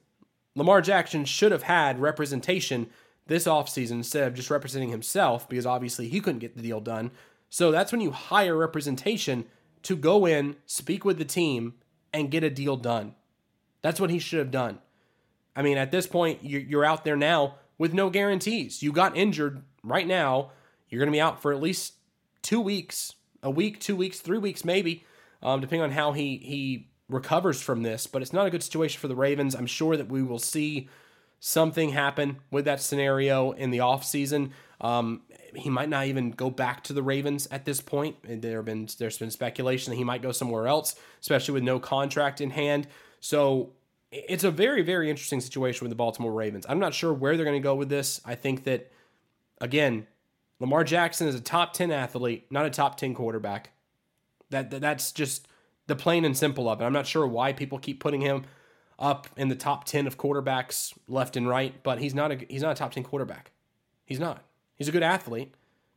Lamar 0.55 0.81
Jackson 0.81 1.23
should 1.25 1.51
have 1.51 1.63
had 1.63 1.99
representation 1.99 2.89
this 3.27 3.45
offseason 3.45 3.91
instead 3.91 4.27
of 4.27 4.33
just 4.33 4.49
representing 4.49 4.89
himself 4.89 5.47
because 5.47 5.65
obviously 5.65 6.09
he 6.09 6.19
couldn't 6.19 6.39
get 6.39 6.55
the 6.55 6.61
deal 6.61 6.81
done. 6.81 7.11
So 7.49 7.71
that's 7.71 7.91
when 7.91 8.01
you 8.01 8.11
hire 8.11 8.57
representation 8.57 9.45
to 9.83 9.95
go 9.95 10.25
in, 10.25 10.57
speak 10.65 11.05
with 11.05 11.17
the 11.17 11.25
team, 11.25 11.75
and 12.13 12.29
get 12.29 12.43
a 12.43 12.49
deal 12.49 12.75
done. 12.75 13.15
That's 13.81 13.99
what 13.99 14.09
he 14.09 14.19
should 14.19 14.39
have 14.39 14.51
done. 14.51 14.79
I 15.55 15.61
mean, 15.61 15.77
at 15.77 15.91
this 15.91 16.07
point, 16.07 16.39
you're 16.43 16.85
out 16.85 17.03
there 17.03 17.17
now 17.17 17.55
with 17.77 17.93
no 17.93 18.09
guarantees. 18.09 18.81
You 18.81 18.91
got 18.91 19.17
injured 19.17 19.63
right 19.83 20.07
now. 20.07 20.51
You're 20.89 20.99
going 20.99 21.11
to 21.11 21.15
be 21.15 21.21
out 21.21 21.41
for 21.41 21.51
at 21.51 21.61
least 21.61 21.95
two 22.41 22.61
weeks, 22.61 23.15
a 23.43 23.49
week, 23.49 23.79
two 23.79 23.95
weeks, 23.95 24.19
three 24.19 24.37
weeks, 24.37 24.63
maybe, 24.63 25.03
um, 25.41 25.61
depending 25.61 25.83
on 25.83 25.91
how 25.91 26.11
he 26.13 26.37
he 26.37 26.87
recovers 27.09 27.61
from 27.61 27.83
this. 27.83 28.07
But 28.07 28.21
it's 28.21 28.33
not 28.33 28.47
a 28.47 28.49
good 28.49 28.63
situation 28.63 28.99
for 28.99 29.07
the 29.07 29.15
Ravens. 29.15 29.55
I'm 29.55 29.65
sure 29.65 29.97
that 29.97 30.07
we 30.07 30.23
will 30.23 30.39
see 30.39 30.89
something 31.39 31.89
happen 31.89 32.37
with 32.51 32.65
that 32.65 32.81
scenario 32.81 33.51
in 33.51 33.71
the 33.71 33.79
offseason. 33.79 34.51
Um, 34.79 35.23
he 35.53 35.69
might 35.69 35.89
not 35.89 36.05
even 36.05 36.31
go 36.31 36.49
back 36.49 36.83
to 36.85 36.93
the 36.93 37.03
Ravens 37.03 37.47
at 37.51 37.65
this 37.65 37.81
point. 37.81 38.15
There 38.23 38.57
have 38.57 38.65
been 38.65 38.87
there's 38.97 39.17
been 39.17 39.31
speculation 39.31 39.91
that 39.91 39.97
he 39.97 40.03
might 40.03 40.21
go 40.21 40.31
somewhere 40.31 40.67
else, 40.67 40.95
especially 41.19 41.55
with 41.55 41.63
no 41.63 41.79
contract 41.79 42.39
in 42.39 42.51
hand. 42.51 42.87
So 43.21 43.71
it's 44.11 44.43
a 44.43 44.51
very 44.51 44.81
very 44.81 45.09
interesting 45.09 45.39
situation 45.39 45.85
with 45.85 45.89
the 45.89 45.95
Baltimore 45.95 46.33
Ravens. 46.33 46.65
I'm 46.67 46.79
not 46.79 46.93
sure 46.93 47.13
where 47.13 47.37
they're 47.37 47.45
going 47.45 47.61
to 47.61 47.63
go 47.63 47.75
with 47.75 47.87
this. 47.87 48.19
I 48.25 48.35
think 48.35 48.65
that 48.65 48.91
again, 49.61 50.07
Lamar 50.59 50.83
Jackson 50.83 51.27
is 51.27 51.35
a 51.35 51.41
top 51.41 51.73
10 51.73 51.91
athlete, 51.91 52.45
not 52.51 52.65
a 52.65 52.69
top 52.69 52.97
10 52.97 53.13
quarterback. 53.15 53.71
That, 54.49 54.69
that 54.71 54.81
that's 54.81 55.13
just 55.13 55.47
the 55.87 55.95
plain 55.95 56.25
and 56.25 56.37
simple 56.37 56.69
of 56.69 56.81
it. 56.81 56.83
I'm 56.83 56.93
not 56.93 57.07
sure 57.07 57.25
why 57.25 57.53
people 57.53 57.79
keep 57.79 57.99
putting 57.99 58.21
him 58.21 58.43
up 58.99 59.27
in 59.35 59.47
the 59.47 59.55
top 59.55 59.85
10 59.85 60.07
of 60.07 60.17
quarterbacks 60.17 60.93
left 61.07 61.35
and 61.35 61.47
right, 61.47 61.81
but 61.83 61.99
he's 61.99 62.13
not 62.13 62.31
a 62.31 62.45
he's 62.49 62.61
not 62.61 62.71
a 62.71 62.75
top 62.75 62.91
10 62.91 63.03
quarterback. 63.03 63.51
He's 64.05 64.19
not. 64.19 64.43
He's 64.75 64.87
a 64.87 64.91
good 64.91 65.03
athlete, 65.03 65.53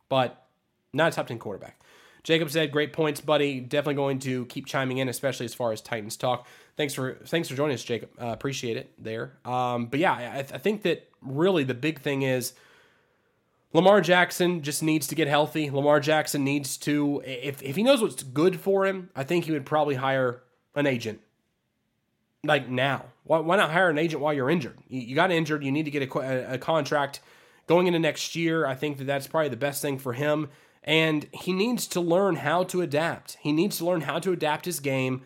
but 0.09 0.47
not 0.93 1.11
a 1.11 1.15
top 1.15 1.27
10 1.27 1.37
quarterback. 1.37 1.79
Jacob 2.25 2.49
said, 2.49 2.71
"Great 2.71 2.91
points, 2.91 3.21
buddy. 3.21 3.59
Definitely 3.59 3.93
going 3.93 4.19
to 4.19 4.45
keep 4.47 4.65
chiming 4.65 4.97
in, 4.97 5.07
especially 5.07 5.45
as 5.45 5.53
far 5.53 5.71
as 5.71 5.79
Titans 5.79 6.17
talk. 6.17 6.47
Thanks 6.75 6.93
for 6.93 7.19
thanks 7.25 7.47
for 7.47 7.55
joining 7.55 7.75
us, 7.75 7.83
Jacob. 7.83 8.09
Uh, 8.19 8.27
appreciate 8.27 8.77
it 8.77 8.91
there. 8.97 9.33
Um, 9.45 9.85
but 9.85 9.99
yeah, 9.99 10.13
I, 10.13 10.39
I 10.39 10.57
think 10.57 10.81
that 10.81 11.07
really 11.21 11.63
the 11.63 11.75
big 11.75 12.01
thing 12.01 12.23
is 12.23 12.53
Lamar 13.73 14.01
Jackson 14.01 14.63
just 14.63 14.81
needs 14.81 15.05
to 15.07 15.15
get 15.15 15.27
healthy. 15.27 15.69
Lamar 15.69 15.99
Jackson 15.99 16.43
needs 16.43 16.77
to, 16.77 17.21
if 17.25 17.61
if 17.61 17.75
he 17.75 17.83
knows 17.83 18.01
what's 18.01 18.23
good 18.23 18.59
for 18.59 18.87
him, 18.87 19.11
I 19.15 19.23
think 19.23 19.45
he 19.45 19.51
would 19.51 19.65
probably 19.65 19.95
hire 19.95 20.41
an 20.73 20.87
agent 20.87 21.21
like 22.43 22.67
now. 22.67 23.05
Why, 23.23 23.37
why 23.37 23.55
not 23.55 23.71
hire 23.71 23.89
an 23.89 23.99
agent 23.99 24.21
while 24.21 24.33
you're 24.33 24.49
injured? 24.49 24.79
You, 24.87 25.01
you 25.01 25.15
got 25.15 25.31
injured. 25.31 25.63
You 25.63 25.71
need 25.71 25.85
to 25.85 25.91
get 25.91 26.09
a, 26.09 26.19
a, 26.19 26.53
a 26.55 26.57
contract 26.57 27.19
going 27.67 27.85
into 27.85 27.99
next 27.99 28.35
year. 28.35 28.65
I 28.65 28.73
think 28.73 28.97
that 28.97 29.05
that's 29.05 29.27
probably 29.27 29.49
the 29.49 29.57
best 29.57 29.81
thing 29.81 29.99
for 29.99 30.13
him. 30.13 30.49
And 30.85 31.27
he 31.33 31.51
needs 31.51 31.87
to 31.87 31.99
learn 31.99 32.37
how 32.37 32.63
to 32.65 32.81
adapt. 32.81 33.37
He 33.41 33.51
needs 33.51 33.79
to 33.79 33.85
learn 33.85 34.01
how 34.01 34.19
to 34.19 34.31
adapt 34.31 34.65
his 34.65 34.79
game 34.79 35.23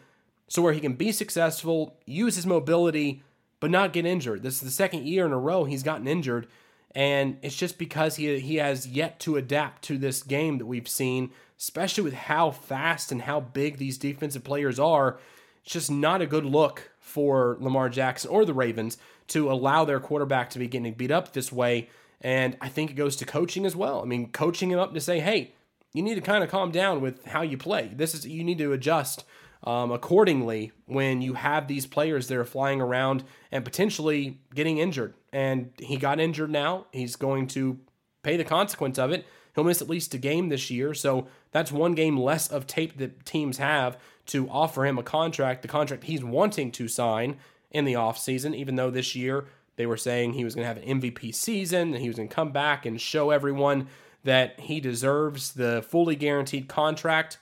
so 0.48 0.62
where 0.62 0.74
he 0.74 0.80
can 0.80 0.94
be 0.94 1.12
successful, 1.12 1.98
use 2.06 2.38
his 2.38 2.46
mobility, 2.46 3.22
but 3.60 3.70
not 3.70 3.94
get 3.94 4.06
injured. 4.06 4.42
This 4.42 4.56
is 4.56 4.62
the 4.62 4.72
second 4.72 5.06
year 5.06 5.26
in 5.26 5.34
a 5.34 5.38
row 5.38 5.66
he's 5.66 5.84
gotten 5.84 6.08
injured. 6.08 6.48
And 6.96 7.38
it's 7.42 7.58
just 7.58 7.78
because 7.78 8.16
he, 8.16 8.40
he 8.40 8.56
has 8.56 8.88
yet 8.88 9.20
to 9.22 9.36
adapt 9.36 9.84
to 9.84 9.98
this 9.98 10.24
game 10.24 10.58
that 10.58 10.66
we've 10.66 10.88
seen, 10.88 11.32
especially 11.60 12.06
with 12.06 12.14
how 12.14 12.52
fast 12.52 13.12
and 13.12 13.24
how 13.24 13.42
big 13.42 13.78
these 13.78 13.98
defensive 13.98 14.44
players 14.44 14.80
are. 14.80 15.20
It's 15.64 15.74
just 15.74 15.92
not 15.92 16.22
a 16.22 16.26
good 16.26 16.46
look 16.46 16.90
for 17.00 17.58
Lamar 17.60 17.90
Jackson 17.90 18.32
or 18.32 18.46
the 18.46 18.54
Ravens 18.54 18.98
to 19.28 19.52
allow 19.52 19.86
their 19.86 20.00
quarterback 20.00 20.50
to 20.52 20.60
be 20.60 20.68
getting 20.68 20.94
beat 20.94 21.12
up 21.12 21.34
this 21.34 21.52
way. 21.52 21.90
And 22.22 22.58
I 22.60 22.70
think 22.70 22.92
it 22.92 22.96
goes 22.96 23.16
to 23.18 23.26
coaching 23.26 23.66
as 23.66 23.76
well. 23.76 24.02
I 24.02 24.06
mean, 24.06 24.32
coaching 24.32 24.72
him 24.72 24.80
up 24.80 24.94
to 24.94 25.02
say, 25.02 25.20
hey, 25.20 25.54
you 25.94 26.02
need 26.02 26.16
to 26.16 26.22
kind 26.22 26.44
of 26.44 26.50
calm 26.50 26.72
down 26.72 27.02
with 27.02 27.26
how 27.26 27.42
you 27.42 27.58
play. 27.58 27.92
This 27.94 28.14
is 28.14 28.28
you 28.28 28.44
need 28.44 28.58
to 28.60 28.74
adjust 28.74 29.24
um, 29.64 29.92
accordingly 29.92 30.72
when 30.86 31.22
you 31.22 31.34
have 31.34 31.68
these 31.68 31.86
players 31.86 32.28
that 32.28 32.38
are 32.38 32.46
flying 32.46 32.82
around 32.82 33.24
and 33.52 33.66
potentially 33.66 34.40
getting 34.54 34.78
injured. 34.78 35.14
And 35.34 35.72
he 35.78 35.98
got 35.98 36.20
injured 36.20 36.50
now. 36.50 36.86
He's 36.92 37.16
going 37.16 37.48
to 37.48 37.80
pay 38.24 38.38
the 38.38 38.44
consequence 38.44 38.98
of 38.98 39.12
it. 39.12 39.26
He'll 39.56 39.64
miss 39.64 39.82
at 39.82 39.90
least 39.90 40.14
a 40.14 40.18
game 40.18 40.50
this 40.50 40.70
year. 40.70 40.94
So 40.94 41.28
that's 41.52 41.72
one 41.72 41.94
game 41.94 42.18
less 42.18 42.48
of 42.48 42.68
tape 42.68 42.98
that 42.98 43.26
teams 43.26 43.58
have 43.58 43.98
to 44.28 44.48
offer 44.50 44.86
him 44.86 44.98
a 44.98 45.04
contract, 45.04 45.64
the 45.64 45.68
contract 45.68 46.04
he's 46.04 46.24
wanting 46.24 46.72
to 46.74 46.88
sign 46.88 47.38
in 47.72 47.86
the 47.86 47.94
offseason, 47.94 48.56
even 48.56 48.76
though 48.76 48.92
this 48.92 49.16
year 49.16 49.48
they 49.80 49.86
were 49.86 49.96
saying 49.96 50.34
he 50.34 50.44
was 50.44 50.56
going 50.56 50.64
to 50.64 50.68
have 50.68 50.84
an 50.84 51.00
MVP 51.00 51.34
season 51.34 51.94
and 51.94 52.02
he 52.02 52.10
was 52.10 52.18
going 52.18 52.28
to 52.28 52.36
come 52.36 52.52
back 52.52 52.86
and 52.86 53.00
show 53.00 53.30
everyone 53.30 53.88
that 54.26 54.60
he 54.60 54.82
deserves 54.82 55.54
the 55.54 55.82
fully 55.88 56.18
guaranteed 56.18 56.68
contract. 56.68 57.38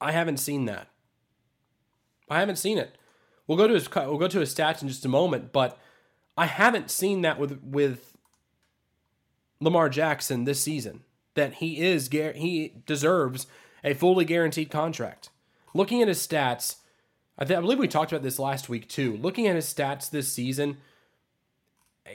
I 0.00 0.12
haven't 0.12 0.38
seen 0.38 0.64
that. 0.64 0.88
I 2.30 2.40
haven't 2.40 2.56
seen 2.56 2.78
it. 2.78 2.96
We'll 3.46 3.58
go 3.58 3.68
to 3.68 3.74
his 3.74 3.94
we'll 3.94 4.16
go 4.16 4.28
to 4.28 4.40
his 4.40 4.54
stats 4.54 4.80
in 4.80 4.88
just 4.88 5.04
a 5.04 5.10
moment, 5.10 5.52
but 5.52 5.78
I 6.38 6.46
haven't 6.46 6.90
seen 6.90 7.20
that 7.20 7.38
with 7.38 7.60
with 7.62 8.16
Lamar 9.60 9.90
Jackson 9.90 10.44
this 10.44 10.62
season. 10.62 11.02
That 11.34 11.56
he 11.56 11.82
is 11.82 12.08
he 12.08 12.72
deserves 12.86 13.46
a 13.84 13.92
fully 13.92 14.24
guaranteed 14.24 14.70
contract. 14.70 15.28
Looking 15.74 16.00
at 16.00 16.08
his 16.08 16.26
stats, 16.26 16.76
I, 17.38 17.44
th- 17.44 17.58
I 17.58 17.60
believe 17.60 17.78
we 17.78 17.88
talked 17.88 18.10
about 18.10 18.22
this 18.22 18.38
last 18.38 18.70
week 18.70 18.88
too. 18.88 19.18
Looking 19.18 19.46
at 19.46 19.54
his 19.54 19.66
stats 19.66 20.08
this 20.08 20.32
season, 20.32 20.78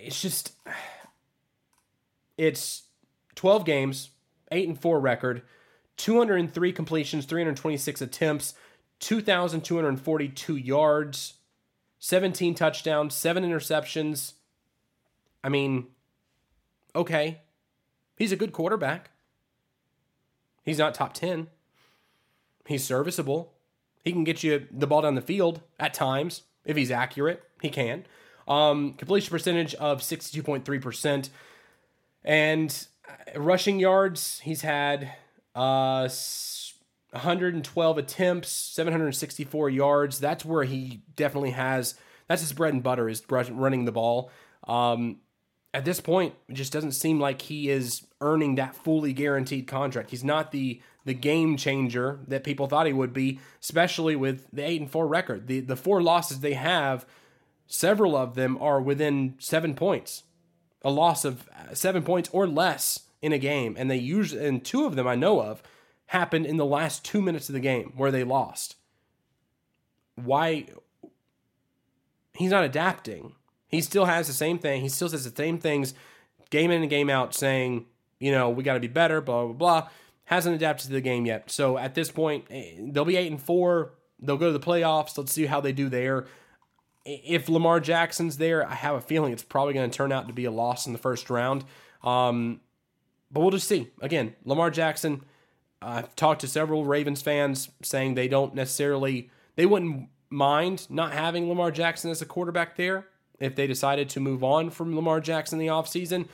it's 0.04 0.22
just 0.22 0.54
it's 2.38 2.84
12 3.36 3.66
games, 3.66 4.10
8 4.52 4.68
and 4.68 4.80
4 4.80 5.00
record, 5.00 5.42
203 5.98 6.72
completions, 6.72 7.26
326 7.26 8.02
attempts, 8.02 8.54
2242 9.00 10.56
yards, 10.56 11.34
17 12.00 12.56
touchdowns, 12.56 13.16
7 13.16 13.44
interceptions. 13.44 14.34
I 15.44 15.50
mean, 15.50 15.88
okay. 16.96 17.42
He's 18.18 18.32
a 18.32 18.38
good 18.38 18.54
quarterback. 18.54 19.12
He's 20.64 20.80
not 20.80 20.94
top 20.94 21.14
10. 21.14 21.48
He's 22.66 22.84
serviceable. 22.84 23.54
He 24.04 24.12
can 24.12 24.24
get 24.24 24.44
you 24.44 24.68
the 24.72 24.88
ball 24.88 25.02
down 25.02 25.16
the 25.16 25.22
field 25.22 25.62
at 25.80 25.94
times 25.94 26.44
if 26.64 26.78
he's 26.78 26.92
accurate. 26.92 27.44
He 27.62 27.70
can. 27.70 28.06
Um, 28.48 28.94
completion 28.94 29.32
percentage 29.32 29.74
of 29.76 30.02
62.3%. 30.02 31.30
And 32.24 32.88
uh, 33.08 33.40
rushing 33.40 33.80
yards, 33.80 34.40
he's 34.40 34.62
had 34.62 35.12
uh, 35.56 36.10
112 37.12 37.98
attempts, 37.98 38.50
764 38.50 39.70
yards. 39.70 40.20
That's 40.20 40.44
where 40.46 40.64
he 40.64 41.02
definitely 41.16 41.52
has. 41.52 41.96
That's 42.28 42.42
his 42.42 42.54
bread 42.54 42.74
and 42.74 42.84
butter 42.84 43.08
is 43.08 43.24
running 43.30 43.86
the 43.86 43.92
ball. 43.92 44.32
Um, 44.68 45.18
at 45.74 45.86
this 45.86 46.00
point, 46.00 46.34
it 46.48 46.54
just 46.54 46.72
doesn't 46.72 46.94
seem 46.94 47.20
like 47.20 47.44
he 47.44 47.70
is 47.70 48.08
earning 48.22 48.56
that 48.56 48.76
fully 48.76 49.14
guaranteed 49.14 49.68
contract. 49.68 50.12
He's 50.12 50.24
not 50.24 50.52
the 50.52 50.82
the 51.04 51.14
game 51.14 51.56
changer 51.56 52.20
that 52.28 52.44
people 52.44 52.66
thought 52.66 52.88
he 52.88 52.94
would 52.94 53.14
be, 53.14 53.40
especially 53.62 54.16
with 54.16 54.48
the 54.52 54.64
eight 54.64 54.82
and 54.82 54.90
four 54.90 55.08
record. 55.08 55.48
The 55.48 55.60
the 55.60 55.76
four 55.76 56.02
losses 56.02 56.40
they 56.40 56.54
have, 56.54 57.06
several 57.68 58.16
of 58.16 58.36
them 58.36 58.58
are 58.62 58.82
within 58.82 59.36
seven 59.40 59.76
points, 59.76 60.24
a 60.84 60.90
loss 60.90 61.26
of 61.26 61.50
seven 61.74 62.04
points 62.04 62.30
or 62.32 62.48
less 62.48 63.02
in 63.22 63.34
a 63.34 63.38
game, 63.38 63.76
and 63.78 63.90
they 63.90 63.98
usually 63.98 64.46
and 64.46 64.64
two 64.64 64.86
of 64.86 64.96
them 64.96 65.08
I 65.08 65.16
know 65.16 65.42
of 65.42 65.64
happened 66.08 66.46
in 66.46 66.58
the 66.58 66.66
last 66.66 67.04
two 67.04 67.22
minutes 67.22 67.50
of 67.50 67.54
the 67.54 67.60
game 67.60 67.94
where 67.96 68.12
they 68.12 68.24
lost. 68.24 68.76
Why? 70.16 70.68
He's 72.34 72.52
not 72.52 72.64
adapting. 72.64 73.34
He 73.68 73.82
still 73.82 74.06
has 74.06 74.28
the 74.28 74.34
same 74.34 74.60
thing. 74.60 74.82
He 74.82 74.90
still 74.90 75.10
says 75.10 75.24
the 75.24 75.36
same 75.36 75.58
things, 75.58 75.94
game 76.50 76.72
in 76.72 76.82
and 76.82 76.90
game 76.90 77.10
out, 77.10 77.34
saying, 77.34 77.86
you 78.20 78.32
know, 78.32 78.50
we 78.50 78.64
got 78.64 78.76
to 78.76 78.80
be 78.80 78.88
better, 78.88 79.22
blah 79.22 79.46
blah 79.46 79.54
blah 79.54 79.90
hasn't 80.26 80.56
adapted 80.56 80.88
to 80.88 80.94
the 80.94 81.02
game 81.02 81.26
yet. 81.26 81.50
So 81.50 81.78
at 81.78 81.96
this 81.96 82.12
point, 82.12 82.46
eh, 82.50 82.74
they'll 82.80 83.06
be 83.06 83.16
eight 83.16 83.32
and 83.32 83.42
four. 83.42 83.94
They'll 84.20 84.38
go 84.38 84.52
to 84.52 84.58
the 84.58 84.66
playoffs. 84.66 85.18
Let's 85.18 85.32
see 85.32 85.46
how 85.46 85.62
they 85.62 85.72
do 85.72 85.90
there. 85.90 86.26
If 87.06 87.50
Lamar 87.50 87.80
Jackson's 87.80 88.38
there, 88.38 88.68
I 88.68 88.74
have 88.74 88.96
a 88.96 89.02
feeling 89.02 89.32
it's 89.32 89.44
probably 89.44 89.74
going 89.74 89.90
to 89.90 89.96
turn 89.96 90.12
out 90.12 90.28
to 90.28 90.34
be 90.34 90.46
a 90.46 90.52
loss 90.52 90.88
in 90.88 90.94
the 90.94 91.00
first 91.00 91.30
round. 91.30 91.64
Um, 92.04 92.62
but 93.32 93.42
we'll 93.42 93.52
just 93.52 93.68
see. 93.68 93.90
Again, 94.02 94.36
Lamar 94.44 94.72
Jackson. 94.72 95.24
I've 95.82 96.16
talked 96.16 96.42
to 96.42 96.48
several 96.48 96.84
Ravens 96.86 97.22
fans 97.22 97.70
saying 97.84 98.16
they 98.16 98.28
don't 98.28 98.56
necessarily 98.56 99.30
they 99.56 99.66
wouldn't 99.66 100.10
mind 100.30 100.88
not 100.90 101.14
having 101.14 101.48
Lamar 101.48 101.72
Jackson 101.72 102.10
as 102.10 102.22
a 102.22 102.26
quarterback 102.26 102.76
there 102.76 103.08
if 103.40 103.56
they 103.56 103.68
decided 103.68 104.10
to 104.10 104.20
move 104.20 104.44
on 104.44 104.70
from 104.70 104.96
Lamar 104.96 105.20
Jackson 105.20 105.60
in 105.60 105.66
the 105.66 105.72
offseason. 105.72 106.28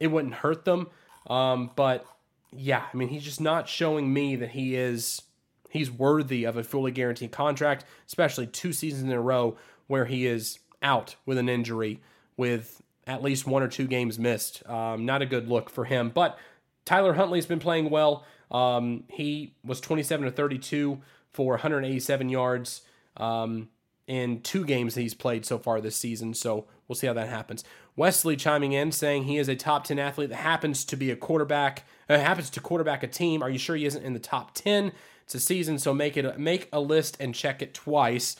It 0.00 0.08
wouldn't 0.08 0.34
hurt 0.34 0.64
them. 0.64 0.88
Um, 1.28 1.70
but 1.76 2.04
yeah, 2.52 2.84
I 2.92 2.96
mean, 2.96 3.08
he's 3.08 3.24
just 3.24 3.40
not 3.40 3.68
showing 3.68 4.12
me 4.12 4.36
that 4.36 4.50
he 4.50 4.74
is 4.74 5.22
he's 5.70 5.90
worthy 5.90 6.44
of 6.44 6.56
a 6.56 6.64
fully 6.64 6.90
guaranteed 6.90 7.32
contract, 7.32 7.84
especially 8.06 8.46
two 8.46 8.72
seasons 8.72 9.04
in 9.04 9.12
a 9.12 9.20
row 9.20 9.56
where 9.86 10.06
he 10.06 10.26
is 10.26 10.58
out 10.82 11.16
with 11.24 11.38
an 11.38 11.48
injury 11.48 12.00
with 12.36 12.82
at 13.06 13.22
least 13.22 13.46
one 13.46 13.62
or 13.62 13.68
two 13.68 13.86
games 13.86 14.18
missed. 14.18 14.68
Um, 14.68 15.04
not 15.06 15.22
a 15.22 15.26
good 15.26 15.48
look 15.48 15.70
for 15.70 15.84
him. 15.84 16.10
But 16.10 16.38
Tyler 16.84 17.14
Huntley's 17.14 17.46
been 17.46 17.60
playing 17.60 17.90
well. 17.90 18.24
Um, 18.50 19.04
he 19.08 19.54
was 19.64 19.80
27 19.80 20.26
to 20.26 20.32
32 20.32 21.00
for 21.32 21.52
187 21.52 22.28
yards 22.28 22.82
um, 23.16 23.68
in 24.06 24.40
two 24.40 24.64
games 24.64 24.94
he's 24.94 25.14
played 25.14 25.44
so 25.44 25.58
far 25.58 25.80
this 25.80 25.96
season. 25.96 26.34
So 26.34 26.66
we'll 26.86 26.96
see 26.96 27.06
how 27.06 27.12
that 27.14 27.28
happens. 27.28 27.64
Wesley 27.96 28.36
chiming 28.36 28.72
in 28.72 28.92
saying 28.92 29.24
he 29.24 29.38
is 29.38 29.48
a 29.48 29.56
top 29.56 29.84
10 29.84 29.98
athlete 29.98 30.30
that 30.30 30.36
happens 30.36 30.84
to 30.84 30.96
be 30.96 31.10
a 31.10 31.16
quarterback, 31.16 31.84
uh, 32.08 32.18
happens 32.18 32.50
to 32.50 32.60
quarterback 32.60 33.02
a 33.02 33.08
team. 33.08 33.42
Are 33.42 33.50
you 33.50 33.58
sure 33.58 33.76
he 33.76 33.86
isn't 33.86 34.02
in 34.02 34.12
the 34.12 34.18
top 34.18 34.54
10? 34.54 34.92
It's 35.22 35.34
a 35.34 35.40
season, 35.40 35.78
so 35.78 35.92
make 35.92 36.16
it 36.16 36.38
make 36.38 36.68
a 36.72 36.78
list 36.78 37.16
and 37.18 37.34
check 37.34 37.60
it 37.60 37.74
twice. 37.74 38.36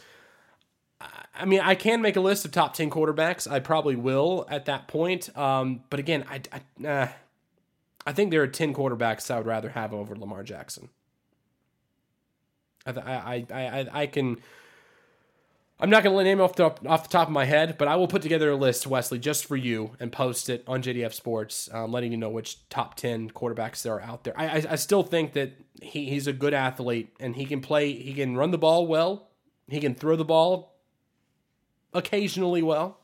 I 1.38 1.44
mean, 1.44 1.60
I 1.60 1.74
can 1.74 2.00
make 2.00 2.16
a 2.16 2.20
list 2.20 2.44
of 2.44 2.52
top 2.52 2.74
10 2.74 2.90
quarterbacks. 2.90 3.50
I 3.50 3.60
probably 3.60 3.96
will 3.96 4.46
at 4.48 4.64
that 4.66 4.88
point. 4.88 5.36
Um, 5.36 5.82
but 5.90 6.00
again, 6.00 6.24
I, 6.30 6.40
I, 6.52 6.86
uh, 6.86 7.08
I 8.06 8.12
think 8.12 8.30
there 8.30 8.42
are 8.42 8.46
10 8.46 8.72
quarterbacks 8.72 9.30
I 9.30 9.38
would 9.38 9.46
rather 9.46 9.70
have 9.70 9.92
over 9.92 10.16
Lamar 10.16 10.42
Jackson. 10.42 10.88
I, 12.86 12.90
I, 12.90 13.46
I, 13.52 13.86
I 13.92 14.06
can. 14.06 14.38
I'm 15.78 15.90
not 15.90 16.02
going 16.02 16.16
to 16.16 16.24
name 16.24 16.40
off 16.40 16.54
the 16.54 16.64
off 16.88 17.02
the 17.02 17.08
top 17.10 17.28
of 17.28 17.34
my 17.34 17.44
head, 17.44 17.76
but 17.76 17.86
I 17.88 17.96
will 17.96 18.08
put 18.08 18.22
together 18.22 18.50
a 18.50 18.56
list, 18.56 18.86
Wesley, 18.86 19.18
just 19.18 19.44
for 19.44 19.56
you 19.56 19.90
and 20.00 20.10
post 20.10 20.48
it 20.48 20.64
on 20.66 20.82
JDF 20.82 21.12
Sports, 21.12 21.68
um, 21.72 21.92
letting 21.92 22.12
you 22.12 22.16
know 22.16 22.30
which 22.30 22.66
top 22.70 22.94
ten 22.94 23.28
quarterbacks 23.28 23.82
there 23.82 23.94
are 23.94 24.00
out 24.00 24.24
there. 24.24 24.32
I, 24.38 24.46
I, 24.46 24.64
I 24.70 24.76
still 24.76 25.02
think 25.02 25.34
that 25.34 25.52
he, 25.82 26.08
he's 26.08 26.26
a 26.28 26.32
good 26.32 26.54
athlete 26.54 27.14
and 27.20 27.36
he 27.36 27.44
can 27.44 27.60
play. 27.60 27.92
He 27.92 28.14
can 28.14 28.36
run 28.36 28.52
the 28.52 28.58
ball 28.58 28.86
well. 28.86 29.28
He 29.68 29.80
can 29.80 29.94
throw 29.94 30.16
the 30.16 30.24
ball 30.24 30.75
occasionally 31.96 32.62
well. 32.62 32.98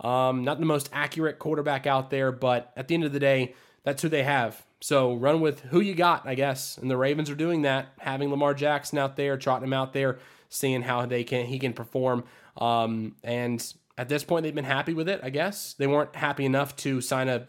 Um, 0.00 0.44
not 0.44 0.60
the 0.60 0.66
most 0.66 0.88
accurate 0.92 1.38
quarterback 1.38 1.86
out 1.86 2.10
there, 2.10 2.32
but 2.32 2.72
at 2.76 2.88
the 2.88 2.94
end 2.94 3.04
of 3.04 3.12
the 3.12 3.20
day, 3.20 3.54
that's 3.84 4.00
who 4.02 4.08
they 4.08 4.22
have. 4.22 4.64
So 4.80 5.14
run 5.14 5.40
with 5.42 5.60
who 5.60 5.80
you 5.80 5.94
got, 5.94 6.26
I 6.26 6.34
guess. 6.34 6.78
And 6.78 6.90
the 6.90 6.96
Ravens 6.96 7.28
are 7.28 7.34
doing 7.34 7.62
that, 7.62 7.88
having 7.98 8.30
Lamar 8.30 8.54
Jackson 8.54 8.98
out 8.98 9.16
there, 9.16 9.36
trotting 9.36 9.64
him 9.64 9.74
out 9.74 9.92
there, 9.92 10.18
seeing 10.48 10.82
how 10.82 11.04
they 11.04 11.22
can 11.22 11.46
he 11.46 11.58
can 11.58 11.74
perform. 11.74 12.24
Um, 12.56 13.16
and 13.22 13.62
at 13.98 14.08
this 14.08 14.24
point, 14.24 14.44
they've 14.44 14.54
been 14.54 14.64
happy 14.64 14.94
with 14.94 15.08
it, 15.08 15.20
I 15.22 15.28
guess. 15.28 15.74
They 15.74 15.86
weren't 15.86 16.16
happy 16.16 16.46
enough 16.46 16.76
to 16.76 17.02
sign 17.02 17.28
a 17.28 17.46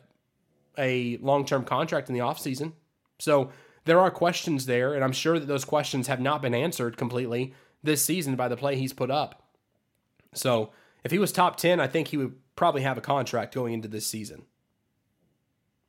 a 0.77 1.17
long 1.17 1.45
term 1.45 1.63
contract 1.63 2.09
in 2.09 2.15
the 2.15 2.21
offseason. 2.21 2.73
So 3.19 3.51
there 3.85 3.99
are 3.99 4.11
questions 4.11 4.65
there, 4.65 4.93
and 4.93 5.03
I'm 5.03 5.11
sure 5.11 5.39
that 5.39 5.47
those 5.47 5.65
questions 5.65 6.07
have 6.07 6.19
not 6.19 6.41
been 6.41 6.53
answered 6.53 6.97
completely 6.97 7.53
this 7.83 8.03
season 8.03 8.35
by 8.35 8.47
the 8.47 8.57
play 8.57 8.75
he's 8.75 8.93
put 8.93 9.09
up. 9.09 9.40
So 10.33 10.71
if 11.03 11.11
he 11.11 11.19
was 11.19 11.31
top 11.31 11.57
10, 11.57 11.79
I 11.79 11.87
think 11.87 12.09
he 12.09 12.17
would 12.17 12.35
probably 12.55 12.81
have 12.81 12.97
a 12.97 13.01
contract 13.01 13.53
going 13.53 13.73
into 13.73 13.87
this 13.87 14.07
season. 14.07 14.43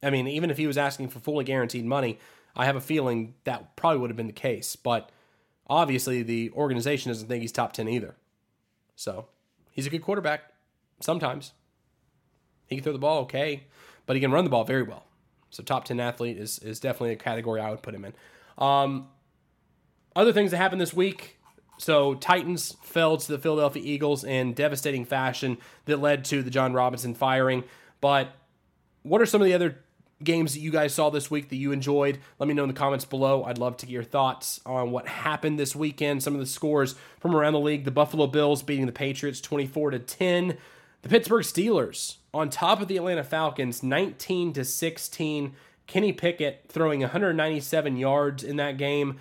I 0.03 0.11
mean, 0.11 0.27
even 0.27 0.51
if 0.51 0.57
he 0.57 0.67
was 0.67 0.79
asking 0.79 1.09
for 1.09 1.21
fully 1.21 1.45
guaranteed 1.45 1.85
money, 1.85 2.19
I 2.57 2.67
have 2.67 2.77
a 2.77 2.81
feeling 2.81 3.35
that 3.45 3.77
probably 3.77 4.01
would 4.01 4.11
have 4.11 4.17
been 4.17 4.27
the 4.27 4.33
case. 4.33 4.75
But 4.75 5.11
obviously, 5.69 6.23
the 6.23 6.51
organization 6.53 7.11
doesn't 7.11 7.29
think 7.29 7.43
he's 7.43 7.53
top 7.53 7.73
10 7.73 7.89
either. 7.89 8.17
So 8.97 9.29
he's 9.71 9.87
a 9.87 9.91
good 9.91 10.03
quarterback 10.03 10.53
sometimes. 11.01 11.53
He 12.67 12.77
can 12.77 12.85
throw 12.85 12.93
the 12.93 12.99
ball 12.99 13.21
okay, 13.23 13.65
but 14.07 14.17
he 14.17 14.21
can 14.21 14.33
run 14.33 14.45
the 14.45 14.51
ball 14.51 14.65
very 14.65 14.83
well. 14.83 15.07
So 15.51 15.63
top 15.63 15.85
10 15.85 16.01
athlete 16.01 16.39
is, 16.39 16.59
is 16.61 16.81
definitely 16.81 17.13
a 17.13 17.17
category 17.17 17.61
I 17.61 17.71
would 17.71 17.83
put 17.83 17.95
him 17.95 18.05
in. 18.05 18.15
Um, 18.57 19.09
other 20.17 20.33
things 20.33 20.51
that 20.51 20.57
happened 20.57 20.81
this 20.81 20.95
week 20.95 21.39
so 21.83 22.15
Titans 22.15 22.77
fell 22.81 23.17
to 23.17 23.33
the 23.33 23.39
Philadelphia 23.39 23.83
Eagles 23.85 24.23
in 24.23 24.53
devastating 24.53 25.05
fashion 25.05 25.59
that 25.87 25.97
led 25.97 26.25
to 26.27 26.41
the 26.41 26.49
Jon 26.49 26.73
Robinson 26.73 27.13
firing. 27.13 27.65
But 28.01 28.29
what 29.03 29.21
are 29.21 29.27
some 29.27 29.43
of 29.43 29.47
the 29.47 29.55
other 29.55 29.79
games 30.23 30.55
that 30.55 30.61
you 30.61 30.71
guys 30.71 30.95
saw 30.95 31.11
this 31.11 31.29
week 31.29 31.49
that 31.49 31.57
you 31.57 31.73
enjoyed? 31.73 32.21
Let 32.39 32.47
me 32.47 32.55
know 32.55 32.63
in 32.63 32.69
the 32.69 32.75
comments 32.75 33.05
below. 33.05 33.43
I'd 33.43 33.59
love 33.59 33.77
to 33.79 33.87
get 33.87 33.93
your 33.93 34.05
thoughts 34.05 34.61
on 34.65 34.93
what 34.93 35.09
happened 35.09 35.59
this 35.59 35.75
weekend. 35.75 36.23
Some 36.23 36.35
of 36.35 36.39
the 36.41 36.47
scores 36.47 36.95
from 37.19 37.35
around 37.35 37.55
the 37.55 37.59
league: 37.59 37.85
the 37.85 37.91
Buffalo 37.91 38.29
Bills 38.29 38.63
beating 38.63 38.87
the 38.87 38.93
Patriots 38.93 39.41
24 39.41 39.91
to 39.91 39.99
10. 39.99 40.57
The 41.03 41.09
Pittsburgh 41.09 41.43
Steelers 41.43 42.19
on 42.33 42.49
top 42.49 42.81
of 42.81 42.87
the 42.87 42.97
Atlanta 42.97 43.25
Falcons 43.25 43.83
19 43.83 44.53
to 44.53 44.65
16. 44.65 45.53
Kenny 45.89 46.13
Pickett 46.13 46.67
throwing 46.69 47.01
197 47.01 47.97
yards 47.97 48.45
in 48.45 48.55
that 48.59 48.79
game. 48.79 49.19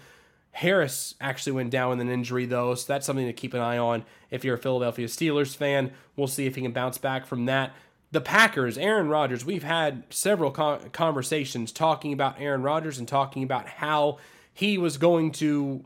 Harris 0.54 1.16
actually 1.22 1.54
went 1.54 1.72
down 1.72 1.90
with 1.90 2.02
an 2.02 2.10
injury, 2.10 2.46
though, 2.46 2.76
so 2.76 2.92
that's 2.92 3.06
something 3.06 3.26
to 3.26 3.34
keep 3.34 3.54
an 3.54 3.62
eye 3.62 3.78
on 3.78 4.04
if 4.30 4.44
you're 4.44 4.56
a 4.56 4.60
Philadelphia 4.60 5.08
Steelers 5.08 5.56
fan. 5.56 5.92
We'll 6.16 6.28
see 6.28 6.46
if 6.46 6.56
he 6.56 6.62
can 6.62 6.74
bounce 6.74 6.98
back 6.98 7.26
from 7.26 7.46
that. 7.46 7.74
The 8.12 8.22
Packers, 8.22 8.78
Aaron 8.78 9.08
Rodgers, 9.08 9.46
we've 9.46 9.64
had 9.64 10.04
several 10.10 10.52
conversations 10.52 11.72
talking 11.72 12.12
about 12.12 12.42
Aaron 12.42 12.62
Rodgers 12.62 13.00
and 13.00 13.08
talking 13.08 13.44
about 13.44 13.68
how 13.68 14.18
he 14.54 14.78
was 14.78 14.98
going 14.98 15.32
to 15.34 15.86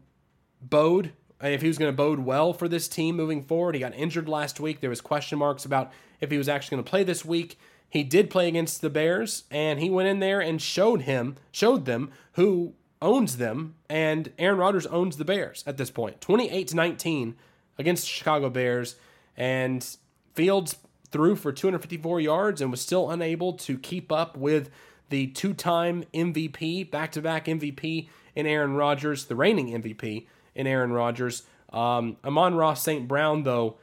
bode, 0.60 1.12
if 1.40 1.62
he 1.62 1.68
was 1.68 1.78
going 1.78 1.92
to 1.92 1.96
bode 1.96 2.20
well 2.20 2.52
for 2.52 2.68
this 2.68 2.88
team 2.88 3.16
moving 3.16 3.44
forward. 3.44 3.76
He 3.76 3.82
got 3.82 3.94
injured 3.94 4.28
last 4.28 4.60
week. 4.60 4.82
There 4.82 4.90
was 4.90 5.02
question 5.02 5.38
marks 5.38 5.66
about 5.66 5.92
if 6.20 6.32
he 6.32 6.40
was 6.40 6.50
actually 6.50 6.78
going 6.78 6.86
to 6.86 6.90
play 6.90 7.04
this 7.04 7.24
week. 7.24 7.60
He 7.88 8.04
did 8.04 8.32
play 8.32 8.48
against 8.48 8.82
the 8.82 8.90
Bears, 8.90 9.44
and 9.52 9.80
he 9.80 9.92
went 9.92 10.10
in 10.10 10.20
there 10.20 10.42
and 10.42 10.60
showed 10.60 11.04
him, 11.04 11.36
showed 11.52 11.86
them 11.86 12.12
who 12.34 12.74
owns 13.06 13.38
them, 13.38 13.76
and 13.88 14.32
Aaron 14.40 14.58
Rodgers 14.58 14.88
owns 14.88 15.18
the 15.18 15.26
Bears 15.26 15.64
at 15.68 15.78
this 15.78 15.92
point, 15.92 16.20
28 16.22 16.68
to 16.70 16.76
19 16.76 17.36
against 17.78 18.08
Chicago 18.08 18.50
Bears, 18.50 18.96
and 19.38 19.96
Fields 20.34 20.78
threw 21.12 21.36
for 21.36 21.52
254 21.52 22.20
yards 22.20 22.62
and 22.62 22.72
was 22.72 22.82
still 22.82 23.12
unable 23.12 23.54
to 23.54 23.78
keep 23.78 24.12
up 24.12 24.36
with 24.36 24.72
the 25.10 25.28
two-time 25.28 26.04
MVP, 26.16 26.90
back-to-back 26.90 27.46
MVP 27.46 28.10
in 28.34 28.48
Aaron 28.48 28.74
Rodgers, 28.74 29.26
the 29.26 29.36
reigning 29.36 29.68
MVP 29.68 30.26
in 30.56 30.66
Aaron 30.66 30.92
Rodgers. 30.92 31.44
Um, 31.72 32.18
Amon-Ra 32.26 32.74
St. 32.74 33.08
Brown, 33.08 33.44
though, 33.44 33.78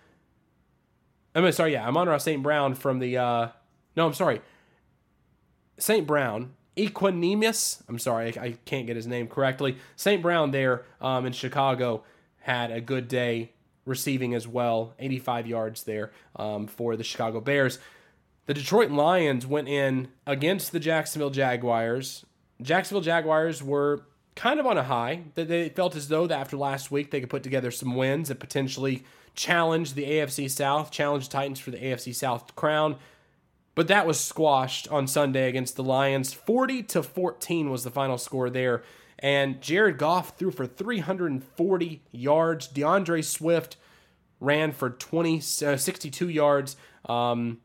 I'm 1.32 1.50
sorry, 1.52 1.74
yeah, 1.74 1.86
Amon-Ra 1.86 2.18
St. 2.18 2.42
Brown 2.42 2.74
from 2.74 2.98
the, 2.98 3.18
uh, 3.18 3.48
no, 3.96 4.06
I'm 4.06 4.14
sorry, 4.14 4.40
St. 5.78 6.08
Brown 6.08 6.54
Equanimeous. 6.76 7.82
I'm 7.88 7.98
sorry, 7.98 8.38
I, 8.38 8.56
can't 8.64 8.86
get 8.86 8.96
his 8.96 9.06
name 9.06 9.28
correctly. 9.28 9.76
St. 9.96 10.22
Brown 10.22 10.50
there 10.50 10.84
um, 11.00 11.26
in 11.26 11.32
Chicago 11.32 12.04
had 12.40 12.70
a 12.70 12.80
good 12.80 13.08
day 13.08 13.52
receiving 13.84 14.34
as 14.34 14.46
well, 14.46 14.94
85 14.98 15.46
yards 15.46 15.82
there 15.84 16.12
um, 16.36 16.66
for 16.66 16.96
the 16.96 17.04
Chicago 17.04 17.40
Bears. 17.40 17.78
The 18.46 18.54
Detroit 18.54 18.90
Lions 18.90 19.46
went 19.46 19.68
in 19.68 20.08
against 20.26 20.72
the 20.72 20.80
Jacksonville 20.80 21.30
Jaguars. 21.30 22.24
Jacksonville 22.60 23.02
Jaguars 23.02 23.62
were 23.62 24.02
kind 24.34 24.58
of 24.58 24.66
on 24.66 24.78
a 24.78 24.82
high. 24.84 25.22
They 25.34 25.68
felt 25.68 25.94
as 25.94 26.08
though 26.08 26.26
that 26.26 26.38
after 26.38 26.56
last 26.56 26.90
week 26.90 27.10
they 27.10 27.20
could 27.20 27.30
put 27.30 27.42
together 27.42 27.70
some 27.70 27.94
wins 27.94 28.30
and 28.30 28.40
potentially 28.40 29.04
challenge 29.34 29.94
the 29.94 30.04
AFC 30.04 30.50
South, 30.50 30.90
challenge 30.90 31.28
the 31.28 31.32
Titans 31.32 31.60
for 31.60 31.70
the 31.70 31.78
AFC 31.78 32.14
South 32.14 32.54
crown. 32.56 32.96
But 33.74 33.88
that 33.88 34.06
was 34.06 34.20
squashed 34.20 34.88
on 34.88 35.06
Sunday 35.06 35.48
against 35.48 35.76
the 35.76 35.82
Lions. 35.82 36.32
40 36.32 36.82
to 36.84 37.02
14 37.02 37.70
was 37.70 37.84
the 37.84 37.90
final 37.90 38.18
score 38.18 38.50
there. 38.50 38.82
And 39.18 39.60
Jared 39.60 39.98
Goff 39.98 40.36
threw 40.36 40.50
for 40.50 40.66
340 40.66 42.02
yards. 42.10 42.66
D'Andre 42.66 43.22
Swift 43.22 43.76
ran 44.40 44.72
for 44.72 44.90
20, 44.90 45.38
uh, 45.38 45.76
62 45.76 46.28
yards. 46.28 46.76
Um, 47.06 47.60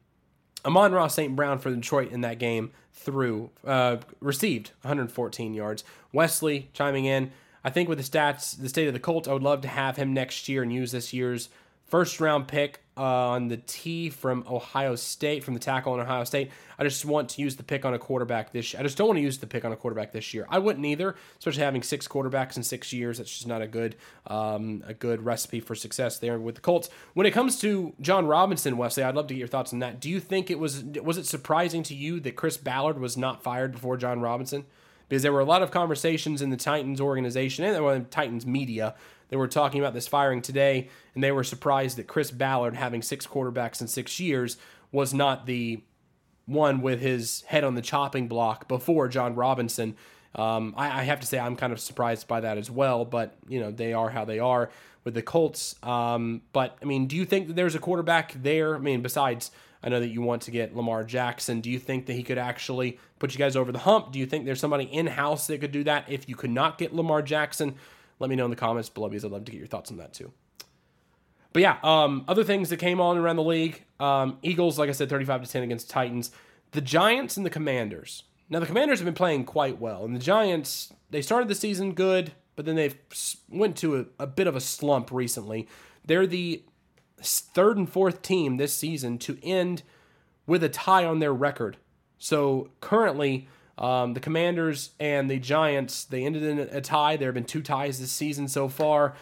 Amon-Ra 0.65 1.07
St. 1.07 1.35
Brown 1.35 1.59
for 1.59 1.73
Detroit 1.73 2.11
in 2.11 2.21
that 2.21 2.39
game 2.39 2.71
threw, 2.93 3.51
uh, 3.65 3.97
received 4.19 4.71
114 4.81 5.53
yards. 5.53 5.83
Wesley 6.13 6.69
chiming 6.73 7.05
in. 7.05 7.31
I 7.63 7.69
think 7.69 7.89
with 7.89 7.97
the 7.97 8.03
stats, 8.03 8.59
the 8.59 8.69
state 8.69 8.87
of 8.87 8.93
the 8.93 8.99
Colts, 8.99 9.27
I 9.27 9.33
would 9.33 9.43
love 9.43 9.61
to 9.61 9.67
have 9.67 9.97
him 9.97 10.13
next 10.13 10.47
year 10.47 10.61
and 10.61 10.71
use 10.71 10.91
this 10.91 11.11
year's 11.11 11.49
first 11.85 12.19
round 12.19 12.47
pick 12.47 12.81
on 12.97 13.47
the 13.47 13.57
T 13.57 14.09
from 14.09 14.43
Ohio 14.49 14.95
State, 14.95 15.43
from 15.43 15.53
the 15.53 15.59
tackle 15.59 15.93
on 15.93 15.99
Ohio 15.99 16.23
State. 16.23 16.51
I 16.79 16.83
just 16.83 17.05
want 17.05 17.29
to 17.29 17.41
use 17.41 17.55
the 17.55 17.63
pick 17.63 17.85
on 17.85 17.93
a 17.93 17.99
quarterback 17.99 18.51
this 18.51 18.73
year. 18.73 18.79
I 18.79 18.83
just 18.83 18.97
don't 18.97 19.07
want 19.07 19.17
to 19.17 19.23
use 19.23 19.37
the 19.37 19.47
pick 19.47 19.63
on 19.63 19.71
a 19.71 19.75
quarterback 19.75 20.11
this 20.11 20.33
year. 20.33 20.45
I 20.49 20.59
wouldn't 20.59 20.85
either, 20.85 21.15
especially 21.37 21.63
having 21.63 21.83
six 21.83 22.07
quarterbacks 22.07 22.57
in 22.57 22.63
six 22.63 22.91
years. 22.91 23.19
That's 23.19 23.31
just 23.31 23.47
not 23.47 23.61
a 23.61 23.67
good 23.67 23.95
um, 24.25 24.83
a 24.87 24.93
good 24.93 25.23
recipe 25.23 25.59
for 25.59 25.75
success 25.75 26.19
there 26.19 26.39
with 26.39 26.55
the 26.55 26.61
Colts. 26.61 26.89
When 27.13 27.25
it 27.25 27.31
comes 27.31 27.59
to 27.61 27.93
Jon 28.01 28.27
Robinson, 28.27 28.77
Wesley, 28.77 29.03
I'd 29.03 29.15
love 29.15 29.27
to 29.27 29.33
get 29.33 29.39
your 29.39 29.47
thoughts 29.47 29.71
on 29.71 29.79
that. 29.79 29.99
Do 29.99 30.09
you 30.09 30.19
think 30.19 30.49
it 30.49 30.59
was 30.59 30.83
was 30.83 31.17
it 31.17 31.25
surprising 31.25 31.83
to 31.83 31.95
you 31.95 32.19
that 32.21 32.35
Chris 32.35 32.57
Ballard 32.57 32.99
was 32.99 33.15
not 33.15 33.43
fired 33.43 33.71
before 33.71 33.97
Jon 33.97 34.19
Robinson? 34.19 34.65
Because 35.07 35.23
there 35.23 35.31
were 35.31 35.39
a 35.39 35.45
lot 35.45 35.61
of 35.61 35.71
conversations 35.71 36.41
in 36.41 36.49
the 36.49 36.57
Titans 36.57 36.99
organization 36.99 37.63
and 37.63 37.75
the 37.75 38.05
Titans 38.09 38.45
media 38.45 38.93
they 39.30 39.38
were 39.38 39.47
talking 39.47 39.80
about 39.80 39.93
this 39.93 40.07
firing 40.07 40.41
today, 40.41 40.89
and 41.13 41.23
they 41.23 41.32
were 41.32 41.43
surprised 41.43 41.97
that 41.97 42.07
Chris 42.07 42.32
Ballard, 42.32 42.75
having 42.75 43.01
six 43.01 43.28
quarterbacks 43.28 43.82
in 43.82 43.88
six 43.88 44.19
years, 44.19 44.57
was 44.91 45.13
not 45.13 45.45
the 45.45 45.84
one 46.45 46.82
with 46.82 47.01
his 47.01 47.41
head 47.47 47.63
on 47.63 47.75
the 47.75 47.82
chopping 47.82 48.28
block 48.28 48.67
before 48.67 49.07
Jon 49.07 49.36
Robinson. 49.36 49.95
Um, 50.36 50.73
I, 50.78 51.01
I, 51.01 51.03
have 51.03 51.19
to 51.19 51.28
say 51.28 51.39
I'm 51.39 51.55
kind 51.55 51.73
of 51.73 51.80
surprised 51.80 52.28
by 52.28 52.41
that 52.41 52.57
as 52.57 52.69
well, 52.69 53.05
but 53.05 53.36
you 53.47 53.59
know 53.59 53.71
they 53.71 53.93
are 53.93 54.09
how 54.09 54.23
they 54.23 54.39
are 54.39 54.69
with 55.03 55.13
the 55.13 55.21
Colts. 55.21 55.75
Um, 55.84 56.41
but 56.53 56.78
I 56.82 56.86
mean, 56.86 57.07
do 57.07 57.15
you 57.15 57.25
think 57.25 57.47
that 57.47 57.55
there's 57.55 57.75
a 57.75 57.80
quarterback 57.80 58.34
there? 58.34 58.75
I 58.75 58.80
mean, 58.80 59.01
besides 59.01 59.51
I 59.84 59.89
know 59.89 59.99
that 59.99 60.09
you 60.09 60.21
want 60.21 60.41
to 60.43 60.51
get 60.51 60.75
Lamar 60.75 61.03
Jackson. 61.03 61.61
Do 61.61 61.69
you 61.69 61.80
think 61.80 62.07
that 62.07 62.13
he 62.13 62.23
could 62.23 62.38
actually 62.38 62.99
put 63.19 63.34
you 63.34 63.38
guys 63.38 63.55
over 63.55 63.71
the 63.71 63.80
hump? 63.80 64.11
Do 64.11 64.19
you 64.19 64.25
think 64.25 64.45
there's 64.45 64.59
somebody 64.59 64.86
in 64.86 65.07
house 65.07 65.47
that 65.47 65.61
could 65.61 65.71
do 65.71 65.84
that 65.84 66.05
if 66.09 66.28
you 66.28 66.36
could 66.36 66.49
not 66.49 66.78
get 66.78 66.93
Lamar 66.93 67.21
Jackson? 67.21 67.75
Let 68.20 68.30
me 68.30 68.36
know 68.36 68.45
in 68.45 68.49
the 68.49 68.57
comments 68.57 68.89
below 68.89 69.09
because 69.09 69.24
I'd 69.24 69.32
love 69.32 69.45
to 69.45 69.51
get 69.51 69.59
your 69.59 69.68
thoughts 69.68 69.91
on 69.91 69.97
that 69.97 70.13
too. 70.13 70.32
But 71.53 71.61
yeah, 71.61 71.78
um, 71.84 72.26
other 72.28 72.43
things 72.43 72.70
that 72.70 72.78
came 72.78 72.99
on 72.99 73.18
around 73.18 73.38
the 73.38 73.43
league 73.43 73.84
um, 73.99 74.38
Eagles, 74.41 74.78
like 74.78 74.89
I 74.89 74.93
said, 74.93 75.09
35 75.09 75.43
to 75.43 75.51
10 75.51 75.63
against 75.63 75.89
Titans. 75.89 76.32
The 76.72 76.82
Giants 76.82 77.38
and 77.38 77.45
the 77.45 77.49
Commanders. 77.49 78.24
Now, 78.49 78.59
the 78.59 78.65
Commanders 78.65 78.99
have 78.99 79.05
been 79.05 79.13
playing 79.13 79.45
quite 79.45 79.80
well, 79.80 80.05
and 80.05 80.15
the 80.15 80.20
Giants, 80.20 80.93
they 81.09 81.22
started 81.22 81.49
the 81.49 81.55
season 81.55 81.93
good, 81.93 82.34
but 82.55 82.65
then 82.65 82.76
they've 82.76 82.97
went 83.49 83.76
to 83.78 83.99
a, 83.99 84.05
a 84.24 84.28
bit 84.28 84.47
of 84.47 84.55
a 84.55 84.61
slump 84.61 85.11
recently. 85.11 85.68
They're 86.05 86.28
the 86.28 86.63
third 87.22 87.78
and 87.78 87.89
fourth 87.89 88.22
team 88.22 88.57
this 88.57 88.74
season 88.74 89.18
to 89.20 89.38
end 89.43 89.84
with 90.45 90.63
a 90.63 90.70
tie 90.70 91.05
on 91.05 91.20
their 91.20 91.34
record. 91.34 91.78
So 92.18 92.70
currently, 92.80 93.47
um, 93.78 94.13
the 94.13 94.19
Commanders 94.19 94.91
and 94.99 95.30
the 95.30 95.39
Giants 95.39 96.05
they 96.05 96.25
ended 96.25 96.43
in 96.43 96.59
a 96.59 96.82
tie. 96.82 97.15
There 97.15 97.28
have 97.28 97.36
been 97.36 97.45
two 97.45 97.61
ties 97.61 97.99
this 97.99 98.11
season 98.11 98.47
so 98.47 98.67
far. 98.67 99.15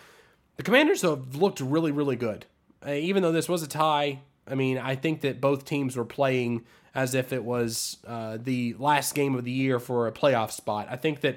The 0.58 0.64
Commanders 0.64 1.02
have 1.02 1.36
looked 1.36 1.60
really, 1.60 1.92
really 1.92 2.16
good. 2.16 2.46
Uh, 2.86 2.92
even 2.92 3.24
though 3.24 3.32
this 3.32 3.50
was 3.50 3.64
a 3.64 3.68
tie, 3.68 4.22
I 4.48 4.56
mean, 4.56 4.78
I 4.78 4.96
think 4.96 5.22
that 5.22 5.42
both 5.42 5.66
teams 5.66 5.98
were 5.98 6.06
playing 6.06 6.66
as 6.94 7.14
if 7.14 7.34
it 7.34 7.44
was 7.44 7.98
uh, 8.08 8.38
the 8.42 8.76
last 8.80 9.16
game 9.16 9.36
of 9.36 9.44
the 9.44 9.52
year 9.52 9.80
for 9.80 10.08
a 10.08 10.12
playoff 10.12 10.52
spot. 10.52 10.88
I 10.90 10.96
think 10.96 11.22
that 11.22 11.36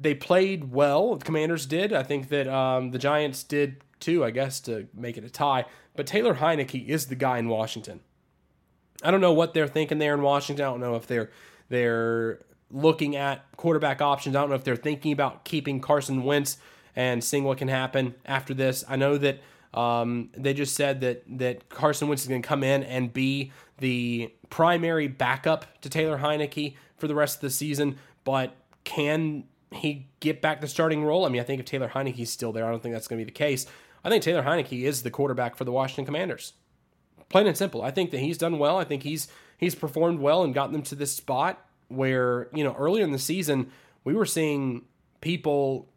they 0.00 0.14
played 0.14 0.72
well. 0.72 1.16
The 1.16 1.24
Commanders 1.24 1.66
did. 1.66 1.92
I 1.92 2.02
think 2.02 2.28
that 2.30 2.48
um, 2.48 2.92
the 2.92 2.98
Giants 2.98 3.42
did 3.42 3.82
too, 4.00 4.24
I 4.24 4.30
guess, 4.30 4.60
to 4.60 4.88
make 4.94 5.18
it 5.18 5.24
a 5.24 5.30
tie. 5.30 5.66
But 5.94 6.06
Taylor 6.06 6.34
Heinicke 6.34 6.86
is 6.86 7.06
the 7.06 7.14
guy 7.14 7.38
in 7.38 7.48
Washington. 7.48 8.00
I 9.02 9.10
don't 9.10 9.20
know 9.20 9.32
what 9.32 9.52
they're 9.52 9.68
thinking 9.68 9.98
there 9.98 10.14
in 10.14 10.22
Washington. 10.22 10.64
I 10.64 10.68
don't 10.68 10.80
know 10.80 10.96
if 10.96 11.06
they're 11.06 11.30
they're 11.68 12.40
looking 12.70 13.16
at 13.16 13.44
quarterback 13.56 14.00
options. 14.00 14.36
I 14.36 14.40
don't 14.40 14.50
know 14.50 14.56
if 14.56 14.64
they're 14.64 14.76
thinking 14.76 15.12
about 15.12 15.44
keeping 15.44 15.80
Carson 15.80 16.24
Wentz 16.24 16.58
and 16.94 17.22
seeing 17.22 17.44
what 17.44 17.58
can 17.58 17.68
happen 17.68 18.14
after 18.24 18.54
this. 18.54 18.84
I 18.88 18.96
know 18.96 19.18
that 19.18 19.40
um, 19.74 20.30
they 20.36 20.54
just 20.54 20.74
said 20.74 21.00
that 21.02 21.22
that 21.38 21.68
Carson 21.68 22.08
Wentz 22.08 22.22
is 22.22 22.28
going 22.28 22.42
to 22.42 22.48
come 22.48 22.64
in 22.64 22.82
and 22.82 23.12
be 23.12 23.52
the 23.78 24.32
primary 24.48 25.06
backup 25.06 25.80
to 25.82 25.90
Taylor 25.90 26.18
Heinicke 26.18 26.76
for 26.96 27.06
the 27.06 27.14
rest 27.14 27.36
of 27.36 27.40
the 27.42 27.50
season, 27.50 27.98
but 28.24 28.54
can 28.84 29.44
he 29.72 30.08
get 30.20 30.40
back 30.40 30.60
the 30.60 30.68
starting 30.68 31.04
role? 31.04 31.26
I 31.26 31.28
mean, 31.28 31.40
I 31.40 31.44
think 31.44 31.60
if 31.60 31.66
Taylor 31.66 31.88
Heinicke's 31.88 32.30
still 32.30 32.52
there, 32.52 32.64
I 32.64 32.70
don't 32.70 32.82
think 32.82 32.94
that's 32.94 33.08
going 33.08 33.18
to 33.18 33.24
be 33.24 33.30
the 33.30 33.36
case. 33.36 33.66
I 34.02 34.08
think 34.08 34.22
Taylor 34.22 34.42
Heinicke 34.42 34.82
is 34.82 35.02
the 35.02 35.10
quarterback 35.10 35.56
for 35.56 35.64
the 35.64 35.72
Washington 35.72 36.06
Commanders. 36.06 36.54
Plain 37.28 37.48
and 37.48 37.56
simple. 37.56 37.82
I 37.82 37.90
think 37.90 38.12
that 38.12 38.20
he's 38.20 38.38
done 38.38 38.58
well. 38.58 38.78
I 38.78 38.84
think 38.84 39.02
he's 39.02 39.28
he's 39.58 39.74
performed 39.74 40.20
well 40.20 40.44
and 40.44 40.54
gotten 40.54 40.72
them 40.72 40.82
to 40.82 40.94
this 40.94 41.12
spot 41.12 41.65
where 41.88 42.48
you 42.52 42.64
know 42.64 42.74
earlier 42.78 43.04
in 43.04 43.12
the 43.12 43.18
season 43.18 43.70
we 44.04 44.14
were 44.14 44.26
seeing 44.26 44.82
people 45.20 45.88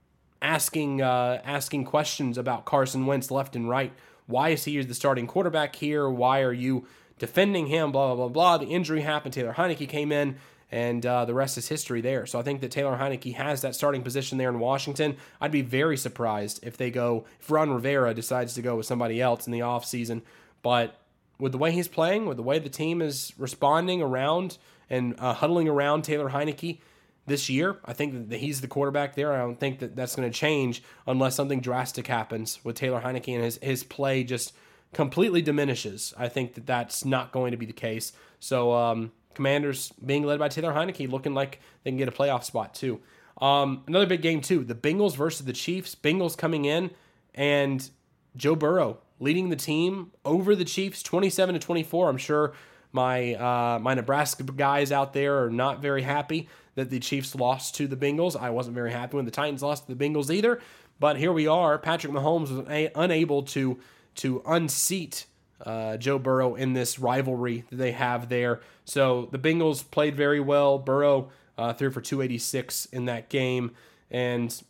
asking 0.42 1.02
uh, 1.02 1.42
asking 1.44 1.86
questions 1.86 2.38
about 2.38 2.66
Carson 2.66 3.06
Wentz 3.06 3.32
left 3.32 3.56
and 3.56 3.70
right. 3.70 3.94
Why 4.26 4.50
is 4.50 4.66
he 4.66 4.82
the 4.82 4.94
starting 4.94 5.28
quarterback 5.28 5.76
here? 5.76 6.10
Why 6.10 6.42
are 6.42 6.54
you 6.54 6.88
defending 7.18 7.68
him? 7.68 7.92
Blah 7.92 8.08
blah 8.08 8.16
blah 8.16 8.30
blah. 8.30 8.58
The 8.58 8.74
injury 8.74 9.02
happened. 9.02 9.34
Taylor 9.34 9.54
Heinicke 9.54 9.88
came 9.90 10.12
in 10.12 10.38
and 10.72 11.06
uh, 11.06 11.26
the 11.26 11.34
rest 11.34 11.58
is 11.58 11.68
history 11.68 12.02
there. 12.02 12.26
So 12.26 12.40
I 12.40 12.44
think 12.44 12.62
that 12.62 12.72
Taylor 12.72 12.98
Heinicke 12.98 13.34
has 13.36 13.62
that 13.62 13.76
starting 13.76 14.04
position 14.04 14.38
there 14.38 14.50
in 14.50 14.60
Washington. 14.60 15.18
I'd 15.42 15.52
be 15.52 15.62
very 15.62 15.98
surprised 15.98 16.60
if 16.64 16.78
they 16.78 16.92
go, 16.92 17.26
if 17.40 17.50
Ron 17.50 17.72
Rivera 17.72 18.14
decides 18.14 18.54
to 18.54 18.62
go 18.62 18.76
with 18.76 18.86
somebody 18.86 19.22
else 19.22 19.48
in 19.48 19.54
the 19.54 19.60
offseason. 19.60 20.22
But 20.62 20.96
with 21.40 21.54
the 21.54 21.58
way 21.58 21.72
he's 21.72 21.88
playing, 21.88 22.28
with 22.28 22.38
the 22.38 22.44
way 22.44 22.60
the 22.60 22.70
team 22.70 23.02
is 23.02 23.34
responding 23.38 24.02
around 24.02 24.58
and 24.90 25.16
uh, 25.20 25.34
huddling 25.34 25.68
around 25.68 26.04
Taylor 26.04 26.30
Heinicke 26.30 26.80
this 27.26 27.50
year, 27.50 27.78
I 27.86 27.94
think 27.94 28.30
that 28.30 28.40
he's 28.40 28.62
the 28.62 28.68
quarterback 28.68 29.16
there. 29.16 29.34
I 29.34 29.38
don't 29.38 29.60
think 29.60 29.80
that 29.80 29.96
that's 29.96 30.16
going 30.16 30.30
to 30.30 30.36
change 30.36 30.82
unless 31.06 31.36
something 31.36 31.62
drastic 31.62 32.08
happens 32.08 32.60
with 32.64 32.76
Taylor 32.76 33.02
Heinicke 33.02 33.34
and 33.34 33.44
his, 33.44 33.60
his 33.62 33.84
play 33.84 34.24
just 34.24 34.54
completely 34.94 35.42
diminishes. 35.42 36.14
I 36.18 36.28
think 36.28 36.56
that 36.56 36.66
that's 36.66 37.06
not 37.06 37.32
going 37.32 37.52
to 37.52 37.58
be 37.58 37.66
the 37.66 37.74
case. 37.74 38.14
So, 38.40 38.74
um, 38.74 39.12
Commanders 39.36 39.94
being 40.04 40.24
led 40.24 40.40
by 40.40 40.50
Taylor 40.50 40.74
Heinicke, 40.74 41.10
looking 41.10 41.34
like 41.34 41.62
they 41.84 41.92
can 41.92 41.98
get 41.98 42.10
a 42.10 42.12
playoff 42.12 42.44
spot 42.44 42.74
too. 42.74 43.00
Um, 43.40 43.84
another 43.88 44.08
big 44.08 44.22
game 44.22 44.42
too: 44.42 44.66
the 44.66 44.76
Bengals 44.76 45.16
versus 45.16 45.46
the 45.46 45.54
Chiefs. 45.54 45.96
Bengals 45.96 46.36
coming 46.36 46.66
in 46.66 46.92
and 47.36 47.90
Joe 48.36 48.56
Burrow 48.56 48.98
leading 49.20 49.50
the 49.50 49.56
team 49.56 50.12
over 50.26 50.56
the 50.56 50.66
Chiefs, 50.66 51.02
twenty-seven 51.04 51.54
to 51.54 51.60
twenty-four. 51.60 52.10
I'm 52.10 52.18
sure 52.18 52.54
my 52.92 53.36
uh, 53.36 53.80
my 53.80 53.94
Nebraska 53.94 54.44
guys 54.44 54.92
out 54.92 55.14
there 55.14 55.44
are 55.44 55.50
not 55.50 55.82
very 55.82 56.02
happy 56.02 56.48
that 56.76 56.90
the 56.90 57.00
Chiefs 57.00 57.36
lost 57.36 57.76
to 57.76 57.88
the 57.88 57.96
Bengals. 57.96 58.40
I 58.40 58.50
wasn't 58.50 58.76
very 58.76 58.92
happy 58.92 59.16
when 59.16 59.26
the 59.26 59.32
Titans 59.32 59.62
lost 59.62 59.88
to 59.88 59.96
the 59.96 60.10
Bengals 60.10 60.34
either. 60.34 60.60
But 61.00 61.18
here 61.18 61.32
we 61.32 61.48
are. 61.48 61.78
Patrick 61.78 62.12
Mahomes 62.12 62.50
was 62.50 62.92
unable 62.96 63.44
to 63.44 63.80
to 64.16 64.42
unseat 64.46 65.26
uh, 65.66 65.98
Joe 65.98 66.20
Burrow 66.20 66.56
in 66.56 66.74
this 66.74 67.00
rivalry 67.00 67.66
that 67.70 67.76
they 67.76 67.92
have 67.92 68.30
there. 68.30 68.62
So 68.86 69.28
the 69.32 69.40
Bengals 69.40 69.90
played 69.90 70.16
very 70.16 70.40
well. 70.40 70.78
Burrow 70.78 71.30
uh, 71.58 71.74
threw 71.74 71.92
for 71.92 72.02
286 72.02 72.86
in 72.88 73.06
that 73.06 73.30
game 73.30 73.72
and 74.10 74.62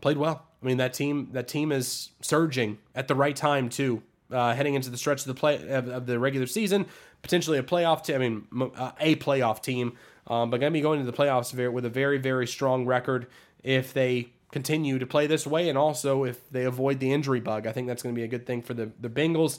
played 0.00 0.16
well. 0.16 0.46
I 0.62 0.66
mean 0.66 0.78
that 0.78 0.94
team 0.94 1.28
that 1.32 1.48
team 1.48 1.70
is 1.70 2.10
surging 2.20 2.78
at 2.94 3.08
the 3.08 3.14
right 3.14 3.36
time 3.36 3.68
too. 3.68 4.02
Uh, 4.28 4.52
heading 4.54 4.74
into 4.74 4.90
the 4.90 4.96
stretch 4.96 5.20
of 5.20 5.28
the 5.28 5.34
play 5.34 5.68
of, 5.68 5.86
of 5.86 6.06
the 6.06 6.18
regular 6.18 6.48
season, 6.48 6.86
potentially 7.26 7.58
a 7.58 7.62
playoff 7.62 8.04
team. 8.04 8.14
I 8.14 8.18
mean, 8.18 8.70
uh, 8.76 8.92
a 9.00 9.16
playoff 9.16 9.60
team, 9.60 9.94
um, 10.28 10.48
but 10.48 10.60
going 10.60 10.72
to 10.72 10.76
be 10.76 10.80
going 10.80 11.04
to 11.04 11.10
the 11.10 11.16
playoffs 11.16 11.52
with 11.72 11.84
a 11.84 11.90
very 11.90 12.18
very 12.18 12.46
strong 12.46 12.86
record 12.86 13.26
if 13.64 13.92
they 13.92 14.28
continue 14.52 14.98
to 14.98 15.06
play 15.06 15.26
this 15.26 15.44
way, 15.44 15.68
and 15.68 15.76
also 15.76 16.22
if 16.22 16.48
they 16.50 16.64
avoid 16.64 17.00
the 17.00 17.12
injury 17.12 17.40
bug. 17.40 17.66
I 17.66 17.72
think 17.72 17.88
that's 17.88 18.02
going 18.02 18.14
to 18.14 18.18
be 18.18 18.24
a 18.24 18.28
good 18.28 18.46
thing 18.46 18.62
for 18.62 18.74
the 18.74 18.92
the 19.00 19.10
Bengals. 19.10 19.58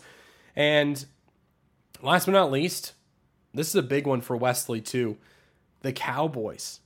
And 0.55 1.05
last 2.01 2.25
but 2.25 2.31
not 2.31 2.51
least, 2.51 2.93
this 3.53 3.67
is 3.67 3.75
a 3.75 3.83
big 3.83 4.07
one 4.07 4.21
for 4.21 4.37
Wesley 4.37 4.79
too. 4.79 5.17
The 5.81 5.91
Cowboys 5.91 6.79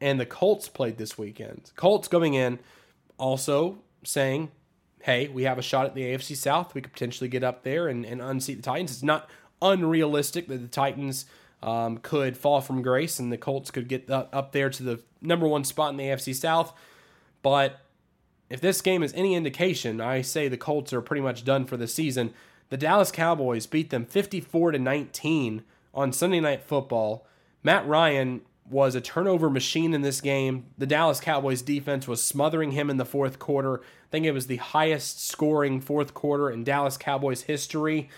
and 0.00 0.18
the 0.18 0.26
Colts 0.26 0.68
played 0.68 0.98
this 0.98 1.16
weekend. 1.16 1.70
Colts 1.76 2.08
going 2.08 2.34
in 2.34 2.58
also 3.18 3.78
saying, 4.04 4.50
hey, 5.02 5.28
we 5.28 5.44
have 5.44 5.58
a 5.58 5.62
shot 5.62 5.86
at 5.86 5.94
the 5.94 6.02
AFC 6.02 6.36
South. 6.36 6.74
We 6.74 6.80
could 6.80 6.92
potentially 6.92 7.28
get 7.28 7.44
up 7.44 7.62
there 7.62 7.86
and, 7.86 8.04
and 8.04 8.20
unseat 8.20 8.56
the 8.56 8.62
Titans. 8.62 8.90
It's 8.90 9.02
not 9.02 9.28
unrealistic 9.60 10.48
that 10.48 10.58
the 10.58 10.68
Titans 10.68 11.26
um, 11.62 11.98
could 11.98 12.36
fall 12.36 12.60
from 12.60 12.82
grace 12.82 13.18
and 13.18 13.32
the 13.32 13.38
Colts 13.38 13.70
could 13.70 13.88
get 13.88 14.08
up 14.10 14.52
there 14.52 14.70
to 14.70 14.82
the 14.82 15.00
number 15.20 15.46
one 15.46 15.64
spot 15.64 15.90
in 15.90 15.96
the 15.96 16.04
AFC 16.04 16.34
South. 16.34 16.72
But 17.42 17.80
if 18.50 18.60
this 18.60 18.80
game 18.80 19.02
is 19.02 19.12
any 19.14 19.34
indication, 19.34 20.00
I 20.00 20.22
say 20.22 20.48
the 20.48 20.56
Colts 20.56 20.92
are 20.92 21.00
pretty 21.00 21.22
much 21.22 21.44
done 21.44 21.64
for 21.64 21.76
the 21.76 21.88
season. 21.88 22.32
The 22.70 22.76
Dallas 22.76 23.10
Cowboys 23.10 23.66
beat 23.66 23.90
them 23.90 24.04
54 24.04 24.72
to 24.72 24.78
19 24.78 25.62
on 25.94 26.12
Sunday 26.12 26.40
Night 26.40 26.62
Football. 26.62 27.26
Matt 27.62 27.86
Ryan 27.86 28.42
was 28.70 28.94
a 28.94 29.00
turnover 29.00 29.48
machine 29.48 29.94
in 29.94 30.02
this 30.02 30.20
game. 30.20 30.66
The 30.76 30.86
Dallas 30.86 31.20
Cowboys 31.20 31.62
defense 31.62 32.06
was 32.06 32.22
smothering 32.22 32.72
him 32.72 32.90
in 32.90 32.98
the 32.98 33.04
fourth 33.04 33.38
quarter. 33.38 33.80
I 33.80 34.10
think 34.10 34.26
it 34.26 34.32
was 34.32 34.46
the 34.46 34.56
highest 34.56 35.26
scoring 35.26 35.80
fourth 35.80 36.14
quarter 36.14 36.50
in 36.50 36.64
Dallas 36.64 36.96
Cowboys 36.96 37.42
history. 37.42 38.08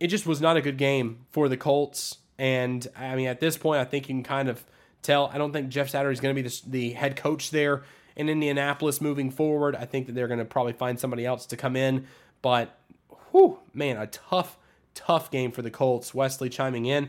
It 0.00 0.08
just 0.08 0.26
was 0.26 0.40
not 0.40 0.56
a 0.56 0.60
good 0.60 0.76
game 0.76 1.26
for 1.30 1.48
the 1.48 1.56
Colts. 1.56 2.18
And 2.38 2.86
I 2.96 3.14
mean, 3.14 3.28
at 3.28 3.40
this 3.40 3.56
point, 3.56 3.80
I 3.80 3.84
think 3.84 4.08
you 4.08 4.14
can 4.14 4.24
kind 4.24 4.48
of 4.48 4.64
tell. 5.02 5.30
I 5.32 5.38
don't 5.38 5.52
think 5.52 5.68
Jeff 5.68 5.88
Saturday 5.90 6.12
is 6.12 6.20
going 6.20 6.34
to 6.34 6.42
be 6.42 6.48
the, 6.48 6.62
the 6.66 6.90
head 6.92 7.16
coach 7.16 7.50
there 7.50 7.82
in 8.16 8.28
Indianapolis 8.28 9.00
moving 9.00 9.30
forward. 9.30 9.76
I 9.76 9.84
think 9.84 10.06
that 10.06 10.14
they're 10.14 10.28
going 10.28 10.38
to 10.38 10.44
probably 10.44 10.72
find 10.72 10.98
somebody 10.98 11.24
else 11.24 11.46
to 11.46 11.56
come 11.56 11.76
in. 11.76 12.06
But 12.42 12.78
whew, 13.30 13.58
man, 13.72 13.96
a 13.96 14.06
tough, 14.06 14.58
tough 14.94 15.30
game 15.30 15.52
for 15.52 15.62
the 15.62 15.70
Colts. 15.70 16.14
Wesley 16.14 16.48
chiming 16.48 16.86
in. 16.86 17.08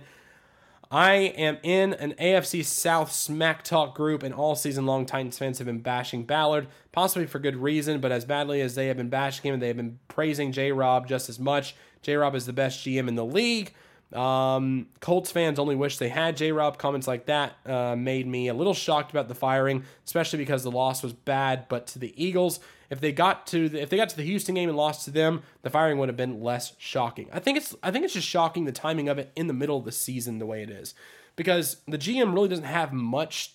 I 0.91 1.13
am 1.13 1.57
in 1.63 1.93
an 1.93 2.13
AFC 2.13 2.63
South 2.63 3.11
smack 3.11 3.63
talk 3.63 3.95
group, 3.95 4.21
and 4.21 4.33
all 4.33 4.55
season 4.55 4.85
long, 4.85 5.05
Titans 5.05 5.37
fans 5.37 5.57
have 5.57 5.65
been 5.65 5.79
bashing 5.79 6.23
Ballard, 6.23 6.67
possibly 6.91 7.25
for 7.25 7.39
good 7.39 7.57
reason, 7.57 7.99
but 7.99 8.11
as 8.11 8.23
badly 8.23 8.61
as 8.61 8.75
they 8.75 8.87
have 8.87 8.97
been 8.97 9.09
bashing 9.09 9.51
him, 9.51 9.59
they 9.59 9.67
have 9.67 9.77
been 9.77 9.99
praising 10.07 10.51
J 10.51 10.71
Rob 10.71 11.07
just 11.07 11.27
as 11.27 11.39
much. 11.39 11.75
J 12.05 12.15
Rob 12.15 12.35
is 12.35 12.45
the 12.45 12.53
best 12.53 12.85
GM 12.85 13.07
in 13.07 13.15
the 13.15 13.25
league. 13.25 13.73
Um, 14.13 14.87
Colts 15.01 15.31
fans 15.31 15.59
only 15.59 15.75
wish 15.75 15.97
they 15.97 16.09
had 16.09 16.37
J 16.37 16.51
Rob. 16.51 16.77
Comments 16.77 17.07
like 17.07 17.25
that 17.25 17.57
uh, 17.65 17.95
made 17.95 18.27
me 18.27 18.47
a 18.47 18.53
little 18.53 18.73
shocked 18.73 19.11
about 19.11 19.27
the 19.27 19.35
firing, 19.35 19.83
especially 20.05 20.37
because 20.37 20.63
the 20.63 20.71
loss 20.71 21.03
was 21.03 21.13
bad. 21.13 21.67
But 21.67 21.87
to 21.87 21.99
the 21.99 22.13
Eagles 22.23 22.59
if 22.89 22.99
they 23.01 23.11
got 23.11 23.47
to 23.47 23.69
the, 23.69 23.81
if 23.81 23.89
they 23.89 23.97
got 23.97 24.09
to 24.09 24.17
the 24.17 24.23
Houston 24.23 24.55
game 24.55 24.69
and 24.69 24.77
lost 24.77 25.05
to 25.05 25.11
them, 25.11 25.43
the 25.63 25.69
firing 25.69 25.97
would 25.97 26.09
have 26.09 26.17
been 26.17 26.41
less 26.41 26.73
shocking. 26.77 27.27
I 27.31 27.39
think 27.39 27.57
it's 27.57 27.75
I 27.81 27.91
think 27.91 28.05
it's 28.05 28.13
just 28.13 28.27
shocking 28.27 28.65
the 28.65 28.71
timing 28.71 29.09
of 29.09 29.17
it 29.17 29.31
in 29.35 29.47
the 29.47 29.53
middle 29.53 29.77
of 29.77 29.85
the 29.85 29.91
season 29.91 30.39
the 30.39 30.45
way 30.45 30.61
it 30.61 30.69
is, 30.69 30.93
because 31.35 31.77
the 31.87 31.97
GM 31.97 32.33
really 32.33 32.49
doesn't 32.49 32.65
have 32.65 32.93
much 32.93 33.53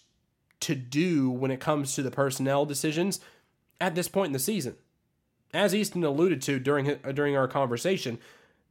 to 0.60 0.74
do 0.74 1.30
when 1.30 1.50
it 1.50 1.60
comes 1.60 1.94
to 1.94 2.02
the 2.02 2.10
personnel 2.10 2.66
decisions 2.66 3.20
at 3.80 3.94
this 3.94 4.08
point 4.08 4.26
in 4.26 4.32
the 4.32 4.38
season. 4.38 4.76
As 5.54 5.74
Easton 5.74 6.04
alluded 6.04 6.42
to 6.42 6.58
during 6.58 6.96
during 7.14 7.36
our 7.36 7.48
conversation, 7.48 8.18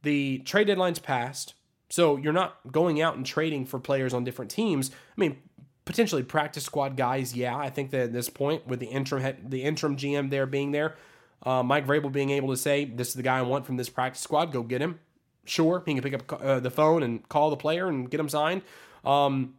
the 0.02 0.38
trade 0.38 0.66
deadline's 0.66 0.98
passed, 0.98 1.54
so 1.88 2.16
you're 2.16 2.32
not 2.32 2.58
going 2.70 3.00
out 3.00 3.16
and 3.16 3.26
trading 3.26 3.66
for 3.66 3.78
players 3.78 4.14
on 4.14 4.24
different 4.24 4.50
teams. 4.50 4.90
I 4.90 5.20
mean, 5.20 5.38
potentially 5.84 6.22
practice 6.22 6.64
squad 6.64 6.96
guys. 6.96 7.34
Yeah, 7.34 7.56
I 7.56 7.70
think 7.70 7.90
that 7.90 8.00
at 8.00 8.12
this 8.12 8.28
point, 8.30 8.66
with 8.66 8.80
the 8.80 8.86
interim 8.86 9.36
the 9.48 9.62
interim 9.62 9.96
GM 9.96 10.30
there 10.30 10.46
being 10.46 10.72
there, 10.72 10.96
uh, 11.44 11.62
Mike 11.62 11.86
Vrabel 11.86 12.12
being 12.12 12.30
able 12.30 12.50
to 12.50 12.56
say, 12.56 12.84
"This 12.84 13.08
is 13.08 13.14
the 13.14 13.22
guy 13.22 13.38
I 13.38 13.42
want 13.42 13.66
from 13.66 13.76
this 13.76 13.88
practice 13.88 14.22
squad. 14.22 14.52
Go 14.52 14.62
get 14.62 14.80
him." 14.80 15.00
Sure, 15.44 15.82
he 15.84 15.94
can 15.94 16.02
pick 16.02 16.14
up 16.14 16.40
uh, 16.42 16.60
the 16.60 16.70
phone 16.70 17.02
and 17.02 17.28
call 17.28 17.50
the 17.50 17.56
player 17.56 17.88
and 17.88 18.10
get 18.10 18.20
him 18.20 18.28
signed. 18.28 18.62
Um, 19.04 19.54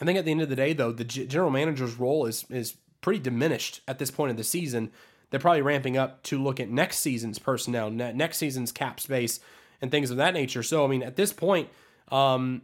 I 0.00 0.04
think 0.04 0.18
at 0.18 0.24
the 0.24 0.32
end 0.32 0.42
of 0.42 0.48
the 0.48 0.56
day, 0.56 0.72
though, 0.72 0.92
the 0.92 1.04
g- 1.04 1.26
general 1.26 1.50
manager's 1.50 1.98
role 1.98 2.26
is 2.26 2.44
is 2.50 2.76
pretty 3.00 3.20
diminished 3.20 3.80
at 3.86 3.98
this 3.98 4.10
point 4.10 4.30
of 4.30 4.36
the 4.36 4.44
season. 4.44 4.90
They're 5.30 5.40
probably 5.40 5.62
ramping 5.62 5.96
up 5.96 6.22
to 6.24 6.42
look 6.42 6.60
at 6.60 6.70
next 6.70 6.98
season's 6.98 7.38
personnel, 7.38 7.90
ne- 7.90 8.12
next 8.12 8.38
season's 8.38 8.72
cap 8.72 9.00
space, 9.00 9.40
and 9.80 9.90
things 9.90 10.10
of 10.10 10.16
that 10.18 10.34
nature. 10.34 10.62
So, 10.62 10.84
I 10.84 10.88
mean, 10.88 11.02
at 11.02 11.16
this 11.16 11.32
point, 11.32 11.68
um, 12.10 12.62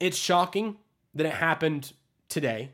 it's 0.00 0.16
shocking 0.16 0.76
that 1.14 1.26
it 1.26 1.34
happened 1.34 1.92
today. 2.28 2.70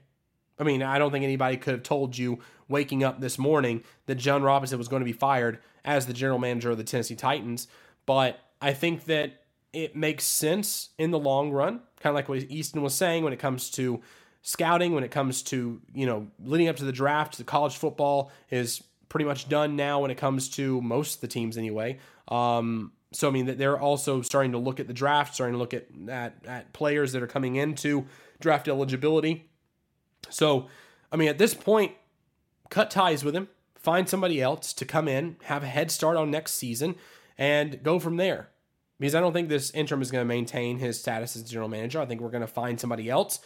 I 0.59 0.65
mean, 0.65 0.83
I 0.83 0.99
don't 0.99 1.13
think 1.13 1.25
anybody 1.25 1.57
could 1.57 1.73
have 1.73 1.83
told 1.83 2.17
you 2.17 2.41
waking 2.69 3.05
up 3.05 3.21
this 3.21 3.39
morning 3.39 3.83
that 4.07 4.17
Jon 4.17 4.43
Robinson 4.43 4.79
was 4.79 4.89
going 4.89 5.01
to 5.01 5.05
be 5.05 5.13
fired 5.13 5.59
as 5.85 6.07
the 6.07 6.13
general 6.13 6.39
manager 6.39 6.71
of 6.71 6.79
the 6.79 6.85
Tennessee 6.85 7.15
Titans. 7.15 7.69
But 8.07 8.41
I 8.61 8.73
think 8.73 9.05
that 9.05 9.43
it 9.73 9.95
makes 9.95 10.25
sense 10.25 10.91
in 10.99 11.11
the 11.11 11.19
long 11.19 11.51
run, 11.51 11.81
kind 12.01 12.11
of 12.11 12.15
like 12.15 12.29
what 12.29 12.39
Easton 12.39 12.83
was 12.83 12.95
saying 12.95 13.25
when 13.25 13.33
it 13.33 13.39
comes 13.39 13.71
to 13.71 14.01
scouting, 14.43 14.95
when 14.95 15.05
it 15.05 15.11
comes 15.11 15.43
to, 15.45 15.81
you 15.95 16.07
know, 16.07 16.29
leading 16.43 16.69
up 16.69 16.77
to 16.77 16.85
the 16.85 16.93
draft, 16.93 17.37
the 17.39 17.45
college 17.45 17.77
football 17.77 18.31
is 18.51 18.83
pretty 19.09 19.25
much 19.25 19.49
done 19.49 19.77
now 19.77 20.01
when 20.01 20.11
it 20.11 20.17
comes 20.17 20.49
to 20.51 20.81
most 20.83 21.17
of 21.17 21.21
the 21.21 21.29
teams 21.29 21.57
anyway. 21.57 21.99
Um, 22.29 22.93
so 23.13 23.29
I 23.29 23.31
mean 23.31 23.47
that 23.47 23.59
they're 23.59 23.79
also 23.79 24.23
starting 24.23 24.53
to 24.53 24.59
look 24.59 24.81
at 24.81 24.87
the 24.87 24.93
draft, 24.93 25.35
starting 25.35 25.55
to 25.55 25.59
look 25.59 25.75
at, 25.75 25.87
at 26.09 26.35
at 26.47 26.73
players 26.73 27.13
that 27.13 27.23
are 27.23 27.29
coming 27.29 27.57
into 27.57 28.07
draft 28.41 28.69
eligibility. 28.69 29.51
So 30.29 30.69
I 31.11 31.17
mean 31.17 31.29
at 31.29 31.39
this 31.39 31.55
point, 31.55 31.93
cut 32.69 32.91
ties 32.91 33.25
with 33.25 33.35
him, 33.35 33.49
find 33.75 34.09
somebody 34.09 34.43
else 34.43 34.73
to 34.75 34.85
come 34.85 35.09
in, 35.09 35.37
have 35.45 35.63
a 35.63 35.67
head 35.67 35.91
start 35.91 36.17
on 36.17 36.31
next 36.31 36.53
season, 36.53 36.97
and 37.37 37.83
go 37.83 37.99
from 37.99 38.17
there. 38.17 38.51
Because 39.01 39.15
I 39.15 39.21
don't 39.21 39.33
think 39.33 39.49
this 39.49 39.71
interim 39.71 40.03
is 40.03 40.11
going 40.11 40.23
to 40.23 40.29
maintain 40.29 40.79
his 40.79 40.99
status 40.99 41.37
as 41.37 41.45
general 41.45 41.69
manager. 41.69 42.01
I 42.01 42.07
think 42.07 42.21
we're 42.21 42.31
going 42.31 42.41
to 42.41 42.49
find 42.49 42.81
somebody 42.81 43.09
else. 43.09 43.39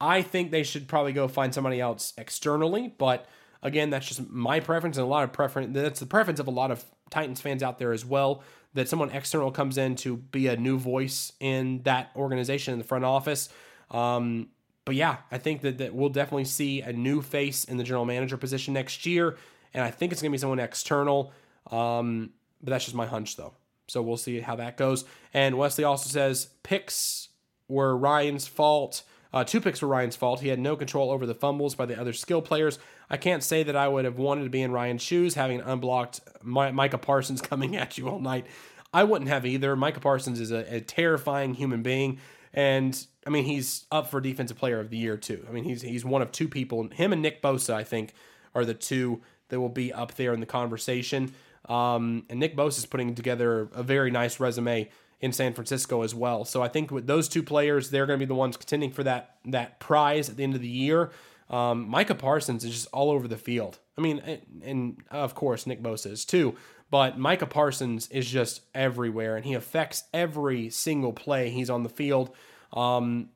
I 0.00 0.22
think 0.22 0.50
they 0.50 0.62
should 0.62 0.86
probably 0.86 1.12
go 1.12 1.26
find 1.26 1.52
somebody 1.52 1.80
else 1.80 2.14
externally, 2.16 2.94
but 2.96 3.26
again, 3.62 3.90
that's 3.90 4.06
just 4.06 4.30
my 4.30 4.60
preference 4.60 4.96
and 4.96 5.04
a 5.04 5.08
lot 5.08 5.24
of 5.24 5.32
preference. 5.32 5.74
That's 5.74 6.00
the 6.00 6.06
preference 6.06 6.40
of 6.40 6.46
a 6.46 6.52
lot 6.52 6.70
of 6.70 6.84
Titans 7.10 7.40
fans 7.40 7.62
out 7.62 7.78
there 7.78 7.92
as 7.92 8.04
well 8.04 8.42
that 8.74 8.88
someone 8.88 9.10
external 9.10 9.50
comes 9.50 9.78
in 9.78 9.96
to 9.96 10.16
be 10.16 10.46
a 10.46 10.56
new 10.56 10.78
voice 10.78 11.32
in 11.40 11.82
that 11.82 12.10
organization 12.14 12.72
in 12.72 12.78
the 12.78 12.84
front 12.84 13.04
office. 13.04 13.48
Um, 13.90 14.48
but 14.84 14.94
yeah, 14.94 15.18
I 15.30 15.38
think 15.38 15.62
that, 15.62 15.78
that 15.78 15.94
we'll 15.94 16.08
definitely 16.08 16.44
see 16.44 16.80
a 16.80 16.92
new 16.92 17.22
face 17.22 17.64
in 17.64 17.76
the 17.76 17.84
general 17.84 18.04
manager 18.04 18.36
position 18.36 18.74
next 18.74 19.06
year. 19.06 19.36
And 19.74 19.84
I 19.84 19.90
think 19.90 20.12
it's 20.12 20.22
going 20.22 20.30
to 20.30 20.34
be 20.34 20.38
someone 20.38 20.58
external. 20.58 21.32
Um, 21.70 22.30
but 22.62 22.70
that's 22.70 22.84
just 22.84 22.96
my 22.96 23.06
hunch, 23.06 23.36
though. 23.36 23.54
So 23.88 24.02
we'll 24.02 24.16
see 24.16 24.40
how 24.40 24.56
that 24.56 24.76
goes. 24.76 25.04
And 25.34 25.58
Wesley 25.58 25.84
also 25.84 26.08
says 26.08 26.48
picks 26.62 27.28
were 27.68 27.96
Ryan's 27.96 28.46
fault. 28.46 29.02
Uh, 29.32 29.44
two 29.44 29.60
picks 29.60 29.80
were 29.80 29.88
Ryan's 29.88 30.16
fault. 30.16 30.40
He 30.40 30.48
had 30.48 30.58
no 30.58 30.76
control 30.76 31.10
over 31.10 31.24
the 31.24 31.34
fumbles 31.34 31.74
by 31.74 31.86
the 31.86 31.98
other 31.98 32.12
skill 32.12 32.42
players. 32.42 32.78
I 33.08 33.16
can't 33.16 33.42
say 33.42 33.62
that 33.62 33.76
I 33.76 33.88
would 33.88 34.04
have 34.04 34.18
wanted 34.18 34.44
to 34.44 34.50
be 34.50 34.62
in 34.62 34.72
Ryan's 34.72 35.02
shoes, 35.02 35.34
having 35.34 35.60
unblocked 35.60 36.20
My- 36.42 36.72
Micah 36.72 36.98
Parsons 36.98 37.40
coming 37.40 37.76
at 37.76 37.96
you 37.96 38.08
all 38.08 38.20
night. 38.20 38.46
I 38.92 39.04
wouldn't 39.04 39.30
have 39.30 39.46
either. 39.46 39.76
Micah 39.76 40.00
Parsons 40.00 40.40
is 40.40 40.50
a, 40.50 40.74
a, 40.74 40.80
terrifying 40.80 41.54
human 41.54 41.82
being, 41.82 42.18
and 42.52 43.06
I 43.24 43.30
mean 43.30 43.44
he's 43.44 43.86
up 43.92 44.10
for 44.10 44.20
Defensive 44.20 44.56
Player 44.56 44.80
of 44.80 44.90
the 44.90 44.96
Year 44.96 45.16
too. 45.16 45.46
I 45.48 45.52
mean 45.52 45.62
he's 45.62 45.82
he's 45.82 46.04
one 46.04 46.22
of 46.22 46.32
two 46.32 46.48
people. 46.48 46.88
Him 46.88 47.12
and 47.12 47.22
Nick 47.22 47.40
Bosa, 47.40 47.74
I 47.74 47.84
think, 47.84 48.14
are 48.52 48.64
the 48.64 48.74
two 48.74 49.22
that 49.48 49.60
will 49.60 49.68
be 49.68 49.92
up 49.92 50.14
there 50.14 50.32
in 50.32 50.40
the 50.40 50.46
conversation. 50.46 51.32
Um, 51.68 52.24
and 52.28 52.40
Nick 52.40 52.56
Bosa 52.56 52.78
is 52.78 52.86
putting 52.86 53.14
together 53.14 53.68
a 53.74 53.82
very 53.82 54.10
nice 54.10 54.40
resume 54.40 54.88
in 55.20 55.32
San 55.32 55.52
Francisco 55.52 56.02
as 56.02 56.14
well. 56.14 56.44
So 56.44 56.62
I 56.62 56.68
think 56.68 56.90
with 56.90 57.06
those 57.06 57.28
two 57.28 57.42
players, 57.42 57.90
they're 57.90 58.06
going 58.06 58.18
to 58.18 58.24
be 58.24 58.28
the 58.28 58.34
ones 58.34 58.56
contending 58.56 58.90
for 58.90 59.02
that 59.04 59.36
that 59.46 59.80
prize 59.80 60.28
at 60.28 60.36
the 60.36 60.44
end 60.44 60.54
of 60.54 60.60
the 60.60 60.68
year. 60.68 61.10
Um, 61.48 61.88
Micah 61.88 62.14
Parsons 62.14 62.64
is 62.64 62.72
just 62.72 62.88
all 62.92 63.10
over 63.10 63.26
the 63.26 63.36
field. 63.36 63.78
I 63.98 64.00
mean, 64.00 64.18
and, 64.20 64.40
and 64.62 64.96
of 65.10 65.34
course 65.34 65.66
Nick 65.66 65.82
Bosa 65.82 66.12
is 66.12 66.24
too, 66.24 66.56
but 66.90 67.18
Micah 67.18 67.46
Parsons 67.46 68.08
is 68.08 68.30
just 68.30 68.62
everywhere, 68.74 69.36
and 69.36 69.44
he 69.44 69.54
affects 69.54 70.04
every 70.14 70.70
single 70.70 71.12
play 71.12 71.50
he's 71.50 71.68
on 71.68 71.82
the 71.82 71.88
field. 71.88 72.30
Um, 72.72 73.30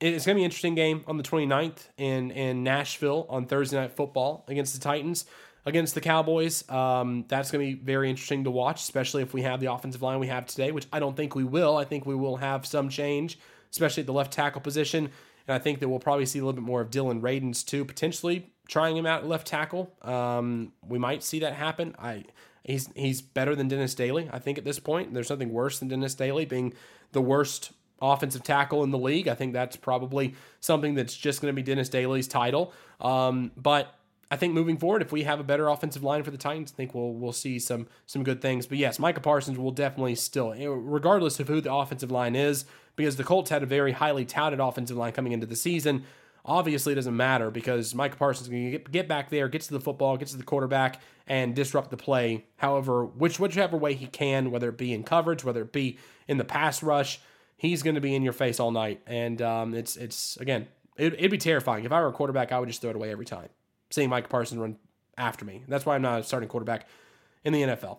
it's 0.00 0.26
going 0.26 0.34
to 0.34 0.40
be 0.40 0.42
an 0.42 0.46
interesting 0.46 0.74
game 0.74 1.04
on 1.06 1.16
the 1.16 1.22
29th 1.22 1.88
in 1.96 2.30
in 2.30 2.62
Nashville 2.62 3.26
on 3.28 3.46
Thursday 3.46 3.76
Night 3.76 3.92
Football 3.92 4.44
against 4.46 4.74
the 4.74 4.80
Titans 4.80 5.24
against 5.66 5.94
the 5.94 6.00
Cowboys. 6.00 6.68
Um, 6.70 7.24
that's 7.28 7.50
going 7.50 7.64
to 7.64 7.76
be 7.76 7.82
very 7.82 8.10
interesting 8.10 8.44
to 8.44 8.50
watch, 8.50 8.82
especially 8.82 9.22
if 9.22 9.32
we 9.32 9.42
have 9.42 9.60
the 9.60 9.72
offensive 9.72 10.02
line 10.02 10.18
we 10.18 10.26
have 10.28 10.46
today, 10.46 10.72
which 10.72 10.86
I 10.92 11.00
don't 11.00 11.16
think 11.16 11.34
we 11.34 11.44
will. 11.44 11.76
I 11.76 11.84
think 11.84 12.06
we 12.06 12.14
will 12.14 12.36
have 12.36 12.66
some 12.66 12.88
change, 12.88 13.38
especially 13.70 14.02
at 14.02 14.06
the 14.06 14.12
left 14.12 14.32
tackle 14.32 14.60
position. 14.60 15.10
And 15.46 15.54
I 15.54 15.58
think 15.58 15.80
that 15.80 15.88
we'll 15.88 15.98
probably 15.98 16.26
see 16.26 16.38
a 16.38 16.42
little 16.42 16.60
bit 16.60 16.64
more 16.64 16.80
of 16.80 16.90
Dillon 16.90 17.20
Radunz 17.20 17.64
too, 17.64 17.84
potentially 17.84 18.50
trying 18.68 18.96
him 18.96 19.06
out 19.06 19.22
at 19.22 19.28
left 19.28 19.46
tackle. 19.46 19.92
Um, 20.02 20.72
we 20.86 20.98
might 20.98 21.22
see 21.22 21.40
that 21.40 21.54
happen. 21.54 21.94
I 21.98 22.24
he's 22.62 22.88
he's 22.94 23.20
better 23.20 23.54
than 23.54 23.68
Dennis 23.68 23.94
Daly. 23.94 24.28
I 24.32 24.38
think 24.38 24.58
at 24.58 24.64
this 24.64 24.78
point, 24.78 25.12
there's 25.14 25.30
nothing 25.30 25.52
worse 25.52 25.78
than 25.78 25.88
Dennis 25.88 26.14
Daly 26.14 26.46
being 26.46 26.74
the 27.12 27.20
worst 27.20 27.72
offensive 28.00 28.42
tackle 28.42 28.82
in 28.84 28.90
the 28.90 28.98
league. 28.98 29.28
I 29.28 29.34
think 29.34 29.52
that's 29.52 29.76
probably 29.76 30.34
something 30.60 30.94
that's 30.94 31.16
just 31.16 31.40
going 31.40 31.52
to 31.52 31.56
be 31.56 31.62
Dennis 31.62 31.88
Daly's 31.88 32.28
title. 32.28 32.72
Um, 33.00 33.52
but 33.56 33.94
I 34.34 34.36
think 34.36 34.52
moving 34.52 34.78
forward, 34.78 35.00
if 35.00 35.12
we 35.12 35.22
have 35.22 35.38
a 35.38 35.44
better 35.44 35.68
offensive 35.68 36.02
line 36.02 36.24
for 36.24 36.32
the 36.32 36.36
Titans, 36.36 36.72
I 36.72 36.74
think 36.74 36.92
we'll 36.92 37.12
we'll 37.12 37.32
see 37.32 37.60
some 37.60 37.86
some 38.04 38.24
good 38.24 38.42
things. 38.42 38.66
But 38.66 38.78
yes, 38.78 38.98
Micah 38.98 39.20
Parsons 39.20 39.58
will 39.58 39.70
definitely 39.70 40.16
still, 40.16 40.52
regardless 40.52 41.38
of 41.38 41.46
who 41.46 41.60
the 41.60 41.72
offensive 41.72 42.10
line 42.10 42.34
is, 42.34 42.64
because 42.96 43.14
the 43.14 43.22
Colts 43.22 43.50
had 43.50 43.62
a 43.62 43.66
very 43.66 43.92
highly 43.92 44.24
touted 44.24 44.58
offensive 44.58 44.96
line 44.96 45.12
coming 45.12 45.30
into 45.30 45.46
the 45.46 45.54
season. 45.54 46.02
Obviously, 46.44 46.94
it 46.94 46.96
doesn't 46.96 47.16
matter 47.16 47.52
because 47.52 47.94
Micah 47.94 48.16
Parsons 48.16 48.48
can 48.48 48.72
get, 48.72 48.90
get 48.90 49.06
back 49.06 49.30
there, 49.30 49.48
gets 49.48 49.68
to 49.68 49.72
the 49.72 49.80
football, 49.80 50.16
gets 50.16 50.32
to 50.32 50.36
the 50.36 50.42
quarterback, 50.42 51.00
and 51.28 51.54
disrupt 51.54 51.90
the 51.90 51.96
play. 51.96 52.44
However, 52.56 53.04
which 53.04 53.38
whichever 53.38 53.76
way 53.76 53.94
he 53.94 54.08
can, 54.08 54.50
whether 54.50 54.68
it 54.68 54.76
be 54.76 54.92
in 54.92 55.04
coverage, 55.04 55.44
whether 55.44 55.62
it 55.62 55.72
be 55.72 55.96
in 56.26 56.38
the 56.38 56.44
pass 56.44 56.82
rush, 56.82 57.20
he's 57.56 57.84
going 57.84 57.94
to 57.94 58.00
be 58.00 58.16
in 58.16 58.24
your 58.24 58.32
face 58.32 58.58
all 58.58 58.72
night. 58.72 59.00
And 59.06 59.40
um, 59.40 59.74
it's 59.74 59.96
it's 59.96 60.36
again, 60.38 60.66
it, 60.96 61.14
it'd 61.14 61.30
be 61.30 61.38
terrifying 61.38 61.84
if 61.84 61.92
I 61.92 62.00
were 62.00 62.08
a 62.08 62.12
quarterback. 62.12 62.50
I 62.50 62.58
would 62.58 62.68
just 62.68 62.80
throw 62.80 62.90
it 62.90 62.96
away 62.96 63.12
every 63.12 63.26
time 63.26 63.48
seeing 63.94 64.10
Mike 64.10 64.28
Parsons 64.28 64.60
run 64.60 64.76
after 65.16 65.44
me. 65.44 65.62
That's 65.68 65.86
why 65.86 65.94
I'm 65.94 66.02
not 66.02 66.20
a 66.20 66.24
starting 66.24 66.48
quarterback 66.48 66.88
in 67.44 67.52
the 67.52 67.62
NFL. 67.62 67.98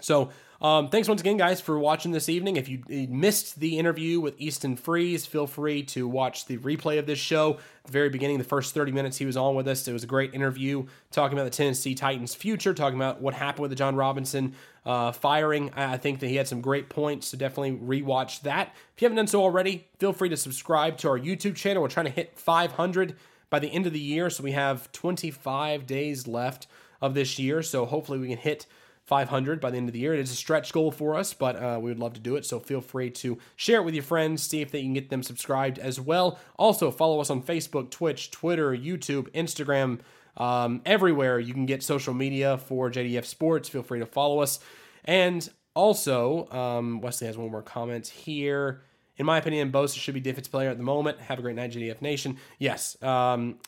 So, 0.00 0.30
um, 0.60 0.88
thanks 0.88 1.08
once 1.08 1.20
again, 1.20 1.36
guys, 1.36 1.60
for 1.60 1.78
watching 1.78 2.10
this 2.10 2.28
evening. 2.28 2.56
If 2.56 2.68
you 2.68 2.82
missed 2.88 3.60
the 3.60 3.78
interview 3.78 4.18
with 4.18 4.34
Easton 4.40 4.76
Freeze, 4.76 5.24
feel 5.24 5.46
free 5.46 5.84
to 5.84 6.08
watch 6.08 6.46
the 6.46 6.58
replay 6.58 6.98
of 6.98 7.06
this 7.06 7.18
show. 7.18 7.54
At 7.54 7.86
the 7.86 7.92
very 7.92 8.08
beginning, 8.08 8.38
the 8.38 8.44
first 8.44 8.74
30 8.74 8.90
minutes 8.90 9.16
he 9.16 9.24
was 9.24 9.36
on 9.36 9.54
with 9.54 9.68
us, 9.68 9.86
it 9.86 9.92
was 9.92 10.02
a 10.02 10.08
great 10.08 10.34
interview 10.34 10.86
talking 11.12 11.38
about 11.38 11.44
the 11.44 11.56
Tennessee 11.56 11.94
Titans' 11.94 12.34
future, 12.34 12.74
talking 12.74 12.98
about 12.98 13.20
what 13.20 13.34
happened 13.34 13.62
with 13.62 13.70
the 13.70 13.76
Jon 13.76 13.94
Robinson 13.94 14.54
uh, 14.84 15.12
firing. 15.12 15.70
I 15.76 15.96
think 15.96 16.18
that 16.20 16.26
he 16.26 16.36
had 16.36 16.48
some 16.48 16.60
great 16.60 16.88
points, 16.88 17.28
so 17.28 17.38
definitely 17.38 17.76
rewatch 17.76 18.40
that. 18.42 18.74
If 18.96 19.02
you 19.02 19.06
haven't 19.06 19.16
done 19.16 19.28
so 19.28 19.42
already, 19.42 19.86
feel 19.98 20.12
free 20.12 20.28
to 20.28 20.36
subscribe 20.36 20.98
to 20.98 21.08
our 21.08 21.18
YouTube 21.18 21.54
channel. 21.54 21.82
We're 21.82 21.88
trying 21.88 22.06
to 22.06 22.12
hit 22.12 22.36
500 22.36 23.14
by 23.50 23.58
the 23.58 23.68
end 23.68 23.86
of 23.86 23.92
the 23.92 24.00
year. 24.00 24.30
So 24.30 24.42
we 24.42 24.52
have 24.52 24.90
25 24.92 25.86
days 25.86 26.26
left 26.26 26.66
of 27.00 27.14
this 27.14 27.38
year. 27.38 27.62
So 27.62 27.86
hopefully 27.86 28.18
we 28.18 28.28
can 28.28 28.38
hit 28.38 28.66
500 29.08 29.58
by 29.58 29.70
the 29.70 29.78
end 29.78 29.88
of 29.88 29.94
the 29.94 30.00
year. 30.00 30.12
It 30.12 30.20
is 30.20 30.30
a 30.30 30.36
stretch 30.36 30.70
goal 30.70 30.92
for 30.92 31.14
us, 31.14 31.32
but 31.32 31.56
uh, 31.56 31.78
we 31.80 31.90
would 31.90 31.98
love 31.98 32.12
to 32.12 32.20
do 32.20 32.36
it. 32.36 32.44
So 32.44 32.60
feel 32.60 32.82
free 32.82 33.10
to 33.10 33.38
share 33.56 33.80
it 33.80 33.84
with 33.84 33.94
your 33.94 34.04
friends, 34.04 34.42
see 34.42 34.60
if 34.60 34.70
they 34.70 34.82
can 34.82 34.92
get 34.92 35.08
them 35.08 35.22
subscribed 35.22 35.78
as 35.78 35.98
well. 35.98 36.38
Also, 36.58 36.90
follow 36.90 37.18
us 37.20 37.30
on 37.30 37.42
Facebook, 37.42 37.90
Twitch, 37.90 38.30
Twitter, 38.30 38.76
YouTube, 38.76 39.30
Instagram, 39.32 40.00
um, 40.36 40.82
everywhere 40.84 41.40
you 41.40 41.54
can 41.54 41.64
get 41.64 41.82
social 41.82 42.12
media 42.12 42.58
for 42.58 42.90
JDF 42.90 43.24
Sports. 43.24 43.68
Feel 43.70 43.82
free 43.82 43.98
to 43.98 44.06
follow 44.06 44.40
us. 44.40 44.60
And 45.04 45.48
also, 45.74 46.48
um, 46.50 47.00
Wesley 47.00 47.28
has 47.28 47.38
one 47.38 47.50
more 47.50 47.62
comment 47.62 48.08
here. 48.08 48.82
In 49.18 49.26
my 49.26 49.38
opinion, 49.38 49.70
Bosa 49.72 49.98
should 49.98 50.14
be 50.14 50.20
defensive 50.20 50.52
player 50.52 50.70
at 50.70 50.78
the 50.78 50.84
moment. 50.84 51.20
Have 51.20 51.38
a 51.38 51.42
great 51.42 51.56
night, 51.56 51.72
JDF 51.72 52.00
Nation. 52.00 52.38
Yes. 52.58 53.00
Um, 53.02 53.58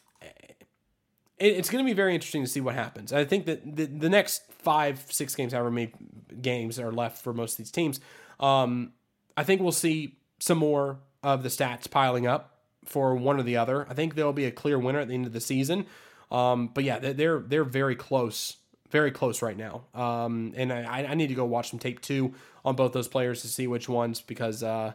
it's 1.38 1.70
going 1.70 1.84
to 1.84 1.88
be 1.88 1.94
very 1.94 2.14
interesting 2.14 2.44
to 2.44 2.50
see 2.50 2.60
what 2.60 2.74
happens. 2.74 3.12
I 3.12 3.24
think 3.24 3.46
that 3.46 3.76
the, 3.76 3.86
the 3.86 4.10
next 4.10 4.42
five, 4.52 5.04
six 5.08 5.34
games, 5.34 5.52
however 5.52 5.70
many 5.70 5.92
games 6.40 6.78
are 6.78 6.92
left 6.92 7.22
for 7.22 7.32
most 7.32 7.52
of 7.52 7.58
these 7.58 7.70
teams, 7.70 7.98
um, 8.38 8.92
I 9.36 9.42
think 9.42 9.62
we'll 9.62 9.72
see 9.72 10.18
some 10.38 10.58
more 10.58 10.98
of 11.22 11.42
the 11.42 11.48
stats 11.48 11.90
piling 11.90 12.26
up 12.26 12.58
for 12.84 13.14
one 13.14 13.38
or 13.38 13.42
the 13.42 13.56
other. 13.56 13.86
I 13.88 13.94
think 13.94 14.14
there'll 14.14 14.32
be 14.32 14.44
a 14.44 14.50
clear 14.50 14.78
winner 14.78 15.00
at 15.00 15.08
the 15.08 15.14
end 15.14 15.26
of 15.26 15.32
the 15.32 15.40
season. 15.40 15.86
Um, 16.30 16.68
but 16.68 16.84
yeah, 16.84 16.98
they're 16.98 17.40
they're 17.40 17.64
very 17.64 17.96
close, 17.96 18.58
very 18.90 19.10
close 19.10 19.42
right 19.42 19.56
now. 19.56 19.84
Um, 19.94 20.52
and 20.56 20.72
I, 20.72 21.06
I 21.10 21.14
need 21.14 21.28
to 21.28 21.34
go 21.34 21.44
watch 21.44 21.70
some 21.70 21.78
tape 21.78 22.00
too 22.00 22.34
on 22.64 22.76
both 22.76 22.92
those 22.92 23.08
players 23.08 23.42
to 23.42 23.48
see 23.48 23.66
which 23.66 23.88
ones 23.88 24.20
because 24.20 24.62
uh, 24.62 24.92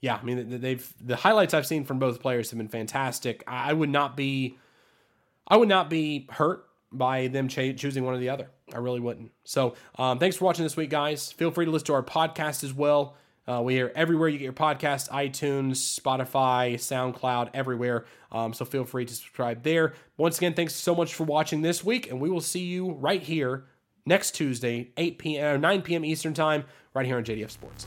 yeah, 0.00 0.18
I 0.20 0.24
mean 0.24 0.60
they've 0.60 0.92
the 1.00 1.16
highlights 1.16 1.54
I've 1.54 1.66
seen 1.66 1.84
from 1.84 1.98
both 1.98 2.20
players 2.20 2.50
have 2.50 2.58
been 2.58 2.68
fantastic. 2.68 3.42
I 3.46 3.72
would 3.72 3.90
not 3.90 4.16
be 4.16 4.58
I 5.48 5.56
would 5.56 5.68
not 5.68 5.88
be 5.88 6.26
hurt 6.30 6.66
by 6.92 7.28
them 7.28 7.48
ch- 7.48 7.76
choosing 7.76 8.04
one 8.04 8.14
or 8.14 8.18
the 8.18 8.28
other. 8.30 8.50
I 8.74 8.78
really 8.78 9.00
wouldn't. 9.00 9.32
So 9.44 9.74
um, 9.98 10.18
thanks 10.18 10.36
for 10.36 10.44
watching 10.44 10.64
this 10.64 10.76
week, 10.76 10.90
guys. 10.90 11.32
Feel 11.32 11.50
free 11.50 11.64
to 11.64 11.70
listen 11.70 11.86
to 11.86 11.94
our 11.94 12.02
podcast 12.02 12.64
as 12.64 12.72
well. 12.72 13.16
Uh, 13.48 13.62
we 13.62 13.80
are 13.80 13.92
everywhere 13.94 14.28
you 14.28 14.38
get 14.38 14.44
your 14.44 14.52
podcast 14.52 15.08
iTunes, 15.10 15.76
Spotify, 15.76 16.74
SoundCloud, 16.74 17.50
everywhere. 17.54 18.06
Um, 18.32 18.52
so 18.52 18.64
feel 18.64 18.84
free 18.84 19.04
to 19.04 19.14
subscribe 19.14 19.62
there. 19.62 19.94
Once 20.16 20.38
again, 20.38 20.54
thanks 20.54 20.74
so 20.74 20.96
much 20.96 21.14
for 21.14 21.24
watching 21.24 21.62
this 21.62 21.84
week, 21.84 22.10
and 22.10 22.20
we 22.20 22.28
will 22.28 22.40
see 22.40 22.64
you 22.64 22.90
right 22.92 23.22
here 23.22 23.66
next 24.04 24.32
Tuesday, 24.32 24.90
8 24.96 25.18
p.m. 25.18 25.60
9 25.60 25.82
p.m. 25.82 26.04
Eastern 26.04 26.34
Time, 26.34 26.64
right 26.92 27.06
here 27.06 27.18
on 27.18 27.24
JDF 27.24 27.50
Sports. 27.50 27.86